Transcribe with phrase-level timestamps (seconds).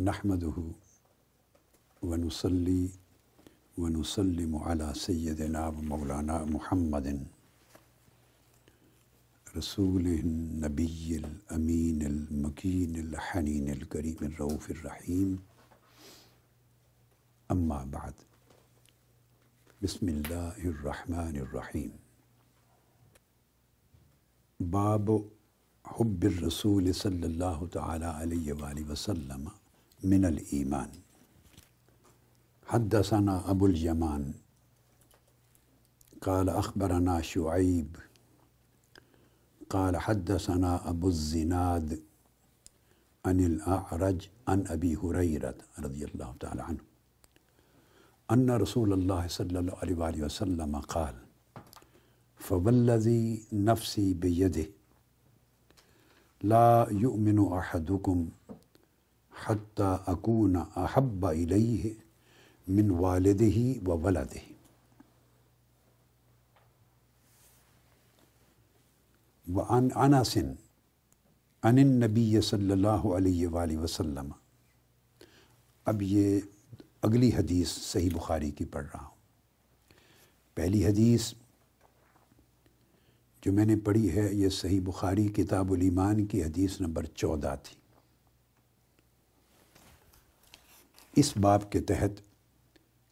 [0.00, 0.58] نحمده
[2.02, 2.90] ونصلي
[3.78, 7.26] ونسلم على سيدنا ومولانا محمد
[9.56, 15.36] رسول النبي الأمين المكين الحنين الكريم الرؤوف الرحيم.
[17.52, 18.14] أما بعد،
[19.82, 21.90] بسم الله الرحمن الرحيم.
[24.60, 25.10] باب
[25.84, 29.48] حب الرسول صلی اللہ تعالی علیہ وآلہ وسلم.
[30.02, 30.88] من الایمان.
[32.66, 34.32] حدثنا ابو الیمان
[36.22, 37.96] قال اخبرنا شعیب.
[39.68, 41.92] قال حدثنا ابو الزناد
[43.24, 46.82] عن الاعرج عن ابی حریرت رضی اللہ تعالی عنہ.
[48.28, 51.14] ان رسول اللہ صلی اللہ علیہ وآلہ وسلم قال
[52.40, 54.60] فوالذی نفسی بیدہ
[56.42, 58.28] لا يؤمن احدكم
[59.46, 61.88] حتى اكون احب اليه
[62.68, 64.54] من والده وولده.
[69.54, 70.38] وعن انس
[71.62, 74.30] عن النبی صلی اللہ علیہ وآلہ وسلم.
[75.84, 76.40] اب یہ
[77.02, 79.16] اگلی حدیث صحیح بخاری کی پڑھ رہا ہوں۔
[80.54, 81.32] پہلی حدیث
[83.42, 87.77] جو میں نے پڑھی ہے، یہ صحیح بخاری کتاب الایمان کی حدیث نمبر چودہ تھی۔
[91.18, 92.10] اس باب کے تحت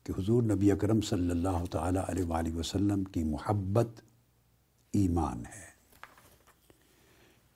[0.02, 3.88] کہ حضور نبی اکرم صلی اللہ تعالیٰ علیہ وآلہ وسلم کی محبت
[4.92, 5.66] ایمان ہے۔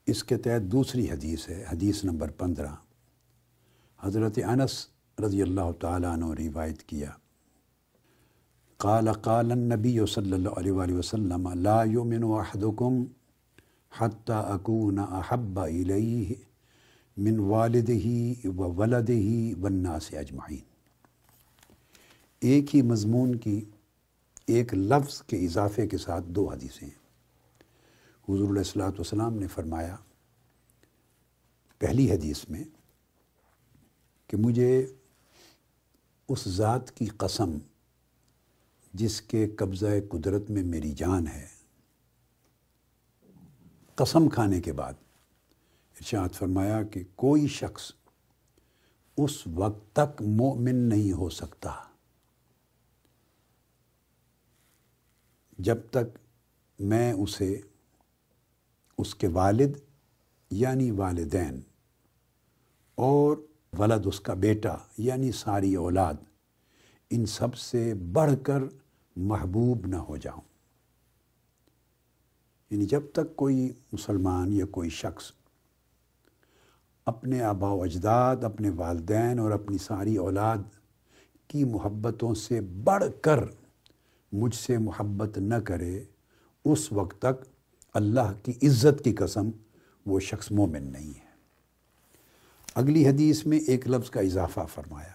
[0.06, 2.68] اس کے تحت دوسری حدیث ہے، حدیث نمبر پندرہ۔
[4.00, 4.86] حضرت انس
[5.24, 7.10] رضی اللہ تعالیٰ عنہ روایت کیا۔
[8.76, 13.04] قال قال النبی صلی اللہ علیہ وآلہ وسلم، لا يؤمن احدكم
[13.98, 16.34] حتى اكون احب الیہ
[17.20, 18.06] من والدہ
[18.46, 20.64] و ولدہ والناس اجمعین۔
[22.40, 23.64] ایک ہی مضمون کی
[24.46, 26.98] ایک لفظ کے اضافے کے ساتھ دو حدیثیں ہیں۔
[28.28, 29.96] حضور علیہ السلاۃ والسلام نے فرمایا،
[31.78, 32.64] پہلی حدیث میں
[34.26, 34.86] کہ مجھے
[36.28, 37.58] اس ذات کی قسم
[38.94, 41.46] جس کے قبضہ قدرت میں میری جان ہے،
[43.94, 44.92] قسم کھانے کے بعد
[46.00, 47.92] ارشاد فرمایا کہ کوئی شخص
[49.16, 51.70] اس وقت تک مومن نہیں ہو سکتا۔
[55.58, 56.18] جب تک
[56.78, 57.60] میں اسے،
[58.98, 59.76] اس کے والد
[60.50, 61.60] یعنی والدین
[62.94, 63.36] اور
[63.78, 66.14] ولد اس کا بیٹا یعنی ساری اولاد،
[67.10, 68.58] ان سب سے بڑھ کر
[69.16, 70.40] محبوب نہ ہو جاؤں۔
[72.70, 75.32] یعنی جب تک کوئی مسلمان یا کوئی شخص
[77.10, 80.58] اپنے آبا و اجداد، اپنے والدین اور اپنی ساری اولاد
[81.48, 83.44] کی محبتوں سے بڑھ کر
[84.32, 86.02] مجھ سے محبت نہ کرے،
[86.64, 87.44] اس وقت تک
[87.94, 89.50] اللہ کی عزت کی قسم
[90.06, 91.28] وہ شخص مومن نہیں ہے۔
[92.74, 95.12] اگلی حدیث میں ایک لفظ کا اضافہ فرمایا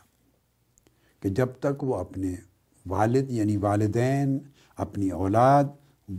[1.20, 2.36] کہ جب تک وہ اپنے
[2.86, 4.38] والد یعنی والدین،
[4.78, 5.64] اپنی اولاد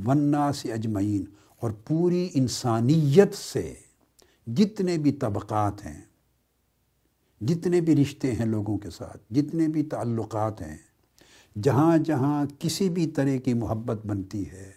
[0.07, 1.25] ونا سے اجمعین
[1.61, 3.75] اور پوری انسانیت سے
[4.47, 6.01] جتنے بھی طبقات ہیں،
[7.41, 10.77] جتنے بھی رشتے ہیں لوگوں کے ساتھ، جتنے بھی تعلقات ہیں،
[11.57, 14.71] جہاں جہاں کسی بھی طرح کی محبت بنتی ہے،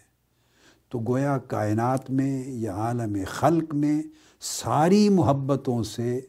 [0.89, 4.01] تو گویا کائنات میں یا عالم خلق میں
[4.41, 6.19] ساری محبتوں سے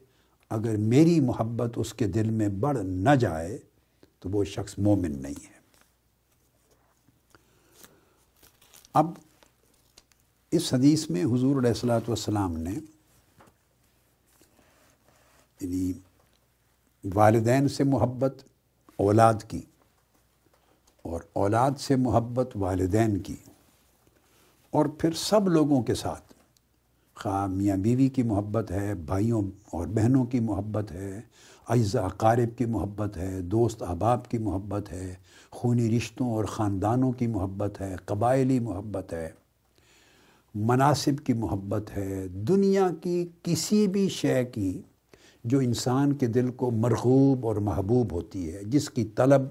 [0.50, 3.58] اگر میری محبت اس کے دل میں بڑھ نہ جائے،
[4.18, 5.58] تو وہ شخص مومن نہیں ہے۔
[8.94, 9.10] اب
[10.52, 12.74] اس حدیث میں حضور علیہ السلاۃ والسلام نے
[15.60, 15.92] یعنی
[17.04, 18.42] والدین سے محبت،
[18.98, 19.60] اولاد کی،
[21.04, 23.36] اور اولاد سے محبت والدین کی،
[24.72, 26.32] اور پھر سب لوگوں کے ساتھ۔
[27.16, 29.42] خواہ میاں بیوی کی محبت ہے، بھائیوں
[29.72, 31.20] اور بہنوں کی محبت ہے
[31.68, 35.14] اعزا اقارب کی محبت ہے، دوست، احباب کی محبت ہے،
[35.50, 39.28] خونی رشتوں اور خاندانوں کی محبت ہے، قبائلی محبت ہے،
[40.54, 44.80] مناسب کی محبت ہے، دنیا کی کسی بھی شے کی
[45.44, 49.42] جو انسان کے دل کو مرغوب اور محبوب ہوتی ہے، جس کی طلب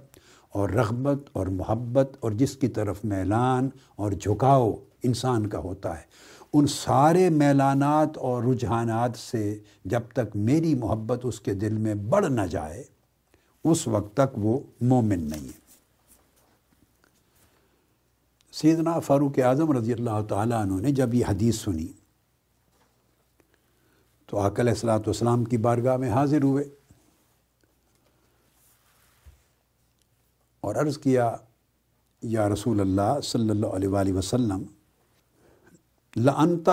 [0.49, 4.71] اور رغبت اور محبت اور جس کی طرف میلان اور جھکاؤ
[5.03, 6.03] انسان کا ہوتا ہے۔
[6.53, 12.25] ان سارے میلانات اور رجحانات سے جب تک میری محبت اس کے دل میں بڑھ
[12.25, 12.83] نہ جائے،
[13.63, 15.59] اس وقت تک وہ مومن نہیں ہے۔
[18.51, 21.87] سیدنا فاروق اعظم رضی اللہ تعالیٰ عنہ نے جب یہ حدیث سنی
[24.29, 26.63] تو عقل اصلاۃ والسلام کی بارگاہ میں حاضر ہوئے
[30.63, 31.35] اور عرض کیا،
[32.23, 34.63] یا رسول اللہ صلی اللہ علیہ وآلہ وسلم
[36.15, 36.69] لعنت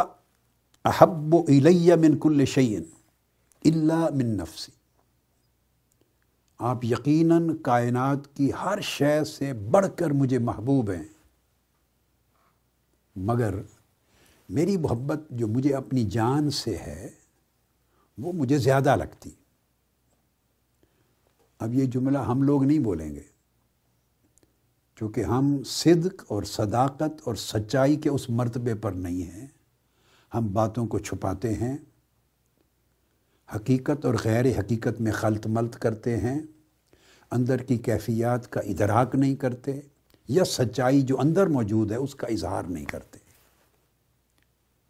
[0.84, 2.84] احب علیہ من کل شعین
[3.64, 4.72] اللہ من نفسی۔
[6.60, 11.04] آپ یقیناً کائنات کی ہر شے سے بڑھ کر مجھے محبوب ہیں،
[13.16, 13.54] مگر
[14.48, 17.08] میری محبت جو مجھے اپنی جان سے ہے
[18.18, 19.30] وہ مجھے زیادہ لگتی۔
[21.58, 23.22] اب یہ جملہ ہم لوگ نہیں بولیں گے۔
[24.96, 29.46] چونکہ ہم صدق اور صداقت اور سچائی کے اس مرتبے پر نہیں ہیں۔
[30.34, 31.76] ہم باتوں کو چھپاتے ہیں۔
[33.54, 36.40] حقیقت اور غیر حقیقت میں خلط ملت کرتے ہیں۔
[37.30, 39.80] اندر کی کیفیات کا ادراک نہیں کرتے
[40.28, 43.18] یا سچائی جو اندر موجود ہے اس کا اظہار نہیں کرتے۔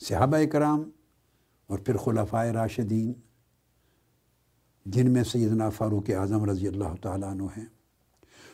[0.00, 0.90] صحابہ کرام
[1.66, 3.12] اور پھر خلفۂ راشدین،
[4.86, 7.64] جن میں سیدنا فاروق اعظم رضی اللہ تعالیٰ عنہ ہیں،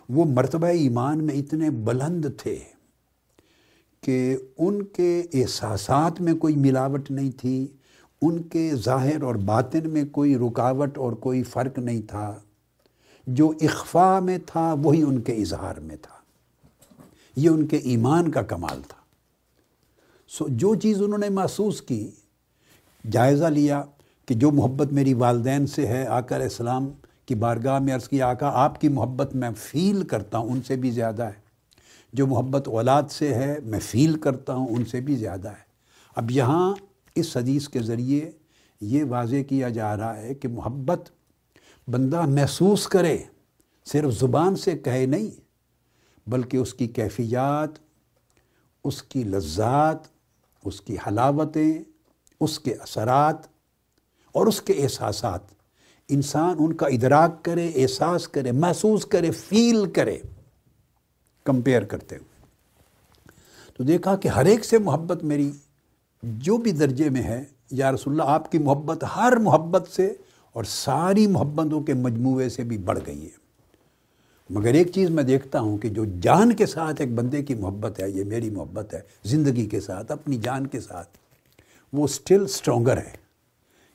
[0.09, 2.59] وہ مرتبہ ایمان میں اتنے بلند تھے
[4.01, 7.67] کہ ان کے احساسات میں کوئی ملاوٹ نہیں تھی،
[8.23, 12.39] ان کے ظاہر اور باطن میں کوئی رکاوٹ اور کوئی فرق نہیں تھا،
[13.27, 16.15] جو اخفا میں تھا وہی ان کے اظہار میں تھا۔
[17.37, 18.99] یہ ان کے ایمان کا کمال تھا۔
[20.29, 22.11] سو جو چیز انہوں نے محسوس کی
[23.11, 23.83] جائزہ لیا
[24.27, 26.89] کہ جو محبت میری والدین سے ہے، آقا علیہ السلام
[27.27, 30.77] کی بارگاہ میں عرض کی، آقا آپ کی محبت میں فیل کرتا ہوں، ان سے
[30.77, 31.43] بھی زیادہ ہے۔
[32.13, 35.73] جو محبت اولاد سے ہے، میں فیل کرتا ہوں، ان سے بھی زیادہ ہے۔
[36.17, 36.75] اب یہاں
[37.15, 38.31] اس حدیث کے ذریعے
[38.81, 41.11] یہ واضح کیا جا رہا ہے کہ محبت
[41.89, 43.19] بندہ محسوس کرے،
[43.85, 45.41] صرف زبان سے کہے نہیں،
[46.31, 47.71] بلکہ اس کی کیفیات،
[48.85, 49.99] اس کی لذات،
[50.65, 51.92] اس کی حلاوتیں
[52.43, 53.37] اس کے اثرات
[54.33, 55.41] اور اس کے احساسات۔
[56.09, 60.19] انسان ان کا ادراک کرے، احساس کرے، محسوس کرے فیل کرے۔
[61.45, 62.33] کمپیئر کرتے ہوئے۔
[63.77, 65.51] تو دیکھا کہ ہر ایک سے محبت میری
[66.23, 70.15] جو بھی درجے میں ہے، یا رسول اللہ، آپ کی محبت ہر محبت سے
[70.53, 73.43] اور ساری محبتوں کے مجموعے سے بھی بڑھ گئی ہے۔
[74.51, 78.01] مگر ایک چیز میں دیکھتا ہوں کہ جو جان کے ساتھ ایک بندے کی محبت
[78.01, 81.22] ہے، یہ میری محبت ہے، زندگی کے ساتھ، اپنی جان کے ساتھ۔
[81.93, 83.13] وہ سٹل سٹرونگر ہے۔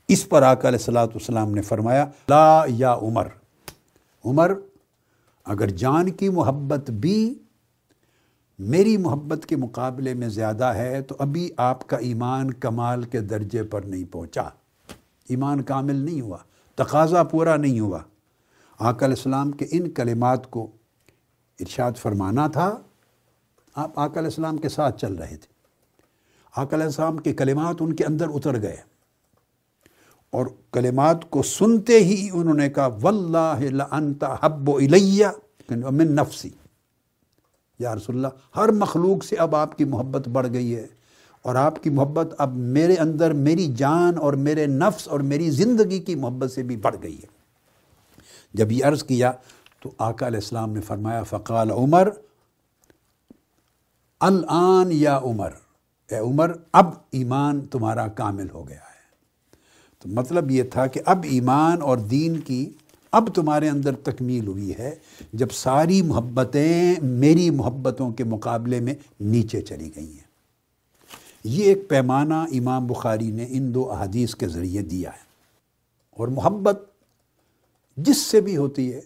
[0.08, 3.28] اس پر آقا علیہ السلاۃ والسلام نے فرمایا، لا یا عمر
[4.26, 4.54] عمر،
[5.44, 7.40] اگر جان کی محبت بھی
[8.60, 13.64] میری محبت کے مقابلے میں زیادہ ہے، تو ابھی آپ کا ایمان کمال کے درجے
[13.64, 14.42] پر نہیں پہنچا۔
[15.30, 16.38] ایمان کامل نہیں ہوا،
[16.76, 18.00] تقاضا پورا نہیں ہوا۔
[18.80, 20.72] آقا علیہ السلام کے ان کلمات کو
[21.60, 22.78] ارشاد فرمانا تھا۔
[23.76, 25.57] آپ آقا علیہ السلام کے ساتھ چل رہے تھے۔
[26.58, 28.76] آقا علیہ السلام کے کلمات ان کے اندر اتر گئے
[30.34, 35.28] اور کلمات کو سنتے ہی انہوں نے کہا، واللہ لانت حب الیہ
[35.70, 36.50] من نفسی.
[37.80, 40.86] یا رسول اللہ، ہر مخلوق سے اب آپ کی محبت بڑھ گئی ہے
[41.42, 46.00] اور آپ کی محبت اب میرے اندر میری جان اور میرے نفس اور میری زندگی
[46.00, 47.28] کی محبت سے بھی بڑھ گئی ہے۔
[48.54, 49.32] جب یہ عرض کیا
[49.82, 52.10] تو آقا علیہ السلام نے فرمایا، فقال عمر
[54.22, 55.52] الان یا عمر؟
[56.12, 58.88] اے عمر، اب ایمان تمہارا کامل ہو گیا ہے۔
[60.00, 62.70] تو مطلب یہ تھا کہ اب ایمان اور دین کی
[63.12, 64.96] اب تمہارے اندر تکمیل ہوئی ہے،
[65.34, 70.28] جب ساری محبتیں میری محبتوں کے مقابلے میں نیچے چلی گئی ہیں۔
[71.44, 75.28] یہ ایک پیمانہ امام بخاری نے ان دو احادیث کے ذریعے دیا ہے۔
[76.12, 76.82] اور محبت
[77.98, 79.02] جس سے بھی ہوتی ہے،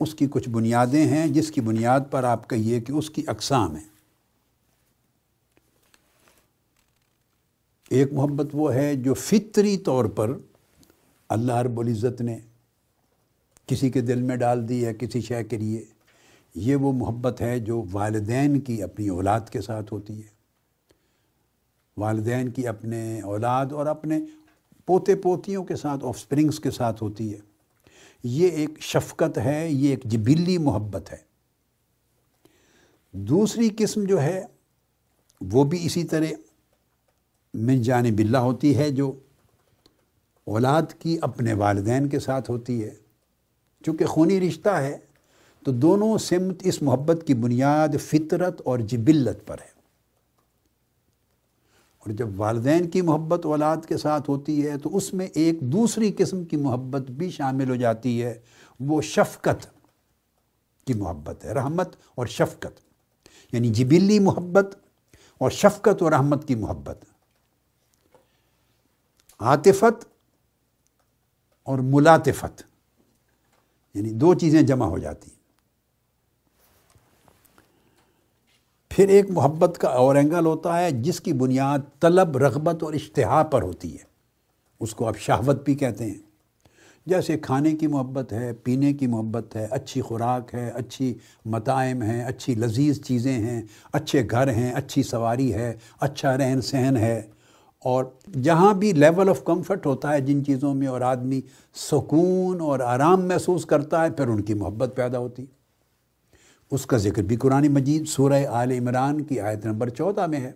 [0.00, 3.76] اس کی کچھ بنیادیں ہیں، جس کی بنیاد پر آپ کہیے کہ اس کی اقسام
[3.76, 3.97] ہیں۔
[7.90, 10.38] ایک محبت وہ ہے جو فطری طور پر
[11.28, 12.38] اللہ رب العزت نے
[13.66, 15.84] کسی کے دل میں ڈال دی ہے، کسی شے کے لیے۔
[16.54, 20.28] یہ وہ محبت ہے جو والدین کی اپنی اولاد کے ساتھ ہوتی ہے۔
[21.96, 24.18] والدین کی اپنے اولاد اور اپنے
[24.86, 27.38] پوتے پوتیوں کے ساتھ، آف سپرنگس کے ساتھ ہوتی ہے۔
[28.22, 31.18] یہ ایک شفقت ہے، یہ ایک جبلی محبت ہے۔
[33.12, 34.44] دوسری قسم جو ہے،
[35.40, 36.26] وہ بھی اسی طرح
[37.54, 39.12] من جانب اللہ ہوتی ہے جو
[40.44, 42.94] اولاد کی اپنے والدین کے ساتھ ہوتی ہے۔
[43.84, 44.98] چونکہ خونی رشتہ ہے،
[45.64, 49.78] تو دونوں سمت اس محبت کی بنیاد فطرت اور جبلت پر ہے۔
[51.98, 56.12] اور جب والدین کی محبت اولاد کے ساتھ ہوتی ہے، تو اس میں ایک دوسری
[56.18, 58.40] قسم کی محبت بھی شامل ہو جاتی ہے۔
[58.80, 59.66] وہ شفقت
[60.86, 62.80] کی محبت ہے، رحمت اور شفقت۔
[63.52, 64.76] یعنی جبلی محبت
[65.38, 67.04] اور شفقت و رحمت کی محبت۔
[69.38, 70.04] عاطفت
[71.62, 72.62] اور ملاطفت
[73.94, 75.38] یعنی دو چیزیں جمع ہو جاتی ہیں۔
[78.88, 83.42] پھر ایک محبت کا اور اینگل ہوتا ہے جس کی بنیاد طلب، رغبت اور اشتہا
[83.42, 84.02] پر ہوتی ہے۔
[84.80, 86.18] اس کو آپ شہوت بھی کہتے ہیں۔
[87.06, 91.14] جیسے کھانے کی محبت ہے، پینے کی محبت ہے، اچھی خوراک ہے، اچھی
[91.44, 96.96] متائم ہیں، اچھی لذیذ چیزیں ہیں، اچھے گھر ہیں، اچھی سواری ہے اچھا رہن سہن
[96.96, 97.22] ہے۔
[97.84, 98.04] اور
[98.42, 101.40] جہاں بھی لیول آف کمفرٹ ہوتا ہے جن چیزوں میں اور آدمی
[101.74, 105.44] سکون اور آرام محسوس کرتا ہے، پھر ان کی محبت پیدا ہوتی
[106.70, 110.52] اس کا ذکر بھی قرآن مجید سورہ آل عمران کی آیت نمبر چودہ میں ہے۔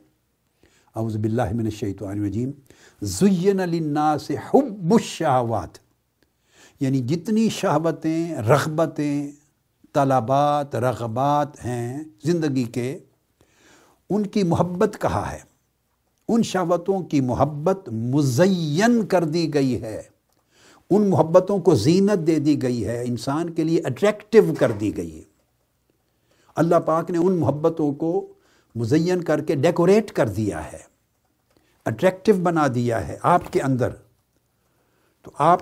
[0.96, 2.50] اعوذ باللہ من الشیطان الرجیم۔
[3.02, 5.78] زین للناس حب الشہوات
[6.80, 9.32] یعنی جتنی شہوتیں، رغبتیں،
[9.92, 12.98] طلبات، رغبات ہیں زندگی کے،
[14.10, 15.51] ان کی محبت کہا ہے؟
[16.34, 20.02] ان شہوتوں کی محبت مزین کر دی گئی ہے۔
[20.90, 25.18] ان محبتوں کو زینت دے دی گئی ہے، انسان کے لیے اٹریکٹیو کر دی گئی
[25.18, 25.22] ہے۔
[26.56, 28.34] اللہ پاک نے ان محبتوں کو
[28.74, 30.78] مزین کر کے ڈیکوریٹ کر دیا ہے۔
[31.86, 33.88] اٹریکٹیو بنا دیا ہے آپ کے اندر۔
[35.22, 35.58] تو آپ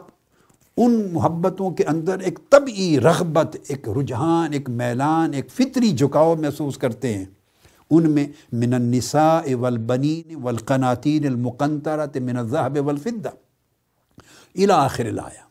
[0.77, 6.79] ان محبتوں کے اندر ایک طبعی رغبت، ایک رجحان، ایک میلان، ایک فطری جھکاؤ محسوس
[6.79, 7.25] کرتے ہیں۔
[7.91, 13.29] ان میں من النساء والبنین والقناطین المقنطرت من الذهب والفدہ
[14.55, 15.49] الى آخر لایا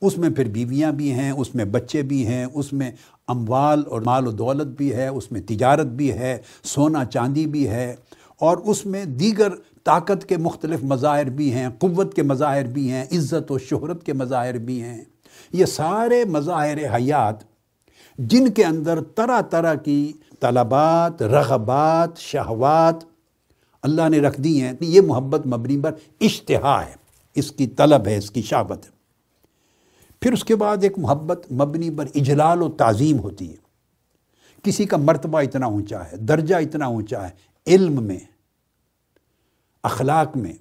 [0.00, 2.90] اس میں پھر بیویاں بھی ہیں، اس میں بچے بھی ہیں، اس میں
[3.28, 7.68] اموال اور مال و دولت بھی ہے، اس میں تجارت بھی ہے، سونا چاندی بھی
[7.68, 7.96] ہے۔
[8.38, 9.48] اور اس میں دیگر
[9.84, 14.12] طاقت کے مختلف مظاہر بھی ہیں، قوت کے مظاہر بھی ہیں، عزت و شہرت کے
[14.12, 15.04] مظاہر بھی ہیں۔
[15.52, 17.44] یہ سارے مظاہر حیات
[18.18, 20.12] جن کے اندر طرح طرح کی
[20.42, 22.94] طلبات، رغبات، شہوات۔
[23.82, 26.94] اللہ نے رکھ دی ہیں یہ محبت مبنی پر اشتہا ہے۔
[27.34, 28.90] اس کی طلب ہے، اس کی شہوت ہے۔
[30.20, 33.56] پھر اس کے بعد ایک محبت مبنی پر اجلال و تعظیم ہوتی ہے۔
[34.62, 37.30] کسی کا مرتبہ اتنا اونچا ہے، درجہ اتنا اونچا ہے،
[37.66, 38.18] علم میں،
[39.82, 40.52] اخلاق میں،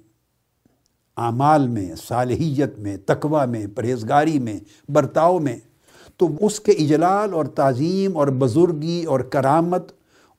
[1.18, 4.60] اعمال میں، صالحیت میں، تقوی میں، پرہیزگاری میں،
[4.90, 5.58] برتاؤ میں۔
[6.22, 9.92] تو اس کے اجلال اور تعظیم اور بزرگی اور کرامت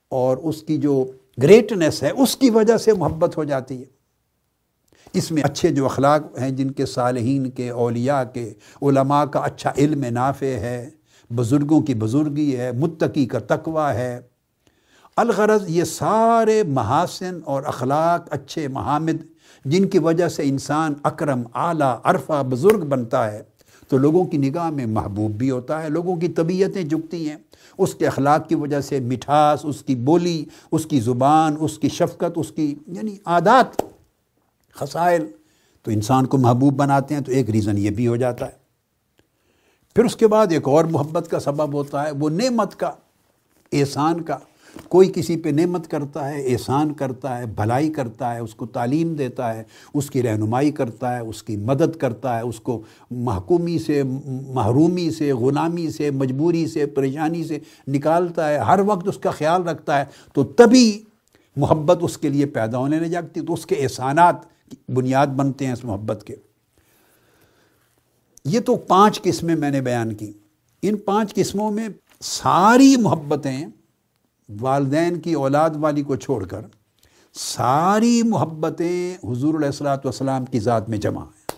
[0.09, 1.07] اور اس کی جو
[1.43, 3.85] گریٹنس ہے، اس کی وجہ سے محبت ہو جاتی ہے۔
[5.13, 9.73] اس میں اچھے جو اخلاق ہیں، جن کے صالحین کے، اولیاء کے، علماء کا اچھا
[9.79, 10.91] علم نافع ہے،
[11.31, 14.21] بزرگوں کی بزرگی ہے، متقی کا تقوی ہے۔
[15.17, 19.25] الغرض یہ سارے محاسن اور اخلاق اچھے محامد،
[19.65, 23.52] جن کی وجہ سے انسان اکرم، اعلیٰ، عرفہ، بزرگ بنتا ہے۔
[23.93, 27.37] تو لوگوں کی نگاہ میں محبوب بھی ہوتا ہے، لوگوں کی طبیعتیں جھکتی ہیں۔
[27.79, 31.89] اس کے اخلاق کی وجہ سے مٹھاس، اس کی بولی، اس کی زبان، اس کی
[31.89, 33.83] شفقت، اس کی یعنی عادات،
[34.75, 35.27] خسائل
[35.83, 38.53] تو انسان کو محبوب بناتے ہیں تو ایک ریزن یہ بھی ہو جاتا ہے۔
[39.95, 42.91] پھر اس کے بعد ایک اور محبت کا سبب ہوتا ہے، وہ نعمت کا،
[43.73, 44.39] احسان کا۔
[44.89, 49.15] کوئی کسی پہ نعمت کرتا ہے، احسان کرتا ہے، بھلائی کرتا ہے، اس کو تعلیم
[49.15, 49.63] دیتا ہے،
[49.95, 54.03] اس کی رہنمائی کرتا ہے، اس کی مدد کرتا ہے، اس کو محکومی سے،
[54.49, 59.63] محرومی سے، غلامی سے، مجبوری سے، پریشانی سے نکالتا ہے، ہر وقت اس کا خیال
[59.63, 61.03] رکھتا ہے، تو تبھی
[61.57, 64.37] محبت اس کے لیے پیدا ہونے لگ جاتی تو اس کے احسانات
[64.89, 66.35] بنیاد بنتے ہیں اس محبت کے۔
[68.45, 70.33] یہ تو پانچ قسمیں میں نے بیان کی۔
[70.83, 71.89] ان پانچ قسموں میں
[72.21, 73.67] ساری محبتیں
[74.49, 76.61] والدین کی اولاد والی کو چھوڑ کر
[77.35, 81.51] ساری محبتیں حضور علیہ السلاۃ والسلام کی ذات میں جمع ہیں۔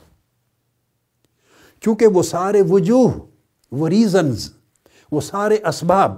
[1.81, 3.11] کیونکہ وہ سارے وجوہ،
[3.73, 4.50] وہ ریزنز
[5.12, 6.12] وہ سارے اسباب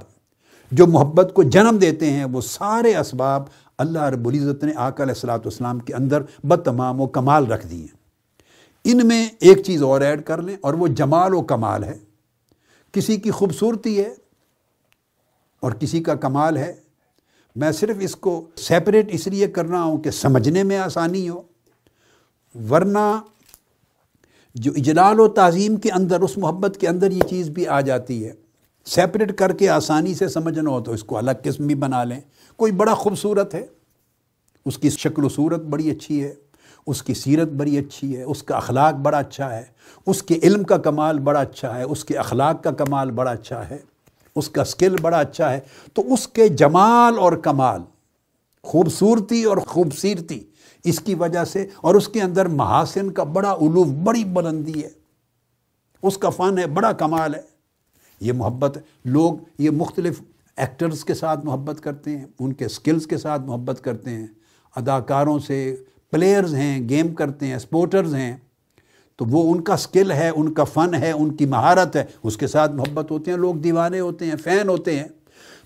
[0.70, 3.42] جو محبت کو جنم دیتے ہیں، وہ سارے اسباب
[3.78, 7.86] اللہ رب العزت نے آقا علیہ السلاۃ والسلام کے اندر بتمام و کمال رکھ دیے
[8.84, 11.98] ان میں ایک چیز اور ایڈ کر لیں اور وہ جمال و کمال ہے۔
[12.92, 14.14] کسی کی خوبصورتی ہے
[15.60, 16.74] اور کسی کا کمال ہے،
[17.56, 21.42] میں صرف اس کو سیپریٹ اس لیے کر رہا ہوں کہ سمجھنے میں آسانی ہو،
[22.70, 23.20] ورنہ
[24.54, 28.24] جو اجلال و تعظیم کے اندر، اس محبت کے اندر یہ چیز بھی آ جاتی
[28.26, 28.32] ہے۔
[28.84, 32.20] سیپریٹ کر کے آسانی سے سمجھنا ہو تو اس کو الگ قسم بھی بنا لیں۔
[32.56, 33.66] کوئی بڑا خوبصورت ہے،
[34.66, 36.34] اس کی شکل و صورت بڑی اچھی ہے،
[36.86, 39.64] اس کی سیرت بڑی اچھی ہے، اس کا اخلاق بڑا اچھا ہے،
[40.06, 43.70] اس کے علم کا کمال بڑا اچھا ہے، اس کے اخلاق کا کمال بڑا اچھا
[43.70, 43.78] ہے۔
[44.36, 45.60] اس کا سکل بڑا اچھا ہے،
[45.94, 47.82] تو اس کے جمال اور کمال،
[48.62, 50.40] خوبصورتی اور خوبصورتی
[50.84, 54.88] اس کی وجہ سے، اور اس کے اندر محاسن کا بڑا علوف بڑی بلندی ہے۔
[56.02, 57.42] اس کا فن ہے، بڑا کمال ہے۔
[58.20, 60.20] یہ محبت، لوگ یہ مختلف
[60.56, 64.26] ایکٹرز کے ساتھ محبت کرتے ہیں، ان کے سکلز کے ساتھ محبت کرتے ہیں۔
[64.76, 65.76] اداکاروں سے
[66.10, 68.36] پلیئرز ہیں گیم کرتے ہیں سپورٹرز ہیں۔
[69.16, 72.36] تو وہ ان کا سکل ہے، ان کا فن ہے، ان کی مہارت ہے۔ اس
[72.36, 75.08] کے ساتھ محبت ہوتے ہیں لوگ دیوانے ہوتے ہیں فین ہوتے ہیں۔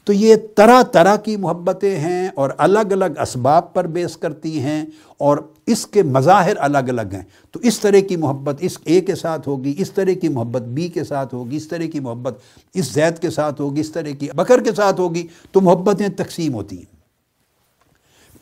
[0.05, 4.85] تو یہ طرح طرح کی محبتیں ہیں اور الگ الگ اسباب پر بیس کرتی ہیں
[5.19, 9.15] اور اس کے مظاہر الگ الگ ہیں۔ تو اس طرح کی محبت اس اے کے
[9.15, 12.39] ساتھ ہوگی، اس طرح کی محبت بی کے ساتھ ہوگی، اس طرح کی محبت
[12.75, 16.55] اس زید کے ساتھ ہوگی، اس طرح کی بکر کے ساتھ ہوگی۔ تو محبتیں تقسیم
[16.55, 16.97] ہوتی ہیں۔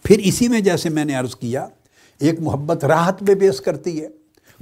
[0.03, 1.67] پھر اسی میں جیسے میں نے عرض کیا،
[2.19, 4.09] ایک محبت راحت پہ بیس کرتی ہے۔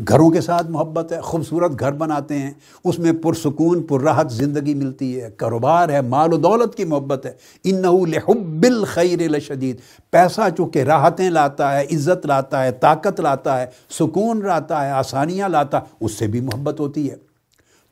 [0.08, 2.50] گھروں کے ساتھ محبت ہے، خوبصورت گھر بناتے ہیں،
[2.84, 7.26] اس میں پرسکون پر راحت زندگی ملتی ہے، کاروبار ہے، مال و دولت کی محبت
[7.26, 7.32] ہے۔
[7.64, 9.76] ان لحب الخیر لشدید۔
[10.10, 15.48] پیسہ چونکہ راحتیں لاتا ہے، عزت لاتا ہے، طاقت لاتا ہے، سکون لاتا ہے، آسانیاں
[15.48, 17.16] لاتا اس سے بھی محبت ہوتی ہے۔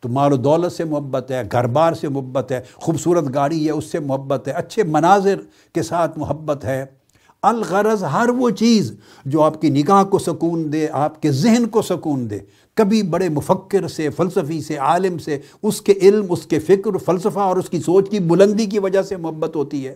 [0.01, 3.71] تو مال و دولت سے محبت ہے، گھر بار سے محبت ہے، خوبصورت گاڑی ہے،
[3.71, 5.37] اس سے محبت ہے۔ اچھے مناظر
[5.75, 6.87] کے ساتھ محبت ہے۔
[7.45, 8.93] الغرض ہر وہ چیز
[9.25, 12.39] جو آپ کی نگاہ کو سکون دے، آپ کے ذہن کو سکون دے۔
[12.75, 17.39] کبھی بڑے مفکر سے، فلسفی سے، عالم سے، اس کے علم، اس کے فکر، فلسفہ
[17.39, 19.95] اور اس کی سوچ کی بلندی کی وجہ سے محبت ہوتی ہے۔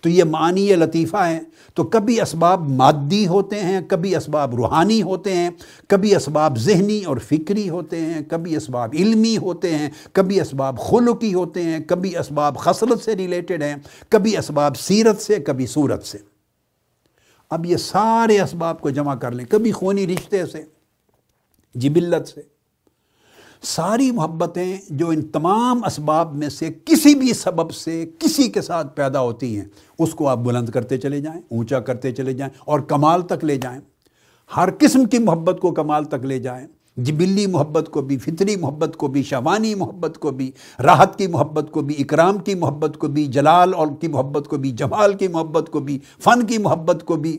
[0.00, 1.40] تو یہ معنی لطیفہ ہیں۔
[1.74, 5.50] تو کبھی اسباب مادی ہوتے ہیں، کبھی اسباب روحانی ہوتے ہیں،
[5.88, 11.34] کبھی اسباب ذہنی اور فکری ہوتے ہیں، کبھی اسباب علمی ہوتے ہیں، کبھی اسباب خلقی
[11.34, 13.76] ہوتے ہیں، کبھی اسباب خصلت سے ریلیٹڈ ہیں،
[14.08, 16.37] کبھی اسباب سیرت سے، کبھی صورت سے۔
[17.50, 20.64] اب یہ سارے اسباب کو جمع کر لیں۔ کبھی خونی رشتے سے،
[21.74, 22.40] جبلت سے۔
[23.62, 28.96] ساری محبتیں جو ان تمام اسباب میں سے کسی بھی سبب سے کسی کے ساتھ
[28.96, 29.64] پیدا ہوتی ہیں،
[29.98, 33.56] اس کو آپ بلند کرتے چلے جائیں، اونچا کرتے چلے جائیں اور کمال تک لے
[33.56, 33.80] جائیں۔
[34.56, 36.66] ہر قسم کی محبت کو کمال تک لے جائیں۔
[36.98, 40.50] جبلی محبت کو بھی، فطری محبت کو بھی شوانی محبت کو بھی،
[40.82, 44.56] راحت کی محبت کو بھی، اکرام کی محبت کو بھی، جلال اور کی محبت کو
[44.56, 47.38] بھی، جمال کی محبت کو بھی، فن کی محبت کو بھی،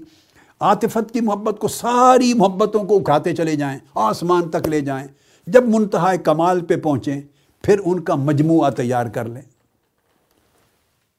[0.59, 5.07] عاطفت کی محبت کو ساری محبتوں کو اکھاتے چلے جائیں، آسمان تک لے جائیں۔
[5.47, 7.21] جب منتہا کمال پہ پہنچیں،
[7.63, 9.41] پھر ان کا مجموعہ تیار کر لیں۔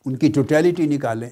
[0.07, 1.31] ان کی ٹوٹیلٹی نکالیں۔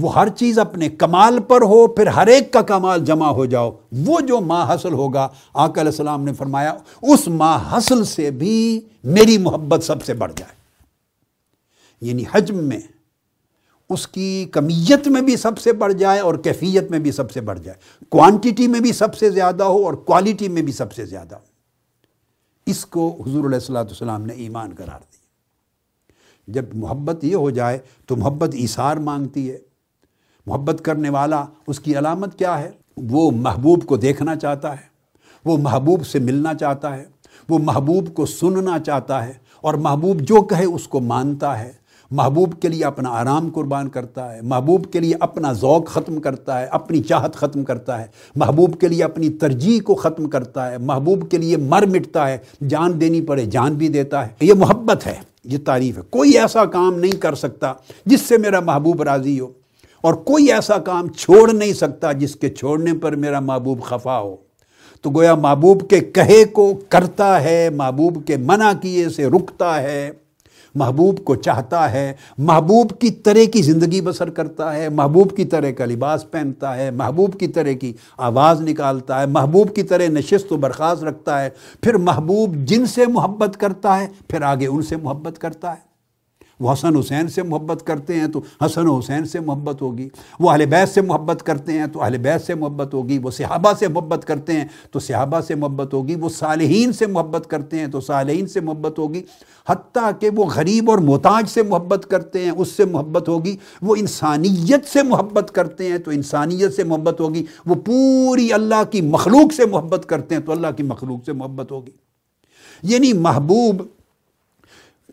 [0.00, 3.70] وہ ہر چیز اپنے کمال پر ہو، پھر ہر ایک کا کمال جمع ہو جاؤ۔
[4.06, 8.80] وہ جو ماں حاصل ہوگا، آقا علیہ السلام نے فرمایا، اس ماں حاصل سے بھی
[9.04, 10.52] میری محبت سب سے بڑھ جائے۔
[12.00, 12.80] یعنی حجم میں،
[13.90, 17.40] اس کی کمیت میں بھی سب سے بڑھ جائے اور کیفیت میں بھی سب سے
[17.40, 21.06] بڑھ جائے۔ کوانٹیٹی میں بھی سب سے زیادہ ہو اور کوالٹی میں بھی سب سے
[21.06, 21.40] زیادہ ہو۔
[22.66, 25.16] اس کو حضور علیہ السلاۃ والسلام نے ایمان قرار دی
[26.52, 29.75] جب محبت یہ ہو جائے تو محبت ایثار مانگتی ہے۔
[30.46, 34.96] محبت کرنے والا اس کی علامت کیا ہے؟ وہ محبوب کو دیکھنا چاہتا ہے،
[35.44, 37.04] وہ محبوب سے ملنا چاہتا ہے،
[37.48, 41.72] وہ محبوب کو سننا چاہتا ہے اور محبوب جو کہے اس کو مانتا ہے۔
[42.10, 46.60] محبوب کے لیے اپنا آرام قربان کرتا ہے، محبوب کے لیے اپنا ذوق ختم کرتا
[46.60, 48.06] ہے، اپنی چاہت ختم کرتا ہے۔
[48.36, 52.38] محبوب کے لیے اپنی ترجیح کو ختم کرتا ہے، محبوب کے لیے مر مٹتا ہے،
[52.68, 56.64] جان دینی پڑے جان بھی دیتا ہے۔ یہ محبت ہے، یہ تعریف ہے۔ کوئی ایسا
[56.64, 57.72] کام نہیں کر سکتا
[58.06, 59.48] جس سے میرا محبوب راضی ہو۔
[60.06, 64.36] اور کوئی ایسا کام چھوڑ نہیں سکتا جس کے چھوڑنے پر میرا محبوب خفا ہو۔
[65.00, 70.10] تو گویا محبوب کے کہے کو کرتا ہے، محبوب کے منع کیے سے رکتا ہے۔
[70.74, 75.70] محبوب کو چاہتا ہے، محبوب کی طرح کی زندگی بسر کرتا ہے۔ محبوب کی طرح
[75.70, 80.52] کا لباس پہنتا ہے، محبوب کی طرح کی آواز نکالتا ہے، محبوب کی طرح نشست
[80.52, 81.48] و برخاست رکھتا ہے۔
[81.80, 85.85] پھر محبوب جن سے محبت کرتا ہے، پھر آگے ان سے محبت کرتا ہے۔
[86.60, 90.08] وہ حسن حسین سے محبت کرتے ہیں تو حسن و حسین سے محبت ہوگی
[90.40, 93.72] وہ اہل بیت سے محبت کرتے ہیں تو اہل بیت سے محبت ہوگی وہ صحابہ
[93.78, 97.86] سے محبت کرتے ہیں تو صحابہ سے محبت ہوگی وہ صالحین سے محبت کرتے ہیں
[97.86, 99.22] تو صالحین سے محبت ہوگی
[99.68, 103.96] حتیٰ کہ وہ غریب اور محتاج سے محبت کرتے ہیں اس سے محبت ہوگی وہ
[103.96, 109.54] انسانیت سے محبت کرتے ہیں تو انسانیت سے محبت ہوگی وہ پوری اللہ کی مخلوق
[109.54, 111.90] سے محبت کرتے ہیں تو اللہ کی مخلوق سے محبت ہوگی
[112.82, 113.82] یعنی محبوب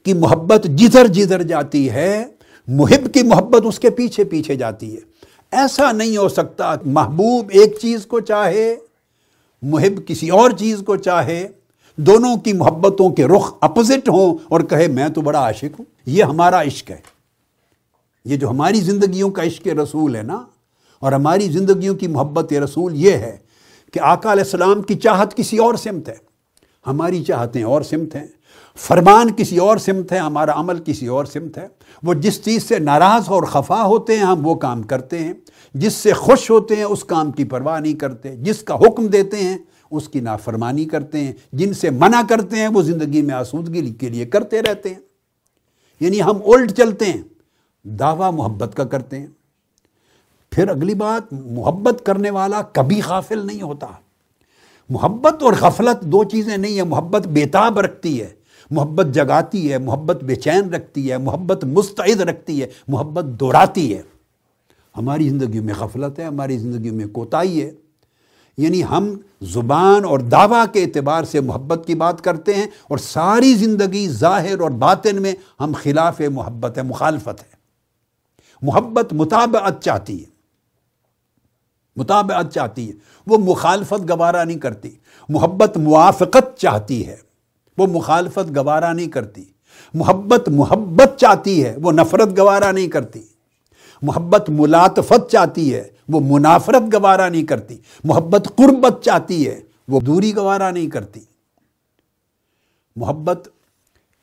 [0.04, 2.26] کی محبت جدھر جدھر جاتی ہے،
[2.68, 5.00] محب کی محبت اس کے پیچھے پیچھے جاتی ہے۔
[5.52, 8.76] ایسا نہیں ہو سکتا محبوب ایک چیز کو چاہے،
[9.62, 11.48] محب کسی اور چیز کو چاہے۔
[11.96, 16.24] دونوں کی محبتوں کے رخ اپوزٹ ہوں اور کہے، میں تو بڑا عاشق ہوں۔ یہ
[16.24, 16.98] ہمارا عشق ہے۔
[18.26, 20.46] یہ جو ہماری زندگیوں کا عشق رسول ہے نا،
[21.00, 23.38] اور ہماری زندگیوں کی محبت رسول یہ ہے
[23.94, 26.16] کہ آقا علیہ السلام کی چاہت کسی اور سمت ہے۔
[26.88, 28.28] ہماری چاہتیں اور سمت ہیں۔
[28.78, 31.68] فرمان کسی اور سمت ہے، ہمارا عمل کسی اور سمت ہے۔
[32.04, 35.34] وہ جس چیز سے ناراض اور خفا ہوتے ہیں، ہم وہ کام کرتے ہیں۔
[35.74, 39.38] جس سے خوش ہوتے ہیں، اس کام کی پرواہ نہیں کرتے۔ جس کا حکم دیتے
[39.38, 39.58] ہیں،
[39.92, 44.10] اس کی نافرمانی کرتے ہیں۔ جن سے منع کرتے ہیں، وہ زندگی میں آسودگی کے
[44.10, 45.00] لیے کرتے رہتے ہیں۔
[46.00, 47.22] یعنی ہم الٹ چلتے ہیں،
[47.84, 49.28] دعویٰ محبت کا کرتے ہیں۔
[50.52, 53.88] پھر اگلی بات، محبت کرنے والا کبھی غافل نہیں ہوتا۔
[54.90, 60.24] محبت اور غفلت دو چیزیں نہیں ہیں۔ محبت بیتاب رکھتی ہے۔ محبت جگاتی ہے، محبت
[60.24, 64.02] بے چین رکھتی ہے، محبت مستعد رکھتی ہے، محبت دوہراتی ہے۔
[64.98, 67.72] ہماری زندگیوں میں غفلت ہے، ہماری زندگیوں میں کوتاہی ہے۔
[68.58, 73.54] یعنی ہم زبان اور دعویٰ کے اعتبار سے محبت کی بات کرتے ہیں اور ساری
[73.54, 77.64] زندگی ظاہر اور باطن میں ہم خلاف محبت ہے، مخالفت ہے۔
[78.62, 80.26] محبت مطابعت چاہتی ہے۔
[81.96, 82.94] مطابعت چاہتی ہے۔
[83.28, 84.90] وہ مخالفت گوارا نہیں کرتی،
[85.30, 87.33] محبت موافقت چاہتی ہے۔
[87.78, 89.44] وہ مخالفت گوارا نہیں کرتی۔
[89.94, 93.22] محبت محبت چاہتی ہے، وہ نفرت گوارا نہیں کرتی۔
[94.02, 100.36] محبت ملاطفت چاہتی ہے، وہ منافرت گوارا نہیں کرتی۔ محبت قربت چاہتی ہے، وہ دوری
[100.36, 101.20] گوارا نہیں کرتی۔
[102.96, 103.48] محبت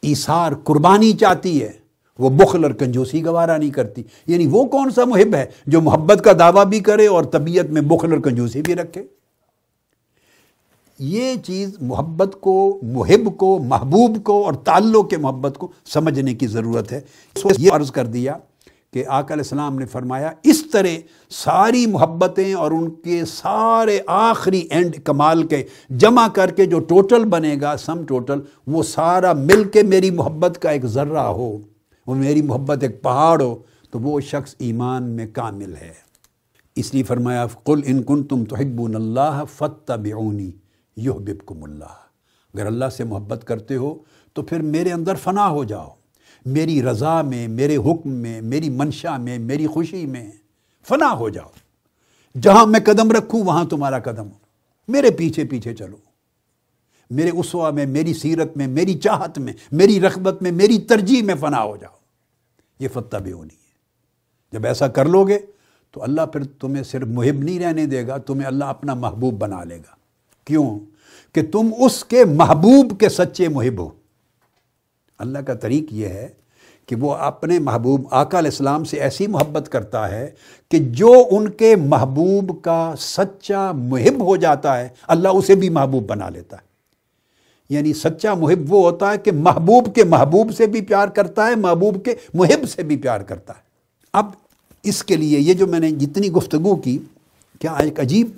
[0.02, 1.72] ایثار قربانی چاہتی ہے،
[2.18, 6.24] وہ بخل اور کنجوسی گوارا نہیں کرتی۔ یعنی وہ کون سا محب ہے جو محبت
[6.24, 9.02] کا دعویٰ بھی کرے اور طبیعت میں بخل اور کنجوسی بھی رکھے؟
[11.00, 16.46] یہ چیز محبت کو، محب کو، محبوب کو اور تعلق کے محبت کو سمجھنے کی
[16.46, 17.00] ضرورت ہے۔
[17.58, 18.36] یہ عرض کر دیا
[18.92, 20.96] کہ آقا علیہ السلام نے فرمایا، اس طرح
[21.30, 27.24] ساری محبتیں اور ان کے سارے آخری اینڈ کمال کے جمع کر کے جو ٹوٹل
[27.24, 31.58] بنے گا، سم ٹوٹل، وہ سارا مل کے میری محبت کا ایک ذرہ ہو،
[32.06, 33.54] وہ میری محبت ایک پہاڑ ہو،
[33.90, 35.92] تو وہ شخص ایمان میں کامل ہے۔
[36.76, 38.56] اس لیے فرمایا، قل ان کن تم تو
[38.94, 39.92] اللہ فتح
[40.96, 41.94] بیونی یحببکم اللہ۔
[42.54, 43.98] اگر اللہ سے محبت کرتے ہو
[44.32, 45.88] تو پھر میرے اندر فنا ہو جاؤ۔
[46.46, 50.30] میری رضا میں، میرے حکم میں، میری منشا میں، میری خوشی میں
[50.88, 51.48] فنا ہو جاؤ۔
[52.42, 54.28] جہاں میں قدم رکھوں، وہاں تمہارا قدم۔
[54.88, 55.96] میرے پیچھے پیچھے چلو۔
[57.10, 61.34] میرے اسوا میں، میری سیرت میں، میری چاہت میں، میری رغبت میں، میری ترجیح میں
[61.40, 61.96] فنا ہو جاؤ۔
[62.80, 63.70] یہ فتح بھی ہونی ہے۔
[64.52, 65.38] جب ایسا کر لو گے
[65.90, 69.64] تو اللہ پھر تمہیں صرف محب نہیں رہنے دے گا، تمہیں اللہ اپنا محبوب بنا
[69.64, 69.99] لے گا۔
[70.44, 70.78] کیوں؟
[71.32, 73.88] کہ تم اس کے محبوب کے سچے محب ہو۔
[75.18, 76.28] اللہ کا طریق یہ ہے
[76.86, 80.30] کہ وہ اپنے محبوب، آقا علیہ السلام سے ایسی محبت کرتا ہے
[80.70, 86.04] کہ جو ان کے محبوب کا سچا محب ہو جاتا ہے، اللہ اسے بھی محبوب
[86.06, 86.70] بنا لیتا ہے۔
[87.68, 91.54] یعنی سچا محب وہ ہوتا ہے کہ محبوب کے محبوب سے بھی پیار کرتا ہے،
[91.54, 93.62] محبوب کے محب سے بھی پیار کرتا ہے۔
[94.12, 94.26] اب
[94.82, 96.98] اس کے لیے یہ جو میں نے جتنی گفتگو کی،
[97.58, 98.30] کیا ایک عجیب،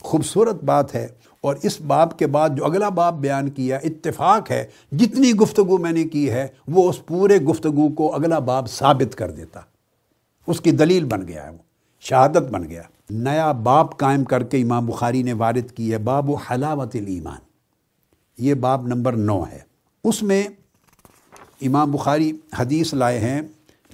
[0.00, 1.08] خوبصورت بات ہے
[1.44, 5.92] اور اس باب کے بعد جو اگلا باب بیان کیا اتفاق ہے، جتنی گفتگو میں
[5.92, 9.60] نے کی ہے، وہ اس پورے گفتگو کو اگلا باب ثابت کر دیتا۔
[10.46, 11.58] اس کی دلیل بن گیا ہے وہ،
[12.00, 16.30] شہادت بن گیا۔ نیا باب قائم کر کے امام بخاری نے وارد کی ہے، باب
[16.30, 17.38] و حلاوت الایمان۔
[18.38, 19.58] یہ باب نمبر نو ہے۔
[20.04, 20.48] اس میں
[21.60, 23.42] امام بخاری حدیث لائے ہیں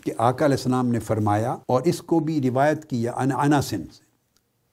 [0.05, 4.10] کہ آقا علیہ السلام نے فرمایا اور اس کو بھی روایت کیا اناسن سے۔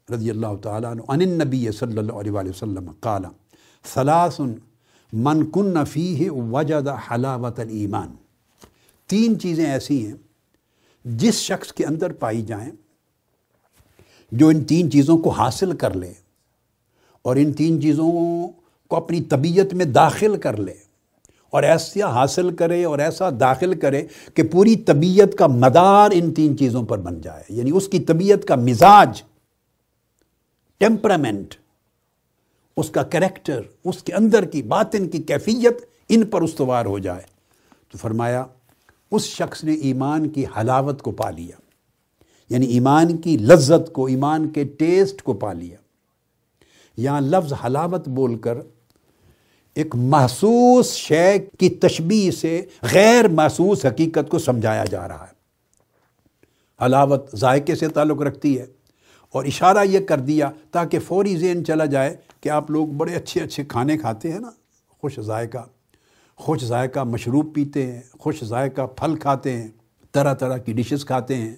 [0.10, 3.24] رضی اللہ تعالیٰ عنہ، عن النبی صلی اللہ علیہ وآلہ وسلم قال
[3.86, 4.40] ثلاث
[5.14, 8.16] من کن فیہ وجد حلاوت الایمان.
[9.10, 10.16] تین چیزیں ایسی ہیں
[11.06, 12.72] جس شخص کے اندر پائی جائیں
[14.32, 16.12] جو ان تین چیزوں کو حاصل کر لے
[17.26, 18.12] اور ان تین چیزوں
[18.92, 20.74] کو اپنی طبیعت میں داخل کر لے
[21.54, 26.58] اور ایسا حاصل کرے اور ایسا داخل کرے کہ پوری طبیعت کا مدار ان تین
[26.58, 29.22] چیزوں پر بن جائے یعنی اس کی طبیعت کا مزاج
[30.78, 31.56] ٹیمپرامنٹ
[32.78, 37.22] اس کا کریکٹر اس کے اندر کی باطن کی کیفیت ان پر استوار ہو جائے۔
[37.92, 38.46] تو فرمایا،
[39.12, 41.56] اس شخص نے ایمان کی حلاوت کو پا لیا
[42.50, 45.78] یعنی ایمان کی لذت کو، ایمان کے ٹیسٹ کو پا لیا۔
[46.98, 48.58] یہاں لفظ حلاوت بول کر
[49.76, 55.38] ایک محسوس شے کی تشبیح سے غیر محسوس حقیقت کو سمجھایا جا رہا ہے۔
[56.86, 58.66] حلاوت ذائقے سے تعلق رکھتی ہے۔
[59.32, 63.42] اور اشارہ یہ کر دیا تاکہ فوری ذہن چلا جائے کہ آپ لوگ بڑے اچھے
[63.42, 64.50] اچھے کھانے کھاتے ہیں نا،
[65.02, 65.66] خوش ذائقہ
[66.36, 69.68] خوش ذائقہ مشروب پیتے ہیں، خوش ذائقہ پھل کھاتے ہیں،
[70.12, 71.56] طرح طرح کی ڈشز کھاتے ہیں،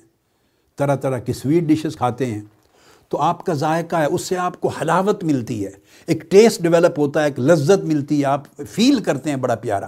[0.76, 2.42] طرح طرح کی سویٹ ڈشز کھاتے ہیں۔
[3.10, 5.72] تو آپ کا ذائقہ ہے، اس سے آپ کو حلاوت ملتی ہے،
[6.08, 9.88] ایک ٹیسٹ ڈیولپ ہوتا ہے، ایک لذت ملتی ہے، آپ فیل کرتے ہیں بڑا پیارا۔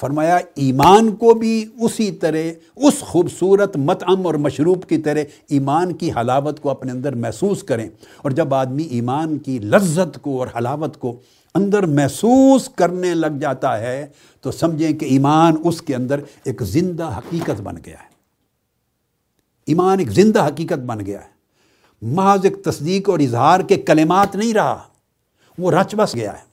[0.00, 2.36] فرمایا، ایمان کو بھی اسی طرح،
[2.76, 7.88] اس خوبصورت متعم اور مشروب کی طرح ایمان کی حلاوت کو اپنے اندر محسوس کریں۔
[8.18, 11.20] اور جب آدمی ایمان کی لذت کو اور حلاوت کو
[11.54, 14.06] اندر محسوس کرنے لگ جاتا ہے،
[14.40, 18.08] تو سمجھیں کہ ایمان اس کے اندر ایک زندہ حقیقت بن گیا ہے۔
[19.66, 21.36] ایمان ایک زندہ حقیقت بن گیا ہے۔
[22.02, 24.82] محض ایک تصدیق اور اظہار کے کلمات نہیں رہا،
[25.58, 26.45] وہ رچ بس گیا ہے۔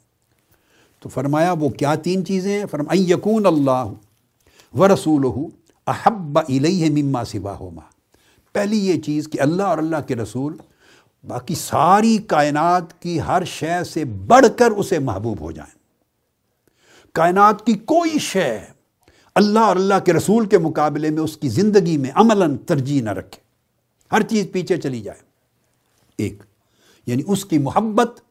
[1.03, 3.93] تو فرمایا وہ کیا تین چیزیں ہیں؟ فرمایا یقون اللہ
[4.73, 5.45] و رسول
[5.87, 7.81] احب علیہ مما سوا ہوما
[8.53, 10.57] پہلی یہ چیز کہ اللہ اور اللہ کے رسول
[11.27, 15.77] باقی ساری کائنات کی ہر شے سے بڑھ کر اسے محبوب ہو جائیں۔
[17.13, 18.59] کائنات کی کوئی شے
[19.35, 23.09] اللہ اور اللہ کے رسول کے مقابلے میں اس کی زندگی میں عملاً ترجیح نہ
[23.09, 23.39] رکھے۔
[24.11, 25.19] ہر چیز پیچھے چلی جائے۔
[26.17, 26.43] ایک
[27.05, 28.21] یعنی اس کی محبت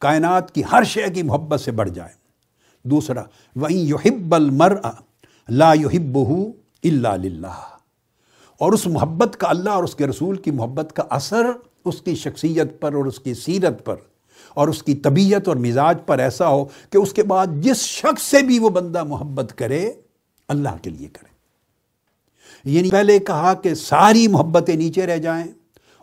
[0.00, 2.12] کائنات کی ہر شے کی محبت سے بڑھ جائے۔
[2.82, 3.22] دوسرا
[3.56, 4.76] وہیں یحب المر
[5.48, 6.18] لا یحب
[6.84, 7.76] اللہ
[8.58, 11.46] اور اس محبت کا اللہ اور اس کے رسول کی محبت کا اثر
[11.84, 13.96] اس کی شخصیت پر اور اس کی سیرت پر
[14.54, 18.22] اور اس کی طبیعت اور مزاج پر ایسا ہو کہ اس کے بعد جس شخص
[18.22, 19.92] سے بھی وہ بندہ محبت کرے،
[20.48, 21.30] اللہ کے لیے کرے۔
[22.64, 25.52] یعنی پہلے کہا کہ ساری محبتیں نیچے رہ جائیں۔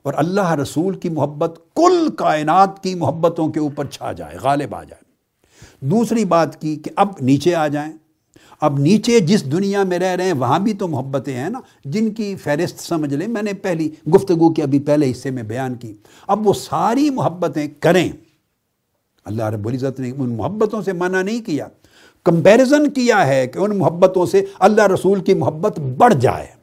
[0.07, 4.83] اور اللہ رسول کی محبت کل کائنات کی محبتوں کے اوپر چھا جائے، غالب آ
[4.83, 5.03] جائے۔
[5.85, 7.93] دوسری بات کی کہ اب نیچے آ جائیں۔
[8.61, 12.13] اب نیچے جس دنیا میں رہ رہے ہیں، وہاں بھی تو محبتیں ہیں نا۔ جن
[12.13, 15.93] کی فہرست سمجھ لیں، میں نے پہلی گفتگو کی، ابھی پہلے حصے میں بیان کی۔
[16.27, 18.11] اب وہ ساری محبتیں کریں۔
[19.25, 21.67] اللہ رب العزت نے ان محبتوں سے منع نہیں کیا۔
[22.23, 26.56] کمپیرزن کیا ہے کہ ان محبتوں سے اللہ رسول کی محبت بڑھ جائے۔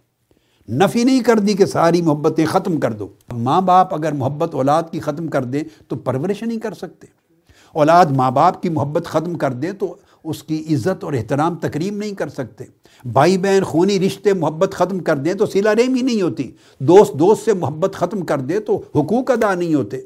[0.68, 4.82] نفی نہیں کر دی کہ ساری محبتیں ختم کر دو۔ ماں باپ اگر محبت اولاد
[4.92, 7.06] کی ختم کر دیں تو پرورش نہیں کر سکتے۔
[7.72, 11.96] اولاد ماں باپ کی محبت ختم کر دیں تو اس کی عزت اور احترام تقریم
[11.96, 12.64] نہیں کر سکتے۔
[13.04, 17.44] بھائی بہن، خونی رشتے محبت ختم کر دیں تو سلا رحمی نہیں ہوتی۔ دوست دوست
[17.44, 19.96] سے محبت ختم کر دے تو حقوق ادا نہیں ہوتے۔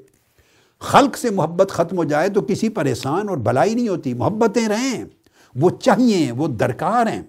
[0.81, 4.69] خلق سے محبت ختم ہو جائے تو کسی پر احسان اور بلائی نہیں ہوتی۔ محبتیں
[4.69, 5.05] رہیں،
[5.55, 7.23] وہ چاہیے، وہ درکار ہیں۔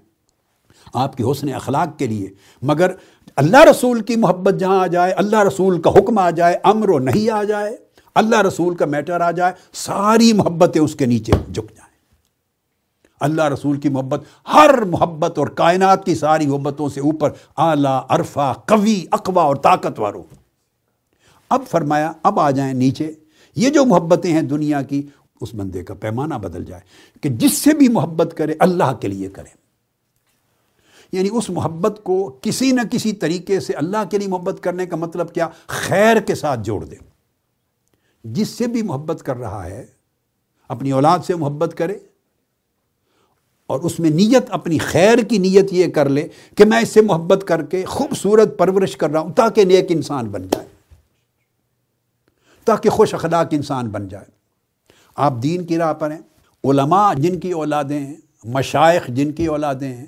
[0.94, 2.30] آپ کے حسن اخلاق کے لیے۔
[2.62, 2.92] مگر
[3.40, 7.00] اللہ رسول کی محبت جہاں آ جائے، اللہ رسول کا حکم آ جائے، امر و
[7.00, 7.78] نہیں آ جائے،
[8.16, 11.90] اللہ رسول کا میٹر آ جائے، ساری محبتیں اس کے نیچے جھک جائیں۔
[13.20, 14.24] اللہ رسول کی محبت،
[14.54, 20.14] ہر محبت اور کائنات کی ساری محبتوں سے اوپر اعلیٰ، عرفہ، قوی اقوا اور طاقتور
[20.14, 20.24] ہو۔
[21.50, 23.12] اب فرمایا، اب آ جائیں نیچے۔
[23.56, 25.08] یہ جو محبتیں ہیں دنیا کی،
[25.42, 26.82] اس بندے کا پیمانہ بدل جائے
[27.22, 29.69] کہ جس سے بھی محبت کرے، اللہ کے لیے کرے۔
[31.12, 34.96] یعنی اس محبت کو کسی نہ کسی طریقے سے اللہ کے لیے محبت کرنے کا
[34.96, 36.96] مطلب کیا؟ خیر کے ساتھ جوڑ دے۔
[38.24, 39.86] جس سے بھی محبت کر رہا ہے،
[40.68, 41.98] اپنی اولاد سے محبت کرے
[43.68, 47.02] اور اس میں نیت، اپنی خیر کی نیت یہ کر لے کہ میں اس سے
[47.02, 50.68] محبت کر کے خوبصورت پرورش کر رہا ہوں تاکہ نیک انسان بن جائے۔
[52.66, 54.26] تاکہ خوش اخلاق انسان بن جائے۔
[55.16, 56.22] آپ دین کی راہ پر ہیں۔
[56.64, 60.06] علماء جن کی اولادیں ہیں، مشائق جن کی اولادیں ہیں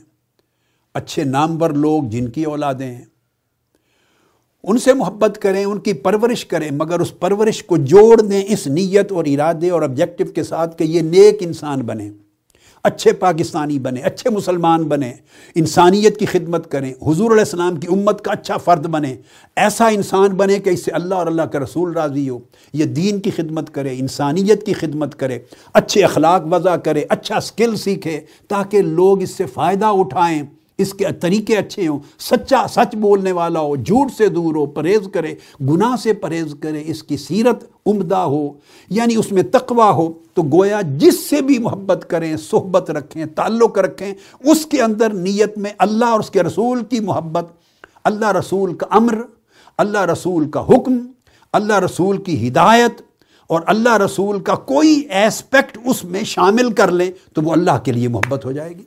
[0.93, 3.06] اچھے نامور لوگ جن کی اولادیں ہیں۔
[4.63, 8.67] ان سے محبت کریں، ان کی پرورش کریں، مگر اس پرورش کو جوڑ دیں اس
[8.67, 12.10] نیت اور ارادے اور آبجیکٹو کے ساتھ کہ یہ نیک انسان بنے
[12.84, 15.13] اچھے پاکستانی بنے اچھے مسلمان بنے
[15.56, 19.15] انسانیت کی خدمت کریں، حضور علیہ السلام کی امت کا اچھا فرد بنے
[19.56, 22.39] ایسا انسان بنے کہ اس سے اللہ اور اللہ کا رسول راضی ہو۔
[22.73, 25.39] یہ دین کی خدمت کرے، انسانیت کی خدمت کرے۔
[25.73, 30.41] اچھے اخلاق وضع کرے اچھا سکل سیکھے تاکہ لوگ اس سے فائدہ اٹھائیں۔
[30.81, 35.07] اس کے طریقے اچھے ہوں، سچا سچ بولنے والا ہو، جھوٹ سے دور ہو، پرہیز
[35.13, 38.47] کرے، گناہ سے پرہیز کرے، اس کی سیرت عمدہ ہو
[38.89, 43.77] یعنی اس میں تقوی ہو، تو گویا جس سے بھی محبت کریں، صحبت رکھیں، تعلق
[43.79, 44.13] رکھیں،
[44.43, 47.51] اس کے اندر نیت میں اللہ اور اس کے رسول کی محبت،
[48.03, 49.21] اللہ رسول کا امر،
[49.77, 50.97] اللہ رسول کا حکم،
[51.53, 53.01] اللہ رسول کی ہدایت
[53.49, 57.91] اور اللہ رسول کا کوئی ایسپیکٹ اس میں شامل کر لیں، تو وہ اللہ کے
[57.91, 58.83] لیے محبت ہو جائے گی۔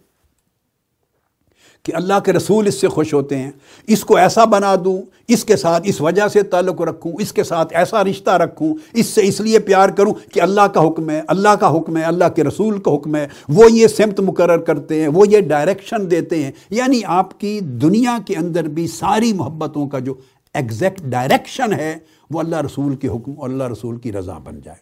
[1.85, 3.51] کہ اللہ کے رسول اس سے خوش ہوتے ہیں،
[3.87, 7.44] اس کو ایسا بنا دوں، اس کے ساتھ اس وجہ سے تعلق رکھوں، اس کے
[7.44, 11.23] ساتھ ایسا رشتہ رکھوں، اس سے اس لیے پیار کروں کہ اللہ کا حکم ہے،
[11.29, 15.01] اللہ کا حکم ہے، اللہ کے رسول کا حکم ہے۔ وہ یہ سمت مقرر کرتے
[15.01, 19.88] ہیں، وہ یہ ڈائریکشن دیتے ہیں۔ یعنی آپ کی دنیا کے اندر بھی ساری محبتوں
[19.88, 20.14] کا جو
[20.55, 21.99] ایگزیکٹ ڈائریکشن ہے،
[22.31, 24.79] وہ اللہ رسول کے حکم اور اللہ رسول کی رضا بن جائے۔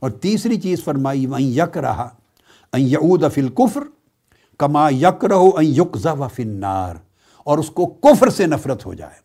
[0.00, 2.08] اور تیسری چیز فرمائی وہیں یک رہا
[2.76, 3.80] یعود فی الکفر
[4.62, 5.50] کما یک رہو
[6.18, 6.94] و فنار
[7.46, 9.20] اور اس کو کفر سے نفرت ہو جائے،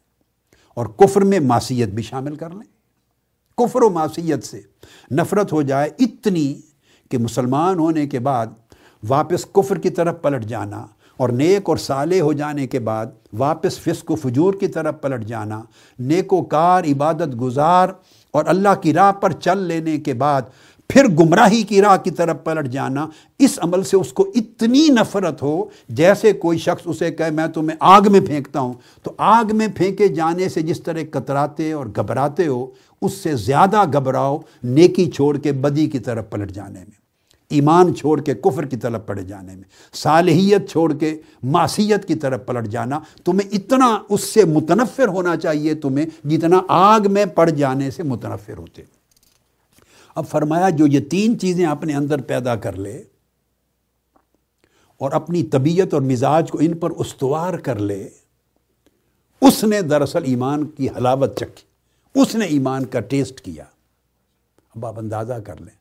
[0.77, 2.67] اور کفر میں معصیت بھی شامل کر لیں۔
[3.57, 4.61] کفر و معصیت سے
[5.11, 6.53] نفرت ہو جائے اتنی
[7.11, 8.47] کہ مسلمان ہونے کے بعد
[9.03, 10.85] واپس کفر کی طرف پلٹ جانا،
[11.19, 13.05] اور نیک اور صالح ہو جانے کے بعد
[13.39, 15.61] واپس فسق و فجور کی طرف پلٹ جانا
[15.99, 17.89] نیک و کار عبادت گزار،
[18.33, 20.41] اور اللہ کی راہ پر چل لینے کے بعد
[20.87, 23.07] پھر گمراہی کی راہ کی طرف پلٹ جانا،
[23.39, 27.77] اس عمل سے اس کو اتنی نفرت ہو، جیسے کوئی شخص اسے کہے، میں تمہیں
[27.79, 28.73] آگ میں پھینکتا ہوں۔
[29.03, 32.65] تو آگ میں پھینکے جانے سے جس طرح کتراتے اور گھبراتے ہو،
[33.01, 37.07] اس سے زیادہ گھبراؤ، نیکی چھوڑ کے بدی کی طرف پلٹ جانے میں۔
[37.49, 42.45] ایمان چھوڑ کے کفر کی طرف پڑ جانے میں۔ صالحیت چھوڑ کے معصیت کی طرف
[42.45, 47.91] پلٹ جانا۔ تمہیں اتنا اس سے متنفر ہونا چاہیے، تمہیں جتنا آگ میں پڑ جانے
[47.91, 48.96] سے متنفر ہوتے۔
[50.17, 53.03] اب فرمایا جو یہ تین چیزیں اپنے اندر پیدا کر لے
[54.97, 58.09] اور اپنی طبیعت اور مزاج کو ان پر استوار کر لے،
[59.41, 61.63] اس نے دراصل ایمان کی حلاوت چکھی،
[62.21, 63.63] اس نے ایمان کا ٹیسٹ کیا۔
[64.75, 65.75] اب آپ اندازہ کر لیں۔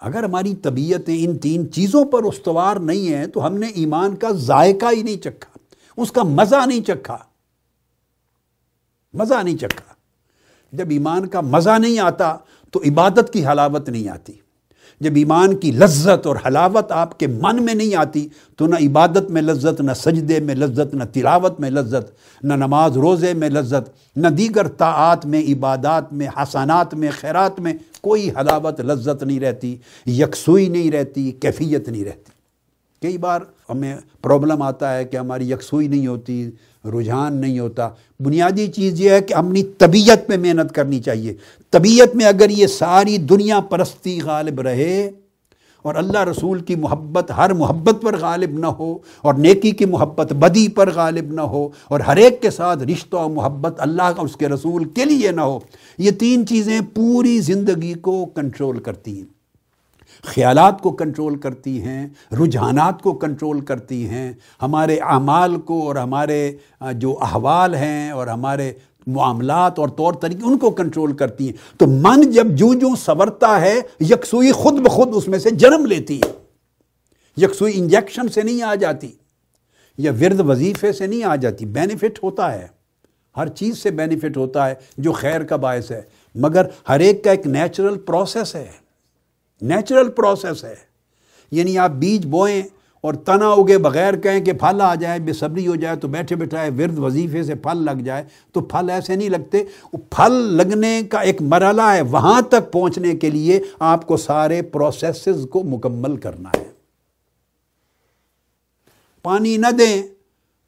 [0.00, 4.30] اگر ہماری طبیعتیں ان تین چیزوں پر استوار نہیں ہیں تو ہم نے ایمان کا
[4.30, 5.58] ذائقہ ہی نہیں چکھا،
[5.96, 7.18] اس کا مزہ نہیں چکھا۔
[9.12, 9.94] مزہ نہیں چکھا۔
[10.72, 12.36] جب ایمان کا مزہ نہیں آتا
[12.70, 14.32] تو عبادت کی حلاوت نہیں آتی۔
[15.00, 19.30] جب ایمان کی لذت اور حلاوت آپ کے من میں نہیں آتی، تو نہ عبادت
[19.30, 22.10] میں لذت، نہ سجدے میں لذت، نہ تلاوت میں لذت،
[22.44, 27.72] نہ نماز روزے میں لذت، نہ دیگر طاعات میں، عبادات میں حسانات میں، خیرات میں
[28.00, 32.32] کوئی حلاوت، لذت نہیں رہتی، یکسوئی نہیں رہتی، کیفیت نہیں رہتی۔
[33.02, 36.50] کئی بار ہمیں پرابلم آتا ہے کہ ہماری یکسوئی نہیں ہوتی
[36.84, 37.88] رجحان نہیں ہوتا۔
[38.20, 41.34] بنیادی چیز یہ ہے کہ اپنی طبیعت میں محنت کرنی چاہیے۔
[41.70, 45.10] طبیعت میں اگر یہ ساری دنیا پرستی غالب رہے
[45.82, 50.32] اور اللہ رسول کی محبت ہر محبت پر غالب نہ ہو اور نیکی کی محبت
[50.32, 54.22] بدی پر غالب نہ ہو اور ہر ایک کے ساتھ رشتہ و محبت اللہ کا،
[54.22, 55.58] اس کے رسول کے لیے نہ ہو،
[55.98, 59.39] یہ تین چیزیں پوری زندگی کو کنٹرول کرتی ہیں۔
[60.22, 66.52] خیالات کو کنٹرول کرتی ہیں، رجحانات کو کنٹرول کرتی ہیں۔ ہمارے اعمال کو اور ہمارے
[66.92, 68.72] جو احوال ہیں اور ہمارے
[69.06, 73.60] معاملات اور طور طریقے، ان کو کنٹرول کرتی ہیں۔ تو من جب جو جو سورتا
[73.60, 76.32] ہے، یکسوئی خود بخود اس میں سے جنم لیتی ہے۔
[77.36, 79.12] یکسوئی انجیکشن سے نہیں آ جاتی
[79.98, 82.66] یا ورد وظیفے سے نہیں آ جاتی۔ بینیفٹ ہوتا ہے۔
[83.36, 86.02] ہر چیز سے بینیفٹ ہوتا ہے جو خیر کا باعث ہے۔
[86.34, 88.89] مگر ہر ایک کا ایک نیچرل پروسیس ہے۔
[89.62, 90.74] نیچرل پروسیس ہے۔
[91.50, 92.62] یعنی آپ بیج بوئیں
[93.00, 96.36] اور تنا اگے بغیر کہیں کہ پھل آ جائے، بے صبری ہو جائے، تو بیٹھے
[96.36, 101.18] بیٹھائے ورد وظیفے سے پھل لگ جائے، تو پھل ایسے نہیں لگتے۔ پھل لگنے کا
[101.18, 106.48] ایک مرحلہ ہے وہاں تک پہنچنے کے لیے آپ کو سارے پروسیسز کو مکمل کرنا
[106.56, 106.70] ہے۔
[109.22, 110.02] پانی نہ دیں،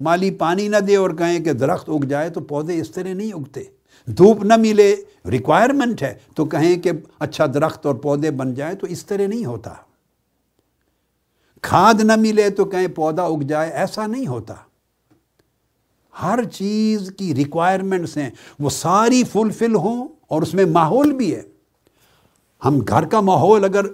[0.00, 3.33] مالی پانی نہ دے اور کہیں کہ درخت اگ جائے تو پودے اس طرح نہیں
[3.33, 3.64] اگتے۔
[4.07, 4.96] دھوپ نہ ملے
[5.31, 9.44] ریکوائرمنٹ ہے۔ تو کہیں کہ اچھا درخت اور پودے بن جائیں تو اس طرح نہیں
[9.44, 9.74] ہوتا۔
[11.62, 14.55] کھاد نہ ملے تو کہیں پودا اگ جائے، ایسا نہیں ہوتا۔
[16.22, 21.42] ہر چیز کی ریکوائرمنٹس ہیں۔ وہ ساری فلفل ہوں اور اس میں ماحول بھی ہے۔
[22.64, 23.87] ہم گھر کا ماحول اگر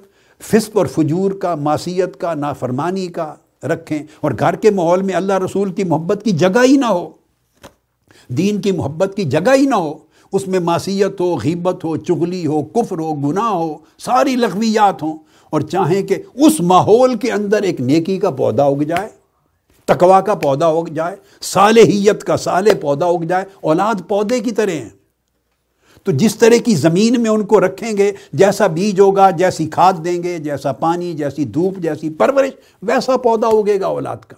[0.42, 5.32] فسق اور فجور کا، معصیت کا، نافرمانی کا رکھیں اور گھر کے ماحول میں اللہ
[5.32, 7.10] رسول کی محبت کی جگہ ہی نہ ہو
[8.28, 9.94] دین کی محبت کی جگہ ہی نہ ہو،
[10.32, 15.18] اس میں معصیت ہو، غیبت ہو، چغلی ہو، کفر ہو، گناہ ہو، ساری لغویات ہوں۔
[15.50, 19.08] اور چاہیں کہ اس ماحول کے اندر ایک نیکی کا پودا اگ جائے
[19.84, 24.70] تقوا کا پودا اگ جائے، صالحیت کا صالح پودا اگ جائے، اولاد پودے کی طرح
[24.70, 24.88] ہیں۔
[26.02, 29.92] تو جس طرح کی زمین میں ان کو رکھیں گے، جیسا بیج ہوگا، جیسی کھاد
[30.04, 32.50] دیں گے، جیسا پانی، جیسی دھوپ، جیسی پرورش،
[32.82, 34.36] ویسا پودا اگے گا اولاد کا۔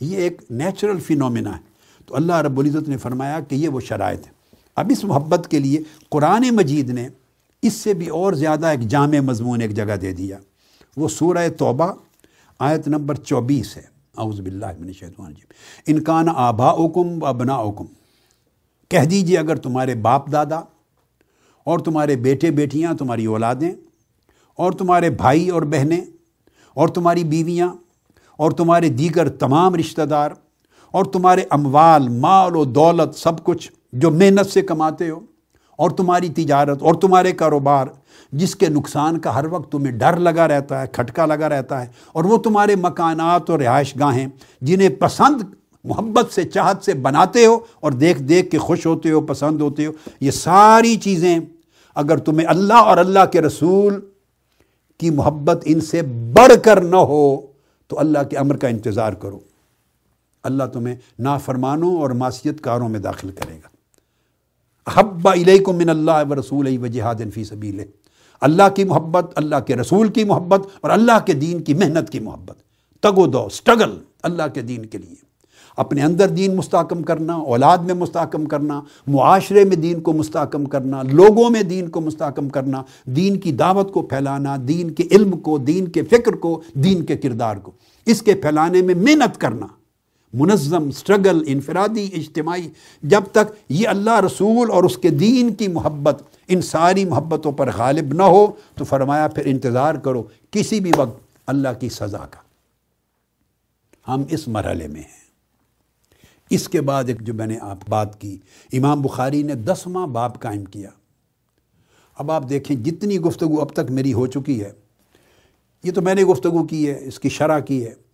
[0.00, 1.67] یہ ایک نیچرل فینومینا ہے۔
[2.08, 4.32] تو اللہ رب العزت نے فرمایا کہ یہ وہ شرائط ہے
[4.76, 7.08] اب اس محبت کے لیے قرآن مجید نے
[7.62, 10.38] اس سے بھی اور زیادہ ایک جامع مضمون ایک جگہ دے دیا۔
[10.96, 11.92] وہ سورہ توبہ
[12.58, 13.82] آیت نمبر چوبیس ہے۔
[14.18, 17.84] اعوذ باللہ من الشیطان الرجیم۔ انکان آبا اوکم و ابنا اوکم
[18.88, 20.60] کہہ دیجیے اگر تمہارے باپ دادا
[21.64, 23.72] اور تمہارے بیٹے بیٹیاں، تمہاری اولادیں
[24.54, 26.00] اور تمہارے بھائی اور بہنیں
[26.74, 27.68] اور تمہاری بیویاں
[28.36, 30.30] اور تمہارے دیگر تمام رشتہ دار
[30.94, 35.18] اور تمہارے اموال، مال و دولت سب کچھ جو محنت سے کماتے ہو،
[35.78, 37.86] اور تمہاری تجارت اور تمہارے کاروبار،
[38.32, 41.86] جس کے نقصان کا ہر وقت تمہیں ڈر لگا رہتا ہے، کھٹکا لگا رہتا ہے،
[42.12, 44.26] اور وہ تمہارے مکانات اور رہائش گاہیں،
[44.62, 45.42] جنہیں پسند،
[45.84, 49.86] محبت سے، چاہت سے بناتے ہو اور دیکھ دیکھ کے خوش ہوتے ہو، پسند ہوتے
[49.86, 51.38] ہو، یہ ساری چیزیں
[51.96, 54.00] اگر تمہیں اللہ اور اللہ کے رسول
[55.00, 56.02] کی محبت ان سے
[56.32, 57.40] بڑھ کر نہ ہو،
[57.90, 59.38] تو اللہ کے امر کا انتظار کرو۔
[60.48, 63.68] اللہ تمہیں نافرمانوں اور معصیت کاروں میں داخل کرے گا۔
[64.94, 67.80] حبا علیکم من اللہ و رسول و جہاد فی سبیل
[68.40, 72.20] اللہ کی محبت، اللہ کے رسول کی محبت اور اللہ کے دین کی محنت کی
[72.20, 72.56] محبت۔
[73.00, 75.28] تگ و دو، سٹرگل اللہ کے دین کے لیے۔
[75.76, 81.02] اپنے اندر دین مستحکم کرنا، اولاد میں مستحکم کرنا، معاشرے میں دین کو مستحکم کرنا،
[81.02, 85.58] لوگوں میں دین کو مستحکم کرنا، دین کی دعوت کو پھیلانا، دین کے علم کو،
[85.58, 87.72] دین کے فکر کو، دین کے کردار کو۔
[88.06, 89.66] اس کے پھیلانے میں محنت کرنا۔
[90.32, 92.68] منظم سٹرگل، انفرادی، اجتماعی،
[93.02, 97.70] جب تک یہ اللہ رسول اور اس کے دین کی محبت ان ساری محبتوں پر
[97.76, 102.40] غالب نہ ہو، تو فرمایا پھر انتظار کرو کسی بھی وقت اللہ کی سزا کا۔
[104.14, 105.28] ہم اس مرحلے میں ہیں۔
[106.50, 108.38] اس کے بعد ایک جو میں نے آپ بات کی،
[108.72, 110.90] امام بخاری نے دسواں باپ قائم کیا۔
[112.18, 114.72] اب آپ دیکھیں جتنی گفتگو اب تک میری ہو چکی ہے،
[115.84, 118.07] یہ تو میں نے گفتگو کی ہے، اس کی شرح کی ہے۔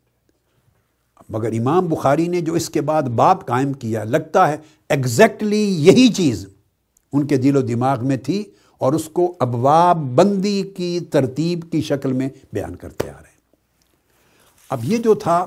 [1.28, 4.56] مگر امام بخاری نے جو اس کے بعد باب قائم کیا، لگتا ہے
[4.88, 6.46] ایگزیکٹلی یہی چیز
[7.12, 8.44] ان کے دل و دماغ میں تھی
[8.78, 13.34] اور اس کو ابواب بندی کی ترتیب کی شکل میں بیان کرتے آ رہے ہیں۔
[14.70, 15.46] اب یہ جو تھا،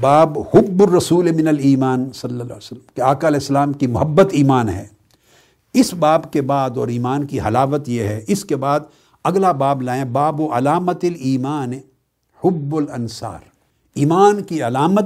[0.00, 4.28] باب حب الرسول من الایمان صلی اللہ علیہ وسلم، کہ آقا علیہ السلام کی محبت
[4.32, 4.86] ایمان ہے۔
[5.74, 8.80] اس باب کے بعد اور ایمان کی حلاوت یہ ہے، اس کے بعد
[9.24, 11.72] اگلا باب لائیں، باب و علامت الایمان
[12.44, 13.53] حب الانصار۔
[13.94, 15.04] ایمان کی علامت،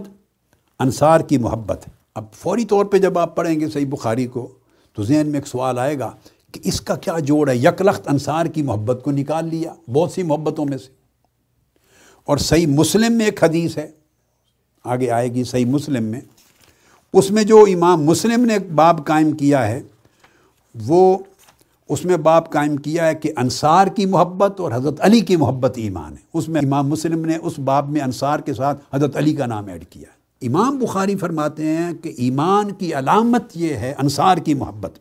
[0.79, 4.53] انصار کی محبت اب فوری طور پہ جب آپ پڑھیں گے صحیح بخاری کو،
[4.93, 6.13] تو ذہن میں ایک سوال آئے گا
[6.53, 10.23] کہ اس کا کیا جوڑ ہے؟ یکلخت انصار کی محبت کو نکال لیا، بہت سی
[10.23, 10.91] محبتوں میں سے۔
[12.25, 13.91] اور صحیح مسلم میں ایک حدیث ہے،
[14.85, 16.21] آگے آئے گی صحیح مسلم میں۔
[17.13, 19.83] اس میں جو امام مسلم نے ایک باب قائم کیا ہے،
[20.87, 21.19] وہ
[21.89, 25.73] اس میں باب قائم کیا ہے کہ انصار کی محبت اور حضرت علی کی محبت
[25.77, 29.35] ایمان ہے۔ اس میں امام مسلم نے اس باب میں انصار کے ساتھ حضرت علی
[29.35, 33.95] کا نام ایڈ کیا ہے۔ امام بخاری فرماتے ہیں کہ ایمان کی علامت یہ ہے
[33.99, 34.99] انصار کی محبت۔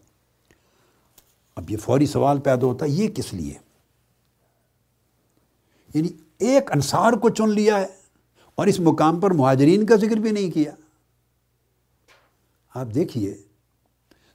[1.56, 3.54] اب یہ فوری سوال پیدا ہوتا ہے، یہ کس لیے؟
[5.94, 6.08] یعنی
[6.40, 7.88] ایک انصار کو چن لیا ہے
[8.56, 10.72] اور اس مقام پر مہاجرین کا ذکر بھی نہیں کیا۔
[12.76, 13.38] آپ دیکھیے،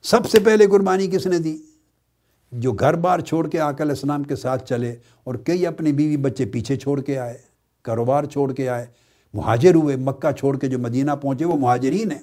[0.02, 1.58] سب سے پہلے قربانی کس نے دی؟
[2.52, 6.44] جو گھر بار چھوڑ کے آکل السلام کے ساتھ چلے اور کئی اپنی بیوی بچے
[6.44, 7.38] پیچھے چھوڑ کے آئے،
[7.82, 8.86] کاروبار چھوڑ کے آئے،
[9.34, 12.18] مہاجر ہوئے، مکہ چھوڑ کے جو مدینہ پہنچے، وہ مہاجرین ہیں۔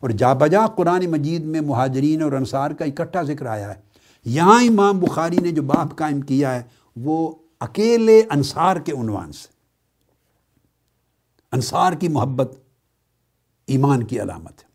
[0.00, 3.80] اور جا بجا قرآن مجید میں مہاجرین اور انصار کا اکٹھا ذکر آیا ہے۔
[4.24, 6.62] یہاں امام بخاری نے جو باب قائم کیا ہے،
[6.96, 9.48] وہ اکیلے انصار کے عنوان سے،
[11.52, 12.56] انصار کی محبت،
[13.66, 14.68] ایمان کی علامت ہے۔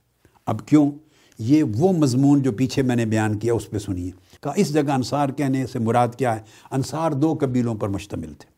[0.45, 0.91] اب کیوں؟
[1.39, 4.11] یہ وہ مضمون جو پیچھے میں نے بیان کیا، اس پہ سنیے۔
[4.41, 8.49] کہ اس جگہ انصار کہنے سے مراد کیا ہے؟ انصار دو قبیلوں پر مشتمل تھے۔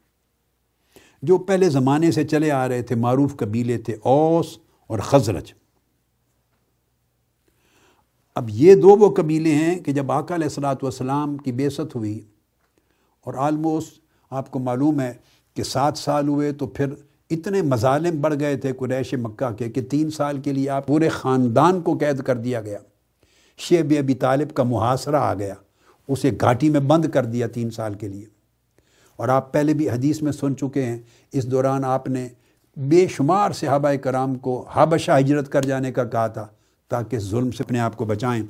[1.21, 4.57] جو پہلے زمانے سے چلے آ رہے تھے، معروف قبیلے تھے اوس
[4.87, 5.53] اور خزرج۔
[8.35, 12.25] اب یہ دو وہ قبیلے ہیں کہ جب آقا علیہ السلاۃ والسلام کی بیست ہوئی
[13.21, 15.13] اور آلموسٹ آپ کو معلوم ہے
[15.53, 16.85] کہ سات سال ہوئے تو پھر
[17.29, 21.09] اتنے مظالم بڑھ گئے تھے قریش مکہ کے کہ تین سال کے لیے آپ پورے
[21.09, 22.77] خاندان کو قید کر دیا گیا۔
[23.57, 25.53] شیب ابی طالب کا محاصرہ آ گیا۔
[26.11, 28.25] اسے گھاٹی میں بند کر دیا تین سال کے لیے۔
[29.15, 30.99] اور آپ پہلے بھی حدیث میں سن چکے ہیں،
[31.31, 32.27] اس دوران آپ نے
[32.77, 36.47] بے شمار صحابہ کرام کو حابشہ ہجرت کر جانے کا کہا تھا
[36.89, 38.43] تاکہ ظلم سے اپنے آپ کو بچائیں۔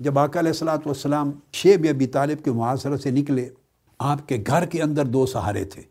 [0.00, 3.48] جب آقا علیہ السلاۃ والسلام شیب ابی طالب کے محاصرہ سے نکلے،
[3.98, 5.82] آپ کے گھر کے اندر دو سہارے تھے۔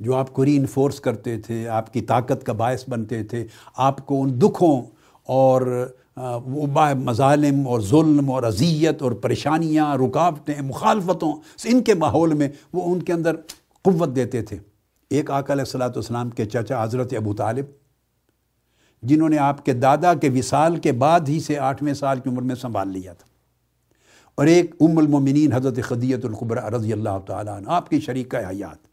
[0.00, 4.06] جو آپ کو ری انفورس کرتے تھے، آپ کی طاقت کا باعث بنتے تھے، آپ
[4.06, 4.82] کو ان دکھوں
[5.22, 11.32] اور وبا مظالم اور ظلم اور اذیت اور پریشانیاں، رکاوٹیں، مخالفتوں
[11.64, 13.36] ان کے ماحول میں وہ ان کے اندر
[13.82, 14.58] قوت دیتے تھے۔
[15.10, 17.64] ایک آقا علیہ السلاۃ والسلام کے چچا حضرت ابو طالب،
[19.02, 22.42] جنہوں نے آپ کے دادا کے وصال کے بعد ہی سے آٹھویں سال کی عمر
[22.42, 23.26] میں سنبھال لیا تھا۔
[24.34, 28.86] اور ایک ام المومنین حضرت خدیت القبر رضی اللہ تعالیٰ عنہ، آپ کی شریکہ حیات۔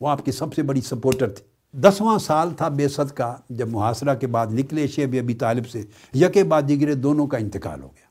[0.00, 3.68] وہ آپ کی سب سے بڑی سپورٹر تھی دسواں سال تھا بے صد کا جب
[3.68, 5.82] محاصرہ کے بعد نکلے شیب ابی طالب سے،
[6.14, 8.04] یکے بعد دیگرے دونوں کا انتقال ہو گیا۔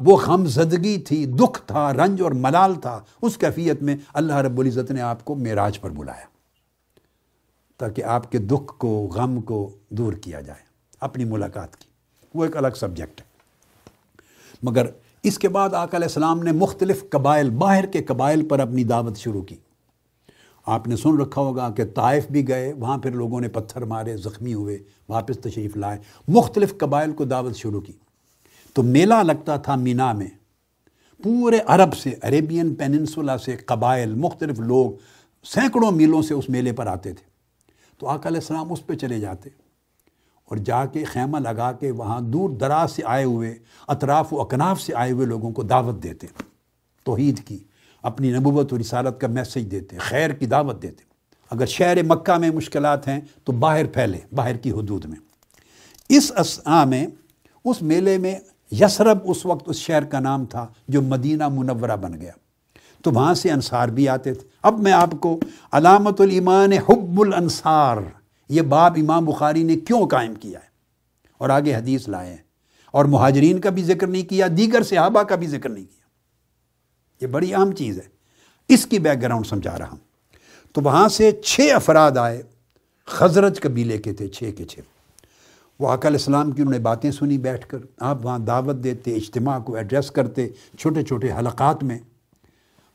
[0.00, 4.60] وہ غم زدگی تھی، دکھ تھا، رنج اور ملال تھا۔ اس کیفیت میں اللہ رب
[4.60, 6.24] العزت نے آپ کو معراج پر بلایا۔
[7.78, 10.62] تاکہ آپ کے دکھ کو، غم کو دور کیا جائے۔
[11.00, 11.88] اپنی ملاقات کی۔
[12.34, 13.26] وہ ایک الگ سبجیکٹ ہے۔
[14.62, 14.86] مگر
[15.22, 19.16] اس کے بعد آقا علیہ السلام نے مختلف قبائل، باہر کے قبائل پر اپنی دعوت
[19.16, 19.56] شروع کی۔
[20.70, 24.16] آپ نے سن رکھا ہوگا کہ طائف بھی گئے، وہاں پھر لوگوں نے پتھر مارے،
[24.16, 25.98] زخمی ہوئے، واپس تشریف لائے،
[26.28, 27.92] مختلف قبائل کو دعوت شروع کی۔
[28.74, 30.26] تو میلہ لگتا تھا مینا میں۔
[31.22, 34.90] پورے عرب سے عریبین پیننسولا سے قبائل، مختلف لوگ
[35.44, 37.24] سینکڑوں میلوں سے اس میلے پر آتے تھے۔
[37.98, 39.50] تو آقا علیہ السلام اس پہ چلے جاتے۔
[40.44, 43.58] اور جا کے خیمہ لگا کے وہاں دور دراز سے آئے ہوئے،
[43.88, 46.26] اطراف و اکناف سے آئے ہوئے لوگوں کو دعوت دیتے۔
[47.04, 47.58] توحید کی۔
[48.02, 51.02] اپنی نبوت و رسالت کا میسج دیتے خیر کی دعوت دیتے
[51.50, 55.16] اگر شہر مکہ میں مشکلات ہیں تو باہر پھیلے باہر کی حدود میں۔
[56.08, 57.06] اس اسا میں،
[57.64, 58.34] اس میلے میں
[58.72, 62.32] یسرب اس وقت اس شہر کا نام تھا جو مدینہ منورہ بن گیا۔
[63.04, 65.40] تو وہاں سے انصار بھی آتے تھے۔ اب میں آپ کو
[65.72, 67.96] علامت الایمان حب الانصار،
[68.48, 70.64] یہ باب امام بخاری نے کیوں قائم کیا ہے؟
[71.38, 72.50] اور آگے حدیث لائے ہیں۔
[72.92, 75.99] اور مہاجرین کا بھی ذکر نہیں کیا، دیگر صحابہ کا بھی ذکر نہیں کیا۔
[77.20, 78.20] یہ بڑی اہم چیز ہے۔
[78.68, 79.96] اس کی بیک گراؤنڈ سمجھا رہا ہوں۔
[80.72, 82.42] تو وہاں سے چھ افراد آئے
[83.06, 84.78] خزرج قبیلے کے تھے، چھ کے چھ۔
[85.78, 89.14] وہ آقا علیہ السلام کی انہوں نے باتیں سنی بیٹھ کر۔ آپ وہاں دعوت دیتے،
[89.14, 90.48] اجتماع کو ایڈریس کرتے،
[90.78, 91.98] چھوٹے چھوٹے حلقات میں۔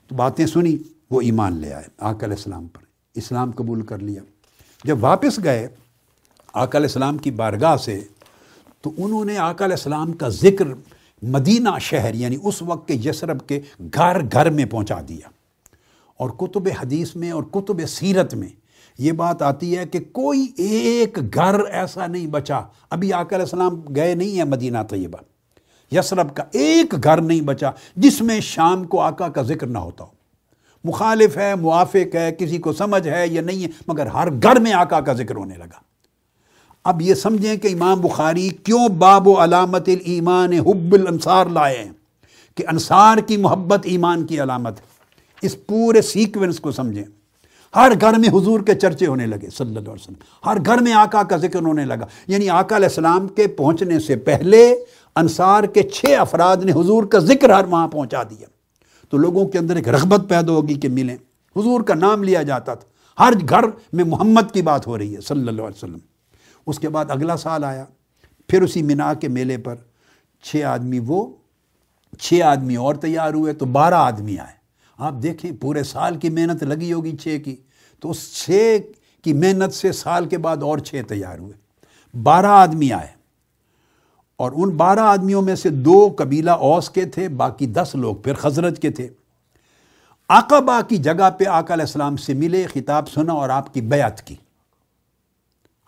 [0.08, 0.76] تو باتیں سنی،
[1.10, 2.82] وہ ایمان لے آئے آقا علیہ السلام پر۔
[3.14, 4.22] اسلام قبول کر لیا۔
[4.84, 5.68] جب واپس گئے
[6.52, 8.00] آقا علیہ السلام کی بارگاہ سے،
[8.80, 10.64] تو انہوں نے آقا علیہ السلام کا ذکر
[11.26, 15.28] مدینہ شہر یعنی اس وقت کے یسرب کے گھر گھر میں پہنچا دیا۔
[16.16, 18.48] اور کتب حدیث میں اور کتب سیرت میں
[18.98, 22.60] یہ بات آتی ہے کہ کوئی ایک گھر ایسا نہیں بچا۔
[22.90, 25.18] ابھی آقا علیہ السلام گئے نہیں ہیں مدینہ طیبہ۔
[25.94, 30.04] یسرب کا ایک گھر نہیں بچا جس میں شام کو آقا کا ذکر نہ ہوتا
[30.04, 30.10] ہو۔
[30.84, 34.72] مخالف ہے، موافق ہے، کسی کو سمجھ ہے یا نہیں ہے، مگر ہر گھر میں
[34.72, 35.95] آقا کا ذکر ہونے لگا۔
[36.86, 41.92] اب یہ سمجھیں کہ امام بخاری کیوں باب و علامت الایمان حب الانصار لائے ہیں؟
[42.54, 44.84] کہ انصار کی محبت ایمان کی علامت ہے۔
[45.42, 47.04] اس پورے سیکوینس کو سمجھیں۔
[47.76, 50.92] ہر گھر میں حضور کے چرچے ہونے لگے، صلی اللہ علیہ وسلم۔ ہر گھر میں
[50.92, 54.74] آقا کا ذکر ہونے لگا۔ یعنی آقا علیہ السلام کے پہنچنے سے پہلے
[55.16, 58.46] انصار کے چھ افراد نے حضور کا ذکر ہر وہاں پہنچا دیا۔
[59.10, 61.16] تو لوگوں کے اندر ایک رغبت پیدا ہوگی کہ ملیں۔
[61.56, 65.20] حضور کا نام لیا جاتا تھا۔ ہر گھر میں محمد کی بات ہو رہی ہے،
[65.20, 65.98] صلی اللہ علیہ وسلم۔
[66.66, 67.84] اس کے بعد اگلا سال آیا۔
[68.48, 69.74] پھر اسی منا کے میلے پر
[70.42, 71.36] چھ آدمی، وہ
[72.20, 74.56] چھ آدمی اور تیار ہوئے تو بارہ آدمی آئے۔
[74.98, 77.56] آپ دیکھیں، پورے سال کی محنت لگی ہوگی چھ کی۔
[78.00, 78.76] تو اس چھ
[79.22, 81.52] کی محنت سے سال کے بعد اور چھ تیار ہوئے۔
[82.18, 83.16] بارہ آدمی آئے۔
[84.36, 88.34] اور ان بارہ آدمیوں میں سے دو قبیلہ اوس کے تھے، باقی دس لوگ پھر
[88.34, 89.08] خزرت کے تھے۔
[90.28, 94.22] آقابہ کی جگہ پہ آقا علیہ السلام سے ملے، خطاب سنا اور آپ کی بیعت
[94.22, 94.36] کی۔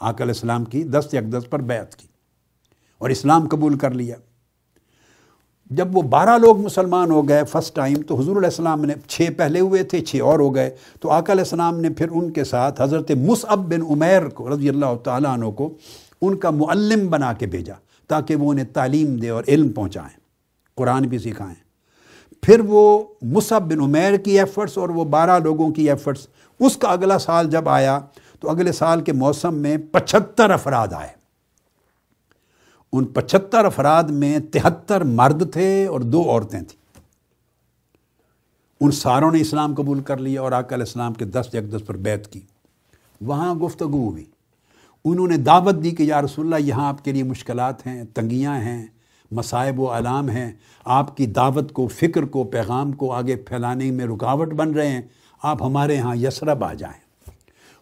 [0.01, 2.07] آقا علیہ السلام کی دس اقدس پر بیعت کی
[2.99, 4.17] اور اسلام قبول کر لیا۔
[5.71, 9.29] جب وہ بارہ لوگ مسلمان ہو گئے فرسٹ ٹائم تو حضور علیہ السلام نے چھ
[9.37, 12.45] پہلے ہوئے تھے، چھ اور ہو گئے۔ تو آقا علیہ السلام نے پھر ان کے
[12.45, 15.75] ساتھ حضرت مصعب بن عمیر کو رضی اللہ تعالیٰ عنہ کو
[16.21, 17.75] ان کا معلم بنا کے بھیجا
[18.07, 20.19] تاکہ وہ انہیں تعلیم دے اور علم پہنچائیں،
[20.77, 21.55] قرآن بھی سکھائیں۔
[22.43, 26.27] پھر وہ مصعب بن عمیر کی ایفرٹس اور وہ بارہ لوگوں کی ایفرٹس
[26.61, 27.99] اس کا اگلا سال جب آیا
[28.41, 31.19] تو اگلے سال کے موسم میں پچھتر افراد آئے۔
[32.93, 36.79] ان پچھتر افراد میں تہتر مرد تھے اور دو عورتیں تھیں۔
[38.81, 41.97] ان ساروں نے اسلام قبول کر لیا اور آقا علیہ السلام کے دس یکدس پر
[41.97, 42.41] بیت کی۔
[43.21, 44.25] وہاں گفتگو ہوئی۔
[45.05, 48.57] انہوں نے دعوت دی کہ یا رسول اللہ، یہاں آپ کے لیے مشکلات ہیں، تنگیاں
[48.57, 48.87] ہیں،
[49.31, 50.53] مصائب و علام ہیں۔
[50.85, 55.03] آپ کی دعوت کو، فکر کو، پیغام کو آگے پھیلانے میں رکاوٹ بن رہے ہیں۔
[55.43, 57.08] آپ ہمارے ہاں یسرب آ جائیں۔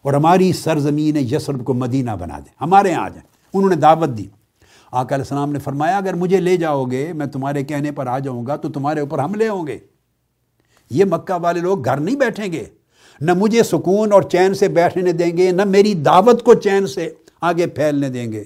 [0.01, 4.09] اور ہماری سرزمین یسرب کو مدینہ بنا دیں ہمارے یہاں آ جائیں۔ انہوں نے دعوت
[4.17, 4.25] دی۔
[4.91, 8.19] آقا علیہ السلام نے فرمایا، اگر مجھے لے جاؤ گے، میں تمہارے کہنے پر آ
[8.19, 9.77] جاؤں گا، تو تمہارے اوپر حملے ہوں گے۔
[10.89, 12.63] یہ مکہ والے لوگ گھر نہیں بیٹھیں گے۔
[13.21, 17.09] نہ مجھے سکون اور چین سے بیٹھنے دیں گے، نہ میری دعوت کو چین سے
[17.41, 18.43] آگے پھیلنے دیں گے۔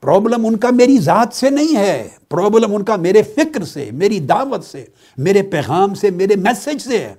[0.00, 4.20] پرابلم ان کا میری ذات سے نہیں ہے۔ پرابلم ان کا میرے فکر سے، میری
[4.20, 4.84] دعوت سے،
[5.18, 7.14] میرے پیغام سے، میرے میسج سے ہے۔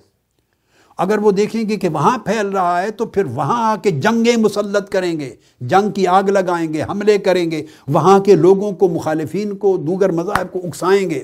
[0.97, 4.37] اگر وہ دیکھیں گے کہ وہاں پھیل رہا ہے تو پھر وہاں آ کے جنگیں
[4.37, 8.87] مسلط کریں گے، جنگ کی آگ لگائیں گے، حملے کریں گے، وہاں کے لوگوں کو،
[8.87, 11.23] مخالفین کو دوگر مذاہب کو اکسائیں گے،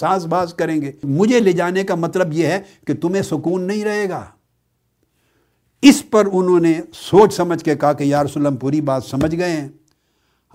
[0.00, 3.84] ساز باز کریں گے۔ مجھے لے جانے کا مطلب یہ ہے کہ تمہیں سکون نہیں
[3.84, 4.24] رہے گا۔
[5.82, 9.36] اس پر انہوں نے سوچ سمجھ کے کہا کہ یا رسول اللہ پوری بات سمجھ
[9.36, 9.68] گئے ہیں۔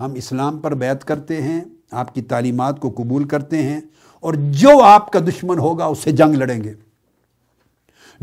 [0.00, 1.60] ہم اسلام پر بیعت کرتے ہیں،
[1.90, 3.80] آپ کی تعلیمات کو قبول کرتے ہیں
[4.20, 6.74] اور جو آپ کا دشمن ہوگا اس سے جنگ لڑیں گے۔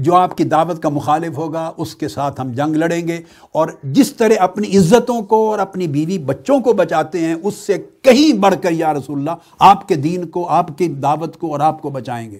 [0.02, 3.22] جو آپ کی دعوت کا مخالف ہوگا، اس کے ساتھ ہم جنگ لڑیں گے۔
[3.52, 7.86] اور جس طرح اپنی عزتوں کو اور اپنی بیوی بچوں کو بچاتے ہیں، اس سے
[8.02, 11.60] کہیں بڑھ کر یا رسول اللہ، آپ کے دین کو، آپ کی دعوت کو اور
[11.60, 12.40] آپ کو بچائیں گے۔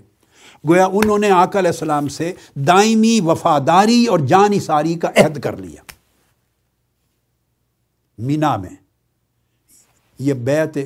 [0.68, 5.58] گویا انہوں نے آقا علیہ السلام سے دائمی وفاداری اور جان ساری کا عہد کر
[5.58, 5.82] لیا۔
[8.18, 8.76] مینا میں
[10.20, 10.78] یہ بیعت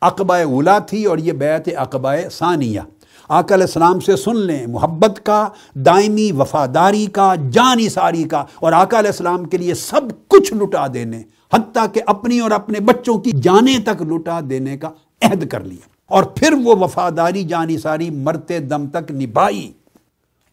[0.00, 2.80] اقبائے اولا تھی اور یہ بیعت اقبائے ثانیہ۔
[3.28, 8.72] آقا علیہ السلام سے سن لیں، محبت کا، دائمی وفاداری کا جان ساری کا، اور
[8.72, 11.22] آقا علیہ السلام کے لیے سب کچھ لٹا دینے،
[11.52, 14.90] حتیٰ کہ اپنی اور اپنے بچوں کی جانیں تک لٹا دینے کا
[15.22, 19.72] عہد کر لیا۔ اور پھر وہ وفاداری، جانی ساری، مرتے دم تک نبھائی۔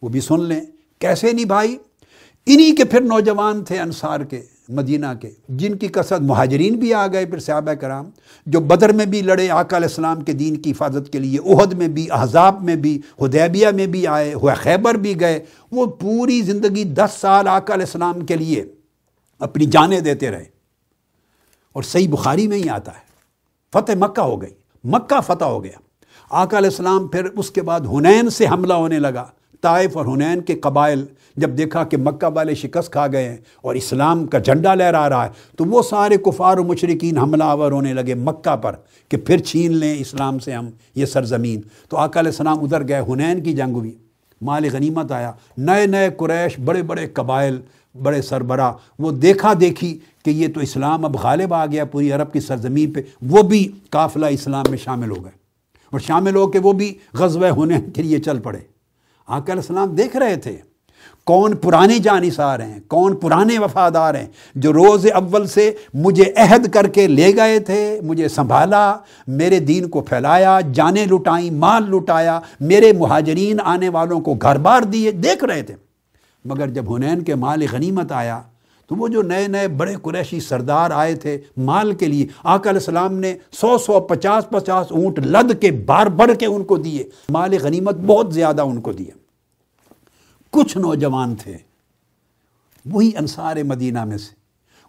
[0.02, 0.60] وہ بھی سن لیں،
[0.98, 1.76] کیسے نبھائی؟
[2.46, 7.06] انہی کے پھر نوجوان تھے انصار کے۔ مدینہ کے، جن کی کثرت مہاجرین بھی آ
[7.06, 8.10] گئے پھر صحابہ کرام،
[8.46, 11.72] جو بدر میں بھی لڑے، آقا علیہ السلام کے دین کی حفاظت کے لیے عہد
[11.72, 16.42] میں بھی، احزاب میں بھی، حدیبیہ میں بھی آئے ہوئے خیبر بھی گئے، وہ پوری
[16.42, 18.64] زندگی دس سال آقا علیہ السلام کے لیے
[19.38, 20.44] اپنی جانیں دیتے رہے۔
[21.72, 23.12] اور صحیح بخاری میں ہی آتا ہے۔
[23.72, 24.54] فتح مکہ ہو گئی،
[24.84, 25.78] مکہ فتح ہو گیا۔
[26.30, 29.26] آقا علیہ السلام پھر اس کے بعد ہنین سے حملہ ہونے لگا۔
[29.62, 31.04] طائف اور ہنین کے قبائل
[31.36, 35.24] جب دیکھا کہ مکہ والے شکست کھا گئے ہیں اور اسلام کا جھنڈا لہرا رہا
[35.24, 38.76] ہے، تو وہ سارے کفار و مشرقین حملہ آور ہونے لگے مکہ پر
[39.08, 43.00] کہ پھر چھین لیں اسلام سے ہم یہ سرزمین۔ تو آقا علیہ السلام ادھر گئے
[43.08, 43.94] ہنین کی جنگ ہوئی۔
[44.42, 47.60] مال غنیمت آیا۔ نئے نئے قریش، بڑے بڑے قبائل،
[48.02, 52.32] بڑے سربراہ، وہ دیکھا دیکھی کہ یہ تو اسلام اب غالب آ گیا، پوری عرب
[52.32, 55.32] کی سرزمین پہ وہ بھی قافلہ اسلام میں شامل ہو گئے۔
[55.90, 58.71] اور شامل ہو کے وہ بھی غزوہ ہونے کے لیے چل پڑے۔
[59.26, 60.56] آقا علیہ السلام دیکھ رہے تھے
[61.24, 66.86] کون پرانے جانصار ہیں، کون پرانے وفادار ہیں جو روز اول سے مجھے عہد کر
[66.86, 68.96] کے لے گئے تھے، مجھے سنبھالا،
[69.26, 74.82] میرے دین کو پھیلایا، جانیں لٹائیں، مال لٹایا، میرے مہاجرین آنے والوں کو گھر بار
[74.82, 75.74] دیے، دیکھ رہے تھے۔
[76.44, 78.40] مگر جب ہنین کے مال غنیمت آیا
[78.92, 82.80] تو وہ جو نئے نئے بڑے قریشی سردار آئے تھے مال کے لیے، آقا علیہ
[82.80, 87.04] السلام نے سو سو پچاس پچاس اونٹ لد کے بار بڑھ کے ان کو دیے،
[87.28, 89.10] مال غنیمت بہت زیادہ ان کو دیے۔
[90.50, 91.56] کچھ نوجوان تھے،
[92.86, 94.34] وہی انصار مدینہ میں سے۔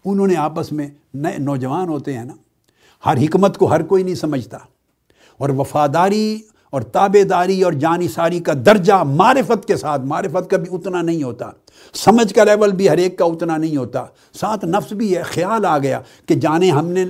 [0.05, 2.33] انہوں نے آپس میں نئے نوجوان ہوتے ہیں نا،
[3.05, 4.57] ہر حکمت کو ہر کوئی نہیں سمجھتا۔
[5.37, 6.41] اور وفاداری
[6.73, 11.01] اور تابے داری اور جانی ساری کا درجہ معرفت کے ساتھ، معرفت کا بھی اتنا
[11.01, 11.49] نہیں ہوتا۔
[11.93, 14.05] سمجھ کا لیول بھی ہر ایک کا اتنا نہیں ہوتا۔
[14.39, 17.05] ساتھ نفس بھی ہے، خیال آ گیا کہ جانے ہم نے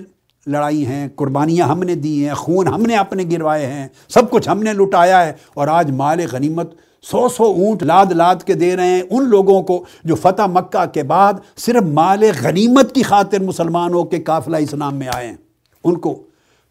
[0.47, 4.49] لڑائی ہیں، قربانیاں ہم نے دی ہیں، خون ہم نے اپنے گروائے ہیں، سب کچھ
[4.49, 8.75] ہم نے لٹایا ہے اور آج مال غنیمت سو سو اونٹ لاد لاد کے دے
[8.75, 13.39] رہے ہیں ان لوگوں کو جو فتح مکہ کے بعد صرف مال غنیمت کی خاطر
[13.39, 15.35] مسلمان ہو کے قافلہ اسلام میں آئے ہیں۔
[15.83, 16.23] ان کو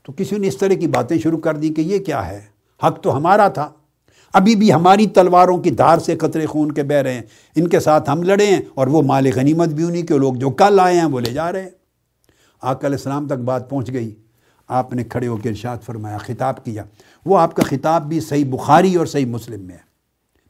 [0.02, 2.51] تو کسی نے اس طرح کی باتیں شروع کر دی کہ یہ کیا ہے؟
[2.86, 3.70] حق تو ہمارا تھا۔
[4.32, 7.22] ابھی بھی ہماری تلواروں کی دھار سے قطرے خون کے بہ رہے ہیں۔
[7.56, 10.50] ان کے ساتھ ہم لڑے ہیں اور وہ مال غنیمت بھی انہیں کے، لوگ جو
[10.50, 11.70] کل آئے ہیں وہ لے جا رہے ہیں۔
[12.62, 14.14] آقا علیہ السلام تک بات پہنچ گئی۔
[14.68, 16.84] آپ نے کھڑے ہو کے ارشاد فرمایا، خطاب کیا۔
[17.26, 19.80] وہ آپ کا خطاب بھی صحیح بخاری اور صحیح مسلم میں ہے۔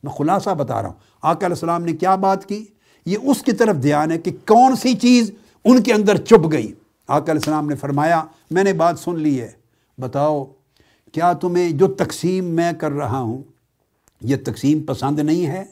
[0.03, 2.65] میں خلاصہ بتا رہا ہوں، آقا علیہ السلام نے کیا بات کی؟
[3.07, 5.31] یہ اس کی طرف دھیان ہے کہ کون سی چیز
[5.65, 6.73] ان کے اندر چپ گئی۔
[7.09, 9.51] آقا علیہ السلام نے فرمایا، میں نے بات سن لی ہے۔
[9.99, 10.45] بتاؤ
[11.13, 13.43] کیا تمہیں جو تقسیم میں کر رہا ہوں،
[14.21, 15.65] یہ تقسیم پسند نہیں ہے؟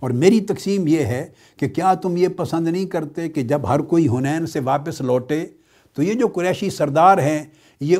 [0.00, 3.80] اور میری تقسیم یہ ہے کہ کیا تم یہ پسند نہیں کرتے کہ جب ہر
[3.80, 5.46] کوئی ہنین سے واپس لوٹے؟
[5.94, 7.44] تو یہ جو قریشی سردار ہیں،
[7.80, 7.96] یہ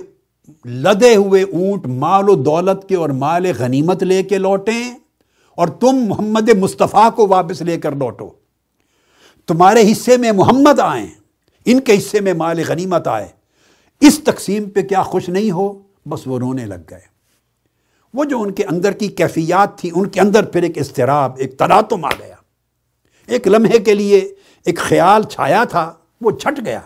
[0.65, 4.99] لدے ہوئے اونٹ مال و دولت کے اور مال غنیمت لے کے لوٹیں
[5.55, 8.31] اور تم محمد مصطفیٰ کو واپس لے کر لوٹو۔
[9.47, 11.07] تمہارے حصے میں محمد آئیں،
[11.65, 13.29] ان کے حصے میں مال غنیمت آئے۔
[14.01, 17.17] اس تقسیم پہ کیا خوش نہیں ہو؟ بس وہ رونے لگ گئے۔
[18.15, 21.59] وہ جو ان کے اندر کی کیفیات تھی، ان کے اندر پھر ایک اضطراب، ایک
[21.59, 22.35] تراتم آ گیا۔
[23.27, 24.35] ایک لمحے کے لیے
[24.65, 26.81] ایک خیال چھایا تھا، وہ چھٹ گیا۔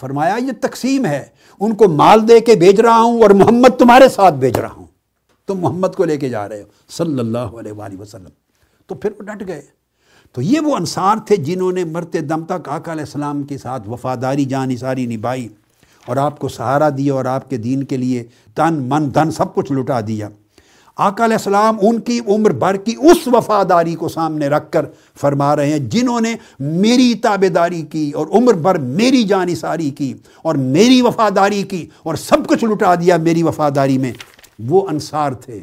[0.00, 1.26] فرمایا، یہ تقسیم ہے۔
[1.60, 4.86] ان کو مال دے کے بھیج رہا ہوں اور محمد تمہارے ساتھ بھیج رہا ہوں۔
[5.46, 8.28] تم محمد کو لے کے جا رہے ہو، صلی اللہ علیہ وآلہ وسلم۔
[8.86, 9.62] تو پھر وہ ڈٹ گئے۔
[10.32, 13.88] تو یہ وہ انصار تھے جنہوں نے مرتے دم تک آقا علیہ السلام کے ساتھ
[13.88, 15.48] وفاداری، جان ساری نبھائی۔
[16.10, 19.54] اور آپ کو سہارا دیا اور آپ کے دین کے لیے تن من دھن سب
[19.54, 20.28] کچھ لٹا دیا۔
[20.96, 24.84] آقا علیہ السلام ان کی عمر بھر کی اس وفاداری کو سامنے رکھ کر
[25.20, 29.90] فرما رہے ہیں جنہوں نے میری تابے داری کی اور عمر بھر میری جانی ساری
[29.90, 34.12] کی اور میری وفاداری کی اور سب کچھ لٹا دیا میری وفاداری میں۔
[34.68, 35.60] وہ انصار تھے۔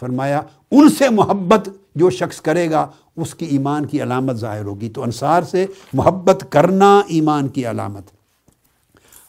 [0.00, 0.40] فرمایا،
[0.70, 5.02] ان سے محبت جو شخص کرے گا، اس کی ایمان کی علامت ظاہر ہوگی۔ تو
[5.02, 8.19] انصار سے محبت کرنا ایمان کی علامت۔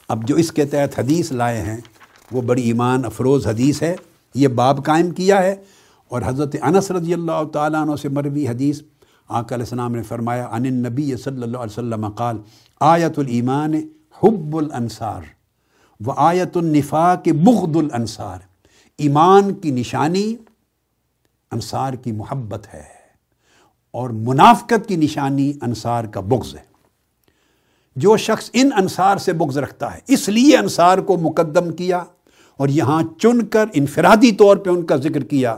[0.08, 1.76] اب جو اس کے تحت حدیث لائے ہیں،
[2.32, 3.96] وہ بڑی ایمان افروز حدیث ہے۔
[4.34, 5.54] یہ باب قائم کیا ہے۔
[6.08, 8.80] اور حضرت انس رضی اللہ تعالیٰ عنہ سے مروی حدیث،
[9.28, 12.38] آقا علیہ السلام نے فرمایا ان النبی صلی اللہ علیہ وسلم قال،
[12.80, 13.74] آیت الایمان
[14.22, 15.22] حب الانصار
[16.06, 18.38] و آیت النفاق بغض الانصار۔
[18.98, 20.36] ایمان کی نشانی
[21.52, 22.82] انصار کی محبت ہے
[23.90, 26.71] اور منافقت کی نشانی انصار کا بغض ہے۔
[27.96, 31.98] جو شخص ان انصار سے بغض رکھتا ہے، اس لیے انصار کو مقدم کیا
[32.56, 35.56] اور یہاں چن کر انفرادی طور پہ ان کا ذکر کیا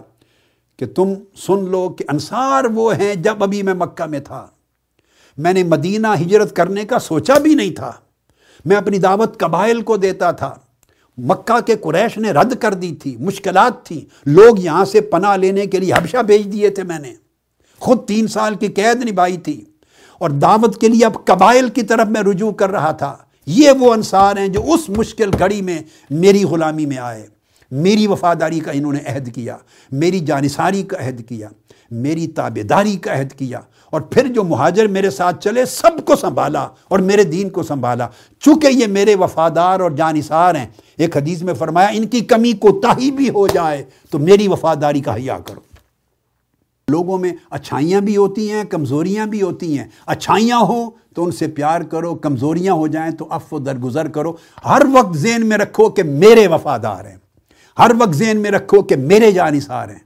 [0.77, 4.47] کہ تم سن لو کہ انصار وہ ہیں جب ابھی میں مکہ میں تھا۔
[5.39, 7.93] میں نے مدینہ ہجرت کرنے کا سوچا بھی نہیں تھا۔
[8.65, 10.55] میں اپنی دعوت قبائل کو دیتا تھا۔
[11.19, 15.67] مکہ کے قریش نے رد کر دی تھی، مشکلات تھیں۔ لوگ یہاں سے پناہ لینے
[15.67, 17.15] کے لیے حبشہ بھیج دیے تھے میں نے۔
[17.79, 19.65] خود تین سال کی قید نبھائی تھی۔
[20.25, 23.17] اور دعوت کے لیے اب قبائل کی طرف میں رجوع کر رہا تھا۔
[23.47, 25.79] یہ وہ انصار ہیں جو اس مشکل گھڑی میں
[26.11, 27.27] میری غلامی میں آئے۔
[27.71, 29.57] میری وفاداری کا انہوں نے عہد کیا،
[29.93, 31.49] میری جانساری کا عہد کیا،
[31.91, 33.61] میری تابے داری کا عہد کیا۔
[33.91, 38.09] اور پھر جو مہاجر میرے ساتھ چلے، سب کو سنبھالا اور میرے دین کو سنبھالا۔
[38.41, 40.67] چونکہ یہ میرے وفادار اور جانسار ہیں،
[40.97, 45.01] ایک حدیث میں فرمایا، ان کی کمی کو تاہی بھی ہو جائے تو میری وفاداری
[45.01, 45.74] کا حیا کرو۔
[46.89, 51.47] لوگوں میں اچھائیاں بھی ہوتی ہیں، کمزوریاں بھی ہوتی ہیں۔ اچھائیاں ہوں تو ان سے
[51.47, 54.33] پیار کرو، کمزوریاں ہو جائیں تو اف و درگزر کرو۔
[54.65, 57.17] ہر وقت ذہن میں رکھو کہ میرے وفادار ہیں۔
[57.79, 59.99] ہر وقت ذہن میں رکھو کہ میرے جانصار ہیں۔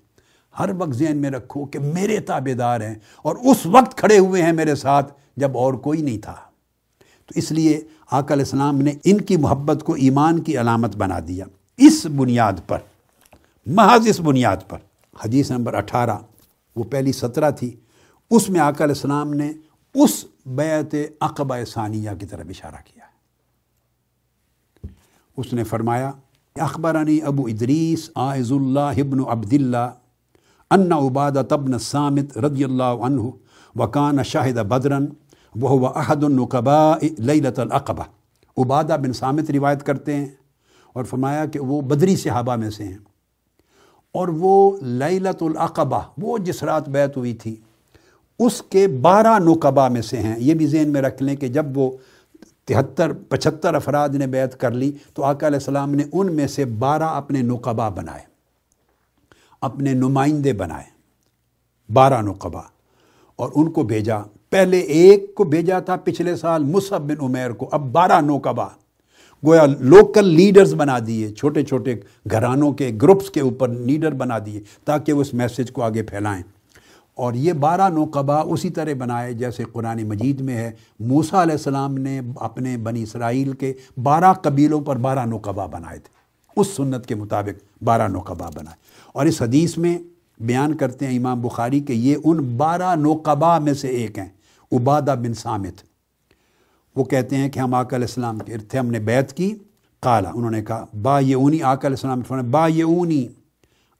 [0.58, 4.42] ہر وقت ذہن میں رکھو کہ میرے تابے دار ہیں۔ اور اس وقت کھڑے ہوئے
[4.42, 6.34] ہیں میرے ساتھ جب اور کوئی نہیں تھا۔
[7.26, 11.18] تو اس لیے آقا علیہ السلام نے ان کی محبت کو ایمان کی علامت بنا
[11.28, 11.44] دیا۔
[11.76, 12.78] اس بنیاد پر،
[13.66, 14.78] محض اس بنیاد پر،
[15.24, 16.16] حدیث نمبر اٹھارہ۔
[16.78, 17.74] وہ پہلی سترہ تھی،
[18.30, 19.52] اس میں آقا علیہ السلام نے
[19.94, 23.04] اس بیعت اقبہ ثانیہ کی طرف اشارہ کیا۔
[25.36, 26.10] اس نے فرمایا
[26.56, 29.90] اخبرانی ابو ادریس آئز اللہ ابن عبد اللہ
[30.70, 33.22] ان عبادہ تبن سامت رضی اللہ عنہ
[33.76, 35.06] وکان شاہد بدرن
[35.54, 38.02] وہ احد النقبا لیلت العقبہ۔
[38.56, 40.26] عبادہ بن سامت روایت کرتے ہیں
[40.92, 42.98] اور فرمایا کہ وہ بدری صحابہ میں سے ہیں۔
[44.18, 47.54] اور وہ لیلت العقبہ وہ جس رات بیت ہوئی تھی،
[48.40, 51.76] اس کے بارہ نقبہ میں سے ہیں۔ یہ بھی ذہن میں رکھ لیں کہ جب
[51.78, 51.90] وہ
[52.64, 56.64] تہتر پچہتر افراد نے بیعت کر لی، تو آقا علیہ السلام نے ان میں سے
[56.78, 58.22] بارہ اپنے نقبہ بنائے،
[59.62, 60.84] اپنے نمائندے بنائے،
[61.88, 62.62] بارہ نقبہ
[63.38, 64.18] اور ان کو بھیجا۔
[64.50, 68.68] پہلے ایک کو بھیجا تھا، پچھلے سال مصحب بن عمیر کو، اب بارہ نوکبہ
[69.46, 71.94] گویا لوکل لیڈرز بنا دیے، چھوٹے چھوٹے
[72.30, 76.42] گھرانوں کے گروپس کے اوپر لیڈر بنا دیے تاکہ وہ اس میسج کو آگے پھیلائیں۔
[77.14, 80.70] اور یہ بارہ نوقبہ اسی طرح بنائے جیسے قرآن مجید میں ہے۔
[81.00, 83.72] موسیٰ علیہ السلام نے اپنے بنی اسرائیل کے
[84.02, 86.08] بارہ قبیلوں پر بارہ نوقبہ بنائے تھے۔
[86.56, 88.76] اس سنت کے مطابق بارہ نوقبہ بنائے۔
[89.12, 89.98] اور اس حدیث میں
[90.40, 94.28] بیان کرتے ہیں امام بخاری کہ یہ ان بارہ نوقبہ میں سے ایک ہیں،
[94.72, 95.87] عبادہ بن سامت۔
[96.98, 99.54] وہ کہتے ہیں کہ ہم آقا علیہ السلام کے تھے، ہم نے بیعت کی۔
[100.02, 103.26] قالا انہوں نے کہا با یہ اونی آقا علیہ السلام با یہ اونی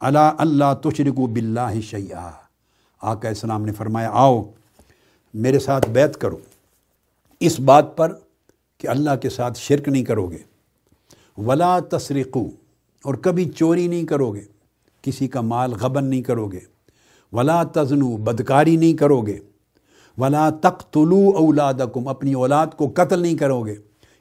[0.01, 2.31] اللہ اللہ تشرک بلّہ شیعہ
[3.01, 4.43] آقا السلام نے فرمایا، آؤ
[5.35, 6.37] میرے ساتھ بیت کرو۔
[7.41, 8.13] اس بات پر
[8.81, 10.39] کہ اللہ کے ساتھ شرک نہیں کرو گے
[11.39, 12.47] ولا تسرقو،
[13.05, 14.45] اور کبھی چوری نہیں کرو گے
[15.05, 16.61] کسی کا مال غبن نہیں کرو گے
[17.33, 19.39] ولا تزنو، بدکاری نہیں کرو گے
[20.19, 23.75] ولا تقتلو اولادکم اپنی اولاد کو قتل نہیں کرو گے۔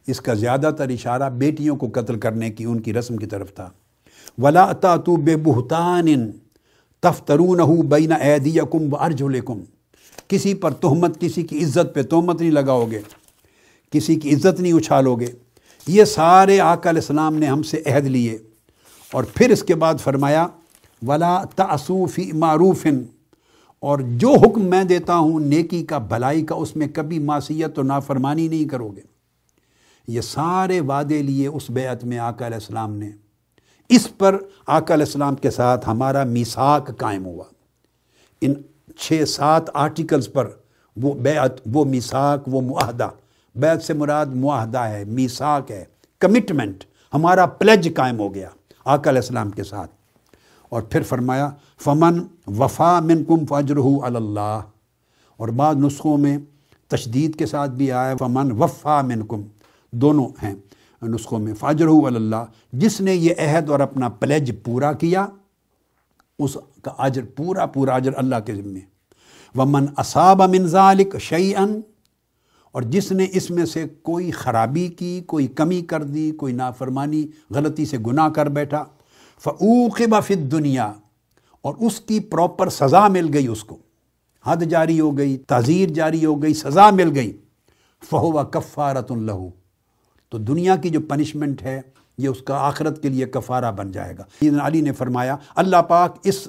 [0.08, 3.54] اس کا زیادہ تر اشارہ بیٹیوں کو قتل کرنے کی، ان کی رسم کی طرف
[3.54, 3.70] تھا۔
[4.38, 6.32] ولا تاتو بے بہتان
[7.00, 9.60] تفترون بین ایدیکم و ارجلکم
[10.28, 13.02] کسی پر تہمت، کسی کی عزت پہ تہمت نہیں لگاؤ گے۔
[13.92, 15.28] کسی کی عزت نہیں اچھالو گے۔
[15.88, 18.38] یہ سارے آقا علیہ السلام نے ہم سے عہد لیے۔
[19.12, 20.48] اور پھر اس کے بعد فرمایا،
[21.08, 22.86] ولا تعصوفی معروف
[23.80, 27.84] اور جو حکم میں دیتا ہوں، نیکی کا، بھلائی کا، اس میں کبھی معصیت و
[27.84, 29.02] نافرمانی نہیں کرو گے۔
[30.08, 33.10] یہ سارے وعدے لیے اس بیعت میں آقا علیہ السلام نے۔
[33.90, 37.44] اس پر آقا علیہ السلام کے ساتھ ہمارا میساک قائم ہوا۔
[38.42, 38.54] ان
[38.98, 40.50] چھ سات آرٹیکلز پر
[40.98, 43.10] وہ بیعت، وہ میساک وہ معاہدہ۔
[43.56, 45.86] بیعت سے مراد معاہدہ ہے میساک ہے
[46.20, 48.50] کمٹمنٹ ہمارا پلیج قائم ہو گیا
[48.86, 49.97] آقا علیہ السلام کے ساتھ۔
[50.70, 51.50] اور پھر فرمایا،
[51.84, 52.20] فمن
[52.60, 54.60] وفا من کم فجر اللہ
[55.40, 56.38] اور بعض نسخوں میں
[56.92, 59.42] تشدید کے ساتھ بھی آیا فمن وفا من کم
[59.94, 60.54] دونوں ہیں
[61.02, 65.26] نسخوں میں فاجر اللہ جس نے یہ عہد اور اپنا پلیج پورا کیا،
[66.40, 68.80] اس کا اجر، پورا پورا اجر اللہ کے ذمے۔
[69.56, 71.80] ومن اصاب من ذالک شعین
[72.72, 77.26] اور جس نے اس میں سے کوئی خرابی کی، کوئی کمی کر دی، کوئی نافرمانی،
[77.50, 78.84] غلطی سے گناہ کر بیٹھا
[79.44, 80.92] فعوقب فت دنیا
[81.62, 83.78] اور اس کی پراپر سزا مل گئی اس کو۔
[84.46, 87.38] حد جاری ہو گئی تعزیر جاری ہو گئی، سزا مل گئی۔
[88.10, 89.48] فہو کفارت اللہ
[90.30, 91.82] تو دنیا کی جو پنشمنٹ ہے،
[92.18, 94.24] یہ اس کا آخرت کے لیے کفارہ بن جائے گا۔
[94.62, 96.48] علی نے فرمایا، اللہ پاک اس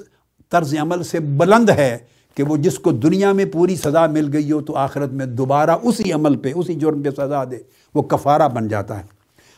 [0.49, 1.97] طرز عمل سے بلند ہے
[2.35, 5.71] کہ وہ جس کو دنیا میں پوری سزا مل گئی ہو، تو آخرت میں دوبارہ
[5.83, 7.57] اسی عمل پہ، اسی جرم پہ سزا دے،
[7.95, 9.03] وہ کفارہ بن جاتا ہے۔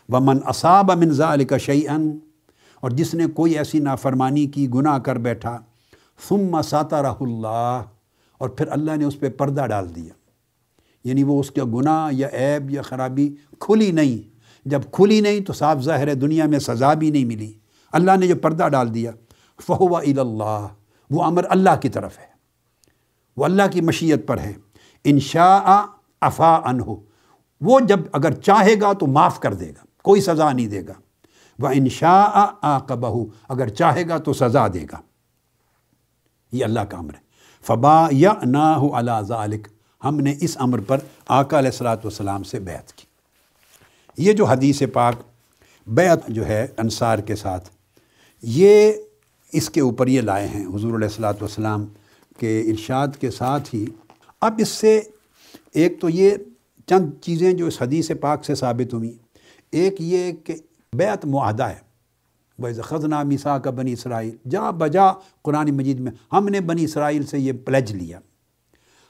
[0.09, 1.57] ومن اصاب منظا علی کا
[2.81, 5.59] اور جس نے کوئی ایسی نافرمانی کی، گناہ کر بیٹھا،
[6.29, 7.81] ثم ساتا رہ اللہ،
[8.37, 10.13] اور پھر اللہ نے اس پہ پردہ ڈال دیا۔
[11.03, 14.31] یعنی وہ اس کا گناہ یا عیب یا خرابی کھلی نہیں۔
[14.65, 17.53] جب کھلی نہیں تو صاف ظاہر ہے، دنیا میں سزا بھی نہیں ملی۔
[17.91, 19.11] اللہ نے جو پردہ ڈال دیا،
[19.67, 20.67] فہو اللہ،
[21.09, 22.31] وہ امر اللہ کی طرف ہے۔
[23.37, 24.53] وہ اللہ کی مشیت پر ہے۔
[25.03, 25.81] انشاء
[26.21, 26.95] افا انہو
[27.61, 30.93] وہ جب اگر چاہے گا تو معاف کر دے گا، کوئی سزا نہیں دے گا۔
[31.61, 32.77] وہ انشاء آ
[33.49, 35.01] اگر چاہے گا تو سزا دے گا۔
[36.51, 37.19] یہ اللہ کا امر ہے۔
[37.61, 38.89] فبا یا نا ہو
[39.27, 39.67] ذالک
[40.03, 40.97] ہم نے اس امر پر
[41.27, 43.05] آقا علیہ السلاۃ والسلام سے بیعت کی۔
[44.17, 45.15] یہ جو حدیث پاک،
[45.87, 47.69] بیعت جو ہے انصار کے ساتھ،
[48.41, 48.93] یہ
[49.53, 51.85] اس کے اوپر یہ لائے ہیں حضور علیہ السلاۃ والسلام
[52.37, 53.85] کے ارشاد کے ساتھ ہی۔
[54.41, 55.01] اب اس سے
[55.73, 56.31] ایک تو یہ
[56.87, 59.11] چند چیزیں جو اس حدیث پاک سے ثابت ہوئیں۔
[59.71, 60.55] ایک یہ کہ
[60.95, 61.79] بیعت معاہدہ ہے۔
[62.59, 65.03] وہ خزنہ مسا کا بنی اسرائیل جا بجا
[65.41, 68.19] قرآن مجید میں ہم نے بنی اسرائیل سے یہ پلج لیا۔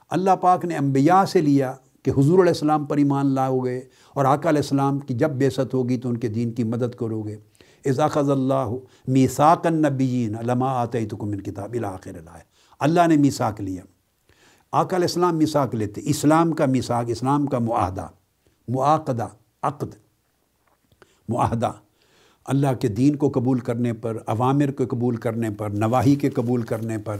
[0.09, 1.73] اللہ پاک نے انبیاء سے لیا
[2.03, 3.81] کہ حضور علیہ السلام پر ایمان لاؤ گے
[4.13, 7.21] اور آقا علیہ السلام کی جب بیست ہوگی تو ان کے دین کی مدد کرو
[7.21, 7.37] گے
[7.85, 8.69] اضاخذ اللہ
[9.07, 12.37] میساک النبیین علما آتے تو کمن کتاب الآخر اللہ
[12.79, 13.83] اللہ نے میساک لیا۔
[14.71, 18.07] آقا علیہ السلام میساک لیتے۔ اسلام کا میساک اسلام کا معاہدہ،
[18.67, 19.27] معاقدہ،
[19.61, 20.10] عقد۔
[21.31, 21.71] معاہدہ۔
[22.45, 26.61] اللہ کے دین کو قبول کرنے پر، عوامر کو قبول کرنے پر، نواحی کے قبول
[26.61, 27.17] کرنے پر،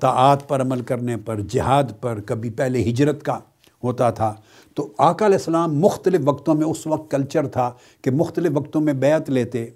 [0.00, 3.38] طاعات پر عمل کرنے پر، جہاد پر کبھی پہلے ہجرت کا
[3.84, 4.34] ہوتا تھا۔
[4.74, 7.72] تو آقا علیہ السلام مختلف وقتوں میں، اس وقت کلچر تھا
[8.02, 9.66] کہ مختلف وقتوں میں بیعت لیتے،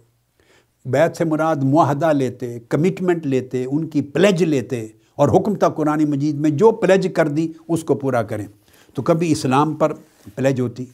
[0.85, 6.05] بیعت سے مراد معاہدہ لیتے کمٹمنٹ لیتے، ان کی پلیج لیتے اور حکم تھا قرآن
[6.11, 8.47] مجید میں، جو پلیج کر دی، اس کو پورا کریں۔
[8.95, 9.93] تو کبھی اسلام پر
[10.35, 10.85] پلیج ہوتی۔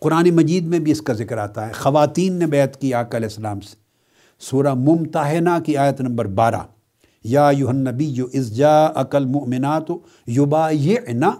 [0.00, 3.28] قرآن مجید میں بھی اس کا ذکر آتا ہے۔ خواتین نے بیعت کی آقا علیہ
[3.28, 3.76] السلام سے۔
[4.40, 6.60] سورہ ممتحنہ کی آیت نمبر بارہ۔
[7.24, 9.92] یا یوہن نبی یو ازجا عقل مؤمنات
[10.26, 11.30] یوبا یہ نا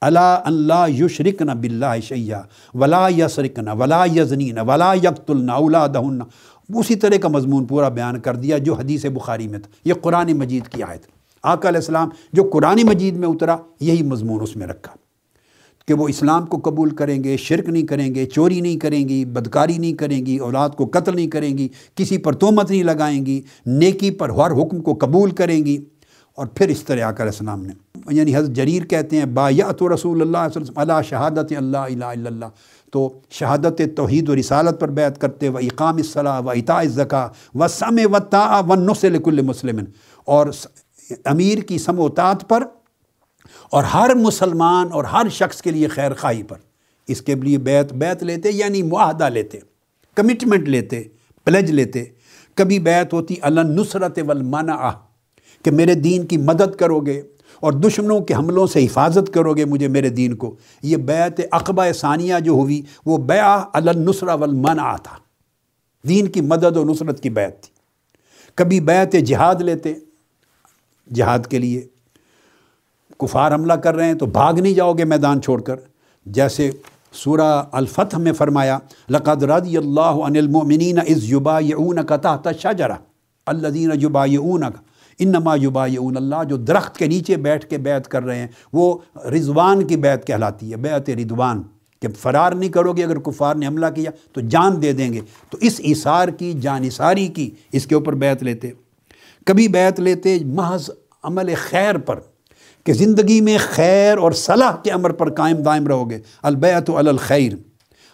[0.00, 2.42] اللہ اللہ یشرک نہ بلّہ شیا
[2.74, 6.18] ولا یسرک نہ ولا یزنین ولا یکت اولا دہن
[6.74, 10.32] اسی طرح کا مضمون پورا بیان کر دیا جو حدیث بخاری میں تھا۔ یہ قرآن
[10.32, 11.02] مجید کی آیت۔
[11.42, 14.92] آقا علیہ السلام جو قرآن مجید میں اترا، یہی مضمون اس میں رکھا۔
[15.90, 19.24] کہ وہ اسلام کو قبول کریں گے، شرک نہیں کریں گے، چوری نہیں کریں گی،
[19.24, 23.26] بدکاری نہیں کریں گی، اولاد کو قتل نہیں کریں گی، کسی پر تومت نہیں لگائیں
[23.26, 25.84] گی، نیکی پر ہر حکم کو قبول کریں گی۔
[26.36, 27.72] اور پھر اس طرح آ کر السلام نے
[28.10, 32.04] یعنی حضرت جریر کہتے ہیں با تو رسول اللہ صلی اللہ اللہ شہادت اللہ الہ
[32.04, 32.44] الا اللہ۔
[32.92, 37.68] تو شہادت توحید و رسالت پر بیعت کرتے، و اقام الصلاح و اطاع الزکا و
[37.68, 39.78] سم و تا و نسل کل مسلم
[40.24, 40.46] اور
[41.24, 42.64] امیر کی سم و تعت پر
[43.70, 46.56] اور ہر مسلمان اور ہر شخص کے لیے خیر خواہی پر۔
[47.08, 49.58] اس کے لیے بیت بیت لیتے یعنی معاہدہ لیتے
[50.14, 51.02] کمٹمنٹ لیتے
[51.44, 52.04] پلج لیتے۔
[52.54, 54.90] کبھی بیت ہوتی، اللہ نصرت والمنع
[55.64, 57.22] کہ میرے دین کی مدد کرو گے
[57.60, 61.92] اور دشمنوں کے حملوں سے حفاظت کرو گے مجھے میرے دین کو۔ یہ بیت اقبا
[61.92, 65.16] ثانیہ جو ہوئی، وہ بیا النصرہ والمنع تھا۔
[66.08, 67.70] دین کی مدد و نصرت کی بیت تھی۔
[68.54, 69.94] کبھی بیت جہاد لیتے،
[71.14, 71.88] جہاد کے لیے
[73.20, 75.76] کفار حملہ کر رہے ہیں تو بھاگ نہیں جاؤ گے میدان چھوڑ کر۔
[76.26, 76.70] جیسے
[77.12, 78.78] سورہ الفتح میں فرمایا،
[79.10, 82.94] لقد رضی اللہ عن المؤمنین از یبایعونک تحت شجرہ
[83.46, 84.76] الذین یبایعونک،
[85.18, 88.98] انما یبایعون اللہ، جو درخت کے نیچے بیٹھ کے بیعت کر رہے ہیں، وہ
[89.30, 91.62] رضوان کی بیعت کہلاتی ہے، بیعت رضوان۔
[92.02, 95.20] کہ فرار نہیں کرو گے، اگر کفار نے حملہ کیا تو جان دے دیں گے۔
[95.50, 98.70] تو اس اثار کی، جان اثاری کی اس کے اوپر بیعت لیتے۔
[99.46, 100.90] کبھی بیعت لیتے محض
[101.22, 102.20] عمل خیر پر۔
[102.84, 107.52] کہ زندگی میں خیر اور صلاح کے عمر پر قائم دائم رہو گے۔ البیت الخیر۔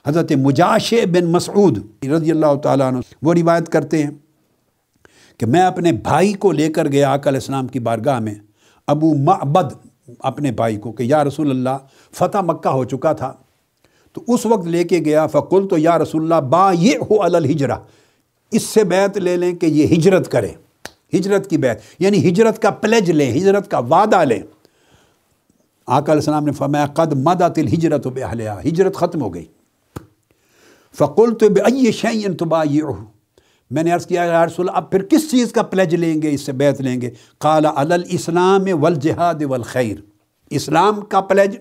[0.07, 4.11] حضرت مجاش بن مسعود رضی اللہ تعالیٰ عنہ وہ روایت کرتے ہیں
[5.39, 8.35] کہ میں اپنے بھائی کو لے کر گیا آقا علیہ السلام کی بارگاہ میں۔
[8.87, 9.73] ابو معبد
[10.19, 11.79] اپنے بھائی کو کہ یا رسول اللہ،
[12.13, 13.33] فتح مکہ ہو چکا تھا۔
[14.13, 17.77] تو اس وقت لے کے گیا فقل تو یا رسول اللہ با یہ ہو الحجرہ
[18.51, 20.49] اس سے بیت لے لیں کہ یہ ہجرت کرے
[21.15, 24.41] ہجرت کی بیت یعنی ہجرت کا پلیج لیں، ہجرت کا وعدہ لیں۔
[25.87, 28.23] آقا علیہ السلام نے فرمایا، قد مدت الحجرت بے
[28.69, 29.45] ہجرت ختم ہو گئی۔
[30.95, 32.65] فقل تو بے شعین تو با
[33.71, 36.41] میں نے عرض کیا، یا رسول اب پھر کس چیز کا پلیج لیں گے، اس
[36.41, 39.97] سے بیت لیں گے؟ قال الاسلام والجہاد والخیر۔
[40.51, 41.59] اسلام کا پلیج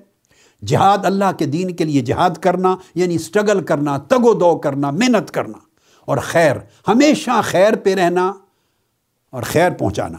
[0.65, 4.91] جہاد اللہ کے دین کے لیے جہاد کرنا یعنی اسٹرگل کرنا، تگ و دو کرنا،
[4.91, 5.57] محنت کرنا۔
[6.05, 6.55] اور خیر،
[6.87, 8.33] ہمیشہ خیر پہ رہنا
[9.29, 10.17] اور خیر پہنچانا۔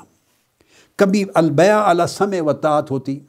[0.96, 3.20] کبھی البیع علی سمع و طاعت ہوتی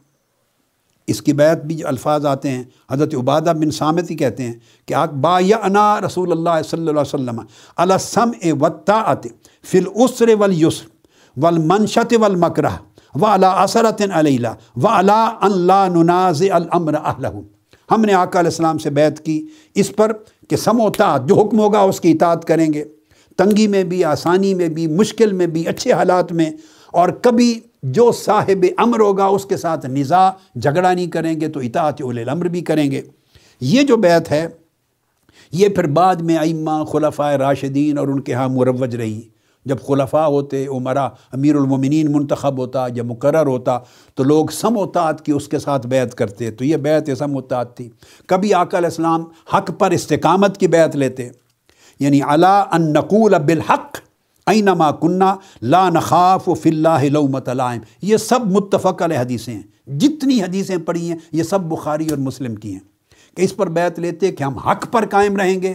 [1.08, 4.52] اس کی بیعت بھی الفاظ آتے ہیں، حضرت عبادہ بن سامتی کہتے ہیں
[4.88, 7.40] کہ آگ با یا انا رسول اللہ صلی اللہ علیہ وسلم
[7.76, 9.26] السم اے وطاعت
[9.64, 12.76] فل اسر ولیسر والمنشت والمکرہ
[13.14, 16.94] و علا اثرت علیہ و علا اللہ نناز الامر
[17.88, 19.40] ہم نے آقا علیہ السلام سے بیعت کی
[19.74, 20.12] اس پر
[20.50, 22.84] کہ سم و تعت جو حکم ہوگا اس کی اطاعت کریں گے۔
[23.38, 26.50] تنگی میں بھی، آسانی میں بھی، مشکل میں بھی، اچھے حالات میں
[26.92, 31.60] اور کبھی جو صاحب امر ہوگا اس کے ساتھ نزا جھگڑا نہیں کریں گے، تو
[31.60, 33.02] اطاعت اول الامر بھی کریں گے۔
[33.60, 34.46] یہ جو بیعت ہے،
[35.52, 39.20] یہ پھر بعد میں ائمہ خلفۂ راشدین اور ان کے ہاں مروج رہی۔
[39.64, 43.78] جب خلفاء ہوتے، عمرہ امیر المومنین منتخب ہوتا، یا مقرر ہوتا،
[44.14, 47.76] تو لوگ سم وطاعت کی اس کے ساتھ بیعت کرتے۔ تو یہ بیعت سم وطاعت
[47.76, 47.88] تھی۔
[48.26, 49.24] کبھی آقا علیہ السلام
[49.54, 51.28] حق پر استقامت کی بیعت لیتے۔
[52.00, 53.96] یعنی علا ان نقول بالحق
[54.48, 59.98] اینما کنہ لا نخاف و فی اللہ لومت علائم یہ سب متفق علیہ حدیثیں ہیں۔
[59.98, 62.80] جتنی حدیثیں پڑھی ہیں، یہ سب بخاری اور مسلم کی ہیں۔
[63.36, 65.74] کہ اس پر بیعت لیتے کہ ہم حق پر قائم رہیں گے،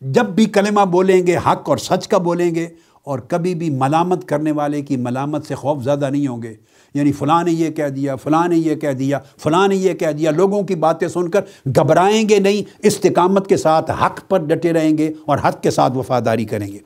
[0.00, 2.68] جب بھی کلمہ بولیں گے، حق اور سچ کا بولیں گے،
[3.02, 6.54] اور کبھی بھی ملامت کرنے والے کی ملامت سے خوف زیادہ نہیں ہوں گے۔
[6.94, 10.12] یعنی فلاں نے یہ کہہ دیا، فلاں نے یہ کہہ دیا، فلاں نے یہ کہہ
[10.12, 14.72] دیا، لوگوں کی باتیں سن کر گھبرائیں گے نہیں، استقامت کے ساتھ حق پر ڈٹے
[14.72, 16.78] رہیں گے اور حق کے ساتھ وفاداری کریں گے۔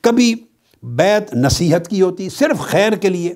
[0.00, 0.34] کبھی
[0.82, 3.34] بیت نصیحت کی ہوتی، صرف خیر کے لیے۔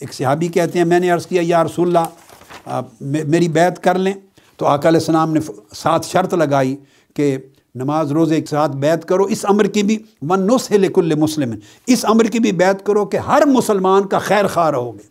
[0.00, 4.12] ایک صحابی کہتے ہیں، میں نے عرض کیا، یا رسول اللہ میری بیت کر لیں۔
[4.56, 5.40] تو آقا علیہ السلام نے
[5.74, 6.76] ساتھ شرط لگائی
[7.14, 7.36] کہ
[7.74, 9.98] نماز روزے ایک ساتھ بیت کرو، اس امر کی بھی،
[10.28, 11.54] ون نس ہے لکل مسلم۔
[11.86, 15.06] اس امر کی بھی بیت کرو کہ ہر مسلمان کا خیر خواہ رہو گے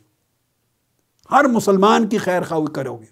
[1.32, 3.06] ہر مسلمان کی خیر خواہ کرو گے۔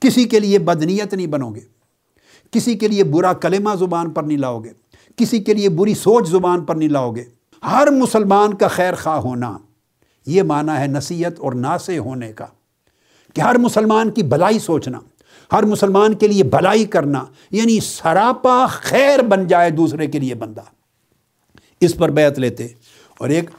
[0.00, 1.60] کسی کے لیے بدنیت نہیں بنو گے
[2.50, 4.72] کسی کے لیے برا کلمہ زبان پر نہیں لاؤ گے
[5.16, 7.24] کسی کے لیے بری سوچ زبان پر نہیں لاؤ گے
[7.64, 9.58] ہر مسلمان کا خیر خواہ ہونا،
[10.26, 12.46] یہ معنی ہے نصیحت اور ناسے ہونے کا۔
[13.34, 14.98] کہ ہر مسلمان کی بھلائی سوچنا،
[15.52, 20.60] ہر مسلمان کے لیے بھلائی کرنا یعنی سراپا خیر بن جائے دوسرے کے لیے بندہ۔
[21.80, 22.66] اس پر بیعت لیتے۔
[23.18, 23.50] اور ایک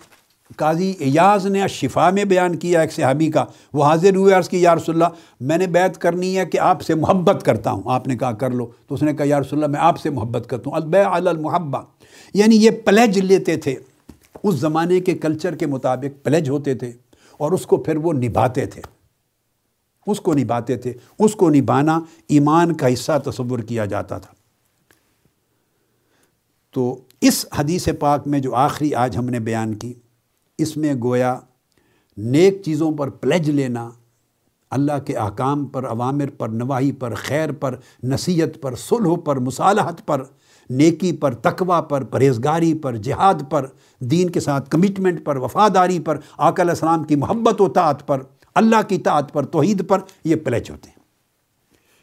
[0.55, 4.61] قاضی ایاز نے شفا میں بیان کیا ایک صحابی کا، وہ حاضر ہوئے، عرض کی،
[4.61, 8.07] یا رسول اللہ، میں نے بیعت کرنی ہے کہ آپ سے محبت کرتا ہوں۔ آپ
[8.07, 10.49] نے کہا، کر لو۔ تو اس نے کہا، یا رسول اللہ، میں آپ سے محبت
[10.49, 11.81] کرتا ہوں۔ البیع علی المحبہ۔
[12.38, 13.75] یعنی یہ پلیج لیتے تھے۔
[14.43, 16.91] اس زمانے کے کلچر کے مطابق پلیج ہوتے تھے
[17.38, 18.81] اور اس کو پھر وہ نبھاتے تھے۔
[20.07, 24.33] اس کو نبھاتے تھے۔ اس کو نبھانا ایمان کا حصہ تصور کیا جاتا تھا۔
[26.71, 29.93] تو اس حدیث پاک میں جو آخری آج ہم نے بیان کی،
[30.57, 31.39] اس میں گویا
[32.17, 33.89] نیک چیزوں پر پلیج لینا،
[34.69, 40.07] اللہ کے احکام پر عوامر پر نواحی پر، خیر پر، نصیحت پر، صلح پر، مصالحت
[40.07, 40.23] پر
[40.70, 43.65] نیکی پر، تقوی پر، پرہیزگاری پر، جہاد پر،
[43.99, 48.24] دین کے ساتھ کمٹمنٹ پر، وفاداری پر، آقا علیہ السلام کی محبت و طاعت پر،
[48.55, 50.97] اللہ کی طاعت پر، توحید پر یہ پلیچ ہوتے ہیں۔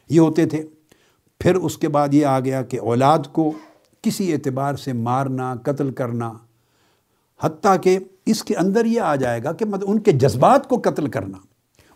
[0.09, 0.63] یہ ہوتے تھے۔
[1.39, 3.51] پھر اس کے بعد یہ آ گیا کہ اولاد کو
[4.01, 6.33] کسی اعتبار سے مارنا، قتل کرنا،
[7.41, 10.81] حتیٰ کہ اس کے اندر یہ آ جائے گا کہ مطلب ان کے جذبات کو
[10.83, 11.37] قتل کرنا،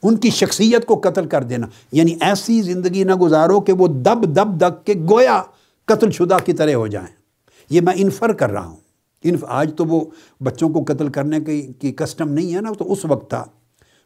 [0.03, 4.35] ان کی شخصیت کو قتل کر دینا۔ یعنی ایسی زندگی نہ گزارو کہ وہ دب
[4.35, 5.43] دب دک کے گویا
[5.89, 7.15] قتل شدہ کی طرح ہو جائیں۔
[7.69, 8.77] یہ میں انفر کر رہا ہوں۔
[9.23, 10.01] انف آج تو وہ
[10.41, 11.39] بچوں کو قتل کرنے
[11.79, 13.45] کی کسٹم نہیں ہے نا، تو اس وقت تھا۔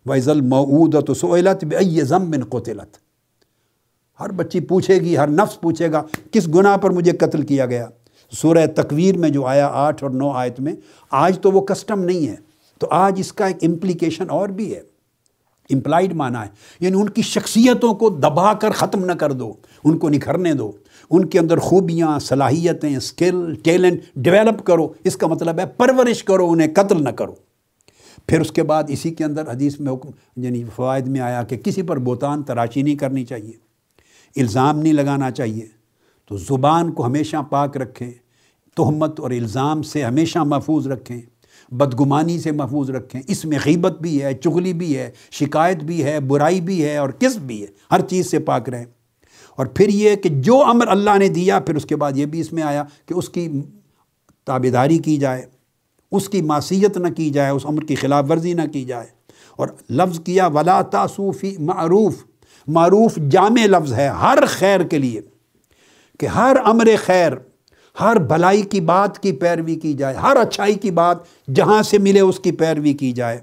[0.06, 2.98] ویزل معود تو سویلت بے ضم بن قتلت۔
[4.20, 7.88] ہر بچی پوچھے گی، ہر نفس پوچھے گا، کس گناہ پر مجھے قتل کیا گیا؟
[8.32, 10.74] سورہ تکویر میں جو آیا آٹھ اور نو آیت میں،
[11.12, 12.36] آج تو وہ کسٹم نہیں ہے۔
[12.80, 14.82] تو آج اس کا ایک امپلیکیشن اور بھی ہے۔
[15.70, 16.48] امپلائڈ معنی ہے۔
[16.80, 19.54] یعنی ان کی شخصیتوں کو دبا کر ختم نہ کر دو۔
[19.84, 20.72] ان کو نکھرنے دو۔
[21.10, 26.52] ان کے اندر خوبیاں، صلاحیتیں اسکل ٹیلنٹ ڈیولپ کرو۔ اس کا مطلب ہے پرورش کرو،
[26.52, 27.34] انہیں قتل نہ کرو۔
[28.28, 31.58] پھر اس کے بعد اسی کے اندر حدیث میں حکم یعنی فوائد میں آیا کہ
[31.58, 33.52] کسی پر بوتان تراشی نہیں کرنی چاہیے،
[34.42, 35.66] الزام نہیں لگانا چاہیے۔
[36.28, 38.12] تو زبان کو ہمیشہ پاک رکھیں،
[38.76, 41.22] تہمت اور الزام سے ہمیشہ محفوظ رکھیں،
[41.72, 46.20] بدگمانی سے محفوظ رکھیں۔ اس میں غیبت بھی ہے، چغلی بھی ہے، شکایت بھی ہے،
[46.20, 48.86] برائی بھی ہے اور کس بھی ہے۔ ہر چیز سے پاک رہیں۔
[49.56, 52.40] اور پھر یہ کہ جو امر اللہ نے دیا، پھر اس کے بعد یہ بھی
[52.40, 53.62] اس میں آیا کہ اس کی
[54.46, 55.46] تابیداری کی جائے،
[56.12, 59.08] اس کی معصیت نہ کی جائے، اس امر کی خلاف ورزی نہ کی جائے۔
[59.56, 62.14] اور لفظ کیا، ولا تاسوفی معروف۔
[62.68, 65.22] معروف جامع لفظ ہے ہر خیر کے لیے،
[66.20, 67.32] کہ ہر امر خیر،
[68.00, 71.18] ہر بھلائی کی بات کی پیروی کی جائے، ہر اچھائی کی بات
[71.56, 73.40] جہاں سے ملے اس کی پیروی کی جائے۔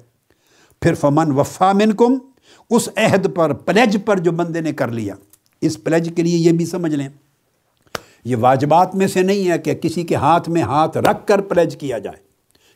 [0.83, 2.19] پھر فمن وفا منکم
[2.71, 5.15] اس عہد پر، پلیج پر جو بندے نے کر لیا۔
[5.61, 7.09] اس پلیج کے لیے یہ بھی سمجھ لیں۔
[8.25, 11.77] یہ واجبات میں سے نہیں ہے کہ کسی کے ہاتھ میں ہاتھ رکھ کر پلیج
[11.77, 12.17] کیا جائے۔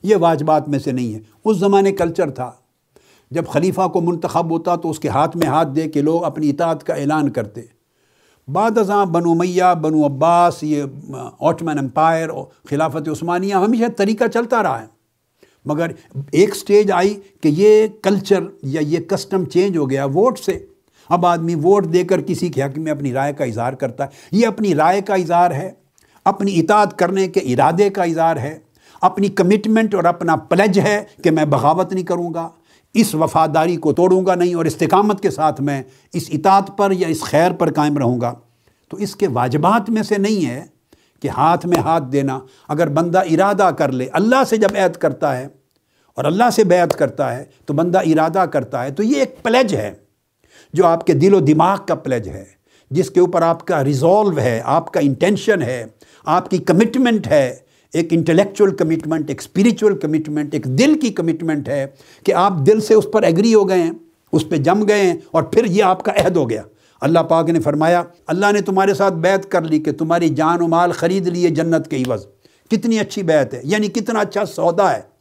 [0.03, 2.53] یہ واجبات میں سے نہیں ہے۔ اس زمانے کلچر تھا۔
[3.31, 6.51] جب خلیفہ کو منتخب ہوتا تو اس کے ہاتھ میں ہاتھ دے کے لوگ اپنی
[6.51, 7.61] اطاعت کا اعلان کرتے۔
[8.49, 10.83] بعد ازاں بنو میاں بنو عباس، یہ
[11.41, 12.29] آٹمن امپائر
[12.71, 14.87] خلافت عثمانیہ ہمیشہ طریقہ چلتا رہا ہے۔
[15.65, 15.87] مگر
[16.31, 20.67] ایک سٹیج آئی کہ یہ کلچر یا یہ کسٹم چینج ہو گیا۔ ووٹ سے
[21.09, 24.09] اب آدمی ووٹ دے کر کسی کے حق میں اپنی رائے کا اظہار کرتا ہے۔
[24.33, 25.71] یہ اپنی رائے کا اظہار ہے،
[26.25, 28.59] اپنی اطاعت کرنے کے ارادے کا اظہار ہے۔
[29.01, 32.49] اپنی کمٹمنٹ اور اپنا پلج ہے کہ میں بغاوت نہیں کروں گا،
[32.95, 35.83] اس وفاداری کو توڑوں گا نہیں اور استقامت کے ساتھ میں
[36.13, 38.35] اس اطاعت پر یا اس خیر پر قائم رہوں گا۔
[38.89, 40.65] تو اس کے واجبات میں سے نہیں ہے
[41.23, 45.37] کہ ہاتھ میں ہاتھ دینا۔ اگر بندہ ارادہ کر لے، اللہ سے جب عید کرتا
[45.37, 45.49] ہے
[46.17, 49.75] اور اللہ سے بیعت کرتا ہے تو بندہ ارادہ کرتا ہے۔ تو یہ ایک پلیج
[49.75, 50.04] ہے۔
[50.75, 52.45] جو آپ کے دل و دماغ کا پلیج ہے،
[52.91, 55.85] جس کے اوپر آپ کا ریزولو ہے، آپ کا انٹینشن ہے،
[56.25, 57.57] آپ کی کمٹمنٹ ہے،
[57.93, 61.87] ایک انٹلیکچوئل کمٹمنٹ ایک اسپریچول کمٹمنٹ ایک دل کی کمٹمنٹ ہے
[62.25, 63.93] کہ آپ دل سے اس پر ایگری ہو گئے ہیں،
[64.33, 66.63] اس پہ جم گئے ہیں اور پھر یہ آپ کا عہد ہو گیا۔
[67.01, 70.69] اللہ پاک نے فرمایا، اللہ نے تمہارے ساتھ بیعت کر لی کہ تمہاری جان و
[70.69, 72.27] مال خرید لیے جنت کے عوض۔
[72.71, 75.14] کتنی اچھی بیت ہے یعنی کتنا اچھا سودا ہے۔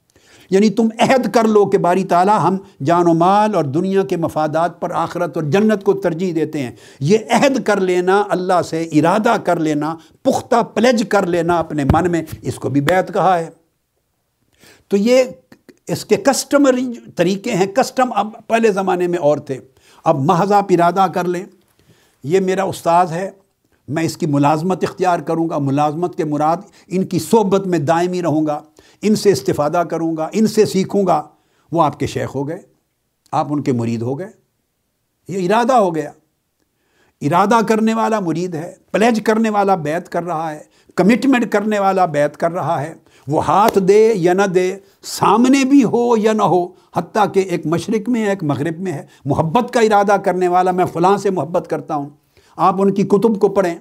[0.49, 4.17] یعنی تم عہد کر لو کہ باری تعالیٰ ہم جان و مال اور دنیا کے
[4.17, 8.81] مفادات پر آخرت اور جنت کو ترجیح دیتے ہیں۔ یہ عہد کر لینا، اللہ سے
[8.81, 13.39] ارادہ کر لینا، پختہ پلج کر لینا اپنے من میں، اس کو بھی بیت کہا
[13.39, 13.49] ہے۔
[14.87, 15.23] تو یہ
[15.87, 16.75] اس کے کسٹمر
[17.15, 19.59] طریقے ہیں۔ کسٹم اب پہلے زمانے میں اور تھے۔
[20.03, 21.45] اب محض آپ ارادہ کر لیں۔
[22.23, 23.31] یہ میرا استاذ ہے۔
[23.87, 28.21] میں اس کی ملازمت اختیار کروں گا۔ ملازمت کے مراد ان کی صحبت میں دائمی
[28.21, 28.61] رہوں گا۔
[29.03, 31.27] ان سے استفادہ کروں گا، ان سے سیکھوں گا،
[31.71, 32.61] وہ آپ کے شیخ ہو گئے،
[33.31, 34.27] آپ ان کے مرید ہو گئے،
[35.27, 36.11] یہ ارادہ ہو گیا۔
[37.21, 40.59] ارادہ کرنے والا مرید ہے پلیج کرنے والا بیت کر رہا ہے
[40.95, 42.93] کمٹمنٹ کرنے والا بیت کر رہا ہے۔
[43.27, 47.65] وہ ہاتھ دے یا نہ دے، سامنے بھی ہو یا نہ ہو، حتیٰ کہ ایک
[47.65, 51.29] مشرق میں ہے ایک مغرب میں ہے۔ محبت کا ارادہ کرنے والا، میں فلاں سے
[51.29, 52.09] محبت کرتا ہوں۔
[52.55, 53.75] آپ ان کی کتب کو پڑھیں،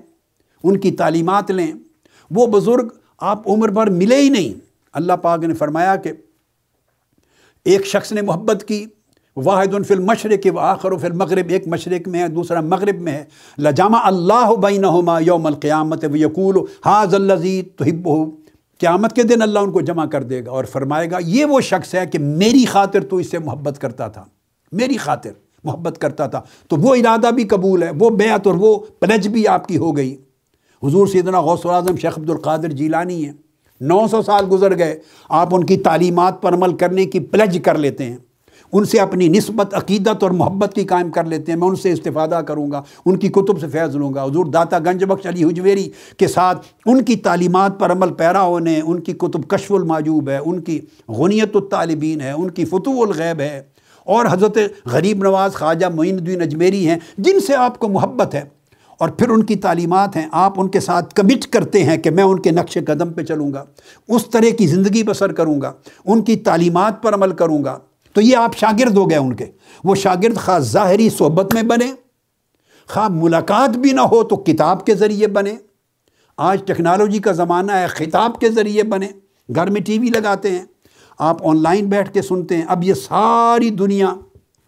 [0.62, 1.72] ان کی تعلیمات لیں۔
[2.30, 6.12] وہ بزرگ، آپ عمر بھر ملے ہی نہیں۔ اللہ پاک نے فرمایا کہ
[7.64, 8.84] ایک شخص نے محبت کی،
[9.36, 13.12] واحد فی المشرق و آخر و فی المغرب، ایک مشرق میں ہے، دوسرا مغرب میں
[13.12, 13.24] ہے۔
[13.58, 18.24] لجامہ اللہ بینہما یوم القیامت و یقول حاض الزی تحب ہو
[18.78, 21.60] قیامت کے دن اللہ ان کو جمع کر دے گا اور فرمائے گا، یہ وہ
[21.60, 24.24] شخص ہے کہ میری خاطر تو اس سے محبت کرتا تھا،
[24.72, 25.30] میری خاطر
[25.64, 29.46] محبت کرتا تھا۔ تو وہ ارادہ بھی قبول ہے، وہ بیعت اور وہ پلج بھی
[29.48, 30.16] آپ کی ہو گئی۔
[30.82, 33.32] حضور سیدنا غوث العظم شیخ عبد القادر جیلانی ہیں۔
[33.82, 37.78] نو سو سال گزر گئے، آپ ان کی تعلیمات پر عمل کرنے کی پلج کر
[37.78, 38.16] لیتے ہیں۔
[38.72, 41.92] ان سے اپنی نسبت، عقیدت اور محبت کی قائم کر لیتے ہیں۔ میں ان سے
[41.92, 45.44] استفادہ کروں گا، ان کی کتب سے فیض لوں گا۔ حضور داتا گنج بخش علی
[45.44, 50.28] حجویری کے ساتھ ان کی تعلیمات پر عمل پیرا ہونے ان کی کتب کشف الماجوب
[50.28, 53.62] ہے، ان کی غنیت الطالبین ہے، ان کی فتو الغیب ہے۔
[54.04, 58.61] اور حضرت غریب نواز خواجہ معین الدین اجمیری ہیں، جن سے آپ کو محبت ہے۔
[59.02, 62.24] اور پھر ان کی تعلیمات ہیں، آپ ان کے ساتھ کمٹ کرتے ہیں کہ میں
[62.24, 63.64] ان کے نقش قدم پہ چلوں گا،
[64.08, 65.72] اس طرح کی زندگی بسر کروں گا،
[66.04, 67.78] ان کی تعلیمات پر عمل کروں گا۔
[68.12, 69.46] تو یہ آپ شاگرد ہو گئے ان کے۔
[69.84, 71.92] وہ شاگرد خواہ ظاہری صحبت میں بنے،
[72.88, 75.54] خواہ ملاقات بھی نہ ہو تو کتاب کے ذریعے بنے۔
[76.36, 79.08] آج ٹیکنالوجی کا زمانہ ہے، خطاب کے ذریعے بنے۔
[79.54, 80.64] گھر میں ٹی وی لگاتے ہیں،
[81.18, 84.14] آپ آن لائن بیٹھ کے سنتے ہیں۔ اب یہ ساری دنیا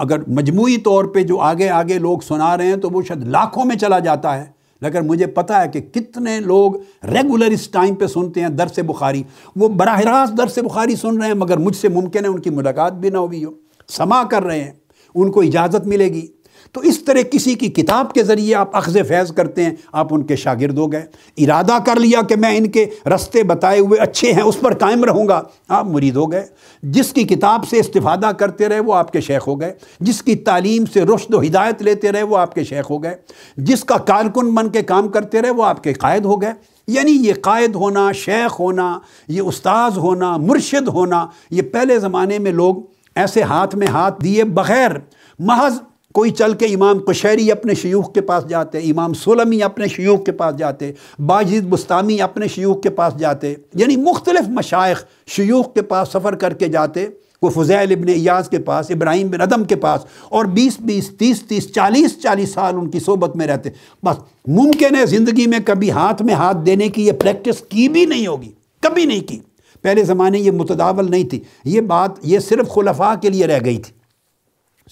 [0.04, 3.64] اگر مجموعی طور پہ جو آگے آگے لوگ سنا رہے ہیں تو وہ شاید لاکھوں
[3.64, 6.72] میں چلا جاتا ہے۔ لیکن مجھے پتا ہے کہ کتنے لوگ
[7.04, 9.22] ریگولر اس ٹائم پہ سنتے ہیں درس بخاری۔
[9.56, 12.50] وہ براہ راست درس بخاری سن رہے ہیں، مگر مجھ سے ممکن ہے ان کی
[12.50, 13.50] ملاقات بھی نہ ہوئی ہو۔
[13.88, 14.72] سما کر رہے ہیں،
[15.14, 16.26] ان کو اجازت ملے گی۔
[16.74, 20.22] تو اس طرح کسی کی کتاب کے ذریعے آپ اخذ فیض کرتے ہیں، آپ ان
[20.22, 21.06] کے شاگرد ہو گئے۔
[21.36, 25.04] ارادہ کر لیا کہ میں ان کے رستے بتائے ہوئے اچھے ہیں، اس پر قائم
[25.04, 26.46] رہوں گا۔ آپ مرید ہو گئے۔
[26.82, 30.36] جس کی کتاب سے استفادہ کرتے رہے، وہ آپ کے شیخ ہو گئے۔ جس کی
[30.36, 33.16] تعلیم سے رشد و ہدایت لیتے رہے، وہ آپ کے شیخ ہو گئے۔
[33.56, 36.52] جس کا کارکن بن کے کام کرتے رہے، وہ آپ کے قائد ہو گئے۔
[36.86, 38.98] یعنی یہ قائد ہونا، شیخ ہونا،
[39.28, 42.76] یہ استاذ ہونا، مرشد ہونا، یہ پہلے زمانے میں لوگ
[43.14, 44.90] ایسے ہاتھ میں ہاتھ دیے بغیر
[45.38, 45.74] محض
[46.14, 50.32] کوئی چل کے امام قشیری اپنے شیوخ کے پاس جاتے، امام سلمی اپنے شیوخ کے
[50.32, 56.08] پاس جاتے باجد بستانی اپنے شیوخ کے پاس جاتے یعنی مختلف مشائق شیوخ کے پاس
[56.08, 57.06] سفر کر کے جاتے،
[57.42, 61.42] وہ فضیل ابن ایاز کے پاس، ابراہیم بن ادم کے پاس، اور بیس بیس تیس
[61.42, 63.70] تیس چالیس چالیس سال ان کی صحبت میں رہتے۔
[64.02, 64.16] بس
[64.48, 68.26] ممکن ہے زندگی میں کبھی ہاتھ میں ہاتھ دینے کی یہ پریکٹس کی بھی نہیں
[68.26, 68.50] ہوگی،
[68.82, 69.38] کبھی نہیں کی۔
[69.82, 73.78] پہلے زمانے یہ متداول نہیں تھی، یہ بات یہ صرف خلفاء کے لیے رہ گئی
[73.78, 74.03] تھی۔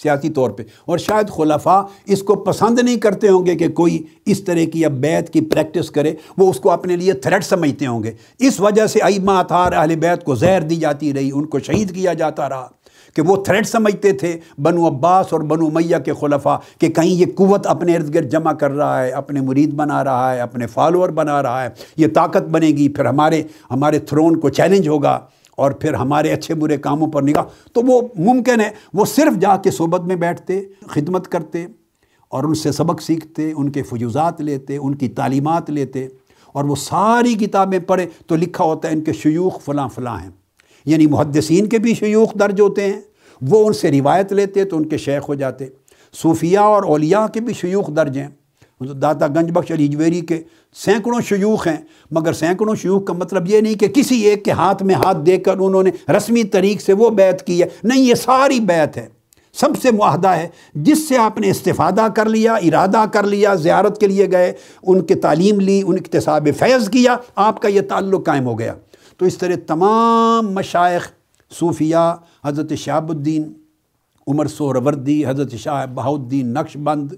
[0.02, 4.02] سیاسی طور پہ۔ اور شاید خلفاء اس کو پسند نہیں کرتے ہوں گے کہ کوئی
[4.26, 7.86] اس طرح کی اب بیت کی پریکٹس کرے، وہ اس کو اپنے لیے تھریٹ سمجھتے
[7.86, 11.46] ہوں گے۔ اس وجہ سے ایما اتھار اہل بیت کو زہر دی جاتی رہی، ان
[11.46, 12.68] کو شہید کیا جاتا رہا
[13.16, 17.26] کہ وہ تھریٹ سمجھتے تھے بنو عباس اور بنو میہ کے خلفاء کہ کہیں یہ
[17.34, 21.08] قوت اپنے ارد گرد جمع کر رہا ہے، اپنے مرید بنا رہا ہے، اپنے فالوور
[21.08, 25.20] بنا رہا ہے، یہ طاقت بنے گی، پھر ہمارے ہمارے تھرون کو چیلنج ہوگا۔
[25.56, 27.42] اور پھر ہمارے اچھے برے کاموں پر نگاہ،
[27.72, 31.66] تو وہ ممکن ہے، وہ صرف جا کے صحبت میں بیٹھتے، خدمت کرتے
[32.28, 36.08] اور ان سے سبق سیکھتے، ان کے فجوزات لیتے، ان کی تعلیمات لیتے
[36.52, 40.30] اور وہ ساری کتابیں پڑھے تو لکھا ہوتا ہے ان کے شیوخ فلاں فلاں ہیں۔
[40.84, 43.00] یعنی محدثین کے بھی شیوخ درج ہوتے ہیں،
[43.42, 45.66] وہ ان سے روایت لیتے تو ان کے شیخ ہو جاتے۔
[46.22, 48.28] صوفیہ اور اولیاء کے بھی شیوخ درج ہیں۔
[48.82, 50.42] مطلب داتا گنج بخش علی جویری کے
[50.74, 51.76] سینکڑوں شیوخ ہیں،
[52.10, 55.36] مگر سینکڑوں شیوخ کا مطلب یہ نہیں کہ کسی ایک کے ہاتھ میں ہاتھ دے
[55.36, 59.08] کر انہوں نے رسمی طریق سے وہ بیت کی ہے۔ نہیں، یہ ساری بیت ہے۔
[59.54, 64.00] سب سے معاہدہ ہے جس سے آپ نے استفادہ کر لیا، ارادہ کر لیا، زیارت
[64.00, 64.52] کے لیے گئے،
[64.82, 68.74] ان کے تعلیم لی، ان اقتصاب فیض کیا، آپ کا یہ تعلق قائم ہو گیا۔
[69.16, 71.02] تو اس طرح تمام مشائق
[71.58, 73.52] صوفیہ حضرت شہاب الدین،
[74.26, 77.12] عمر سہروردی حضرت شاہ بہاؤدین نقش بند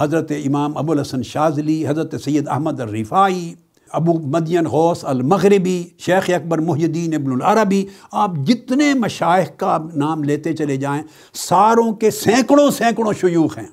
[0.00, 3.54] حضرت امام ابو الحسن شاذلی، حضرت سید احمد الرفائی
[3.90, 10.24] ابو مدین غوث المغربی، شیخ اکبر محی الدین ابن العربی، آپ جتنے مشائق کا نام
[10.24, 11.02] لیتے چلے جائیں،
[11.34, 13.66] ساروں کے سینکڑوں سینکڑوں شیوخ ہیں۔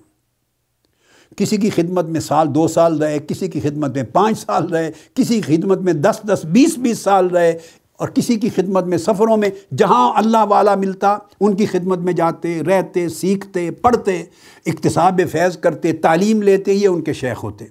[1.38, 4.91] کسی کی خدمت میں سال دو سال رہے، کسی کی خدمت میں پانچ سال رہے،
[5.14, 7.58] کسی کی خدمت میں دس دس بیس بیس سال رہے
[7.99, 12.13] اور کسی کی خدمت میں سفروں میں جہاں اللہ والا ملتا، ان کی خدمت میں
[12.13, 14.23] جاتے، رہتے، سیکھتے، پڑھتے
[14.65, 17.65] اقتصاب فیض کرتے، تعلیم لیتے، یہ ان کے شیخ ہوتے۔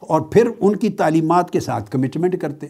[0.00, 2.66] اور پھر ان کی تعلیمات کے ساتھ کمٹمنٹ کرتے۔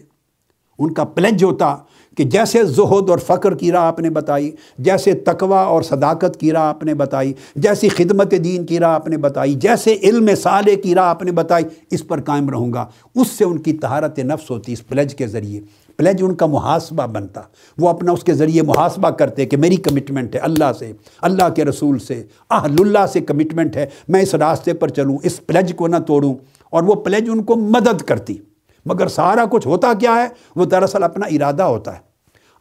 [0.79, 1.77] ان کا پلج ہوتا
[2.17, 6.51] کہ جیسے زہد اور فقر کی راہ آپ نے بتائی، جیسے تقوی اور صداقت کی
[6.51, 10.73] راہ آپ نے بتائی، جیسی خدمت دین کی راہ آپ نے بتائی، جیسے علم صالح
[10.83, 12.85] کی راہ آپ نے بتائی، اس پر قائم رہوں گا۔
[13.15, 15.61] اس سے ان کی تہارت نفس ہوتی، اس پلج کے ذریعے۔
[15.97, 17.41] پلج ان کا محاسبہ بنتا۔
[17.77, 21.65] وہ اپنا اس کے ذریعے محاسبہ کرتے کہ میری کمٹمنٹ ہے اللہ سے، اللہ کے
[21.65, 25.87] رسول سے اہل اللہ سے کمٹمنٹ ہے۔ میں اس راستے پر چلوں، اس پلج کو
[25.87, 26.35] نہ توڑوں۔
[26.69, 28.37] اور وہ پلج ان کو مدد کرتی۔
[28.85, 31.99] مگر سارا کچھ ہوتا کیا ہے؟ وہ دراصل اپنا ارادہ ہوتا ہے۔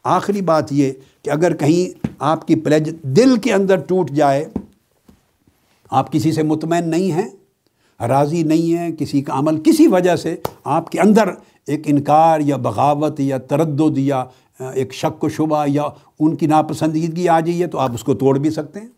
[0.04, 0.92] آخری بات یہ
[1.22, 4.44] کہ اگر کہیں آپ کی پلیج دل کے اندر ٹوٹ جائے،
[5.90, 7.28] آپ کسی سے مطمئن نہیں ہیں،
[8.08, 11.28] راضی نہیں ہیں، کسی کا عمل کسی وجہ سے آپ کے اندر
[11.66, 14.24] ایک انکار یا بغاوت یا تردد یا
[14.58, 15.82] ایک شک و شبہ یا
[16.20, 18.88] ان کی ناپسندیدگی آ جائیے تو آپ اس کو توڑ بھی سکتے ہیں۔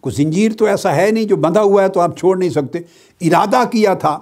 [0.00, 2.78] کوئی زنجیر تو ایسا ہے نہیں جو بندھا ہوا ہے تو آپ چھوڑ نہیں سکتے۔
[3.20, 4.18] ارادہ کیا تھا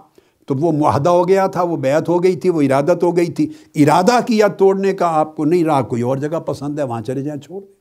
[0.46, 3.26] تو وہ معاہدہ ہو گیا تھا، وہ بیعت ہو گئی تھی، وہ ارادت ہو گئی
[3.26, 7.00] تھی۔ ارادہ کیا توڑنے کا، آپ کو نہیں، رہا، کوئی اور جگہ پسند ہے، وہاں
[7.00, 7.74] چلے جائیں، چھوڑ دیں۔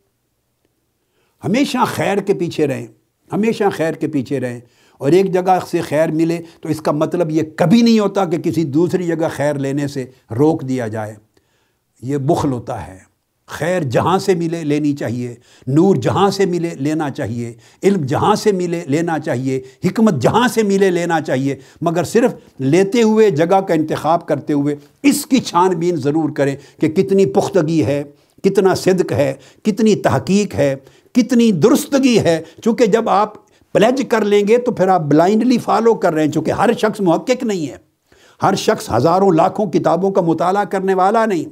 [1.45, 2.87] ہمیشہ خیر کے پیچھے رہیں،
[3.33, 4.59] ہمیشہ خیر کے پیچھے رہیں۔
[5.01, 8.37] اور ایک جگہ سے خیر ملے تو اس کا مطلب یہ کبھی نہیں ہوتا کہ
[8.37, 10.05] کسی دوسری جگہ خیر لینے سے
[10.37, 11.13] روک دیا جائے۔
[12.01, 13.11] یہ بخل ہوتا ہے۔
[13.47, 15.35] خیر جہاں سے ملے لینی چاہیے،
[15.67, 17.53] نور جہاں سے ملے لینا چاہیے،
[17.83, 23.01] علم جہاں سے ملے لینا چاہیے، حکمت جہاں سے ملے لینا چاہیے۔ مگر صرف لیتے
[23.01, 27.85] ہوئے جگہ کا انتخاب کرتے ہوئے اس کی چھان بین ضرور کریں کہ کتنی پختگی
[27.85, 28.03] ہے،
[28.43, 29.33] کتنا صدق ہے،
[29.63, 30.75] کتنی تحقیق ہے،
[31.11, 35.93] کتنی درستگی ہے۔ چونکہ جب آپ پلیج کر لیں گے تو پھر آپ بلائنڈلی فالو
[35.93, 37.77] کر رہے ہیں چونکہ ہر شخص محقق نہیں ہے
[38.41, 41.45] ہر شخص ہزاروں لاکھوں کتابوں کا مطالعہ کرنے والا نہیں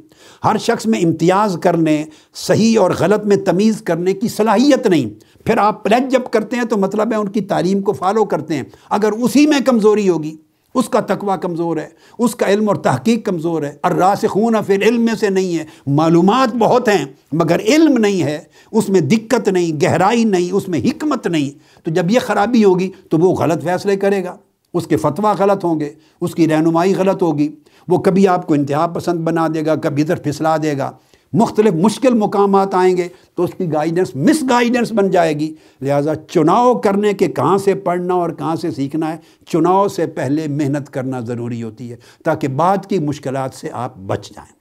[0.45, 2.03] ہر شخص میں امتیاز کرنے
[2.35, 5.09] صحیح اور غلط میں تمیز کرنے کی صلاحیت نہیں
[5.45, 8.55] پھر آپ پلیج جب کرتے ہیں تو مطلب ہے ان کی تعلیم کو فالو کرتے
[8.55, 10.35] ہیں اگر اسی میں کمزوری ہوگی
[10.75, 11.87] اس کا تقوی کمزور ہے،
[12.19, 15.65] اس کا علم اور تحقیق کمزور ہے۔ اور راسخون پھر علم میں سے نہیں ہے۔
[15.87, 18.39] معلومات بہت ہیں، مگر علم نہیں ہے۔
[18.71, 22.91] اس میں دقت نہیں، گہرائی نہیں، اس میں حکمت نہیں۔ تو جب یہ خرابی ہوگی
[23.09, 24.37] تو وہ غلط فیصلے کرے گا۔
[24.73, 27.55] اس کے فتویٰ غلط ہوں گے، اس کی رہنمائی غلط ہوگی۔
[27.87, 30.91] وہ کبھی آپ کو انتہا پسند بنا دے گا، کبھی ادھر پھسلا دے گا۔
[31.33, 36.15] مختلف مشکل مقامات آئیں گے تو اس کی گائیڈنس مس گائیڈنس بن جائے گی۔ لہٰذا
[36.15, 40.89] چناؤ کرنے کے کہاں سے پڑھنا اور کہاں سے سیکھنا ہے، چناؤ سے پہلے محنت
[40.89, 44.59] کرنا ضروری ہوتی ہے تاکہ بعد کی مشکلات سے آپ بچ جائیں۔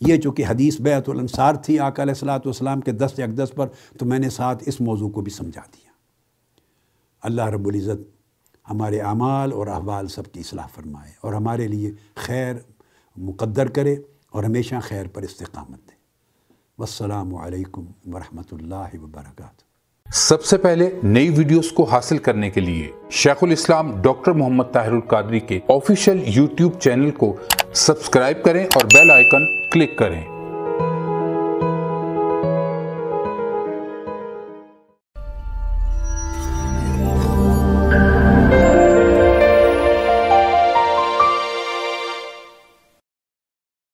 [0.00, 3.66] یہ چونکہ حدیث بیعت الانصار تھی، آقا علیہ السلاۃ والسلام کے دس اقدس پر،
[3.98, 5.90] تو میں نے ساتھ اس موضوع کو بھی سمجھا دیا۔
[7.22, 8.00] اللہ رب العزت
[8.70, 12.54] ہمارے اعمال اور احوال سب کی اصلاح فرمائے اور ہمارے لیے خیر
[13.16, 13.96] مقدر کرے۔
[14.34, 15.94] اور ہمیشہ خیر پر استقامت دے۔
[16.78, 22.90] والسلام علیکم ورحمۃ اللہ وبرکاتہ۔ سب سے پہلے نئی ویڈیوز کو حاصل کرنے کے لیے
[23.10, 27.36] شیخ الاسلام ڈاکٹر محمد طاہر القادری کے آفیشیل یوٹیوب چینل کو
[27.74, 30.33] سبسکرائب کریں اور بیل آئیکن کلک کریں۔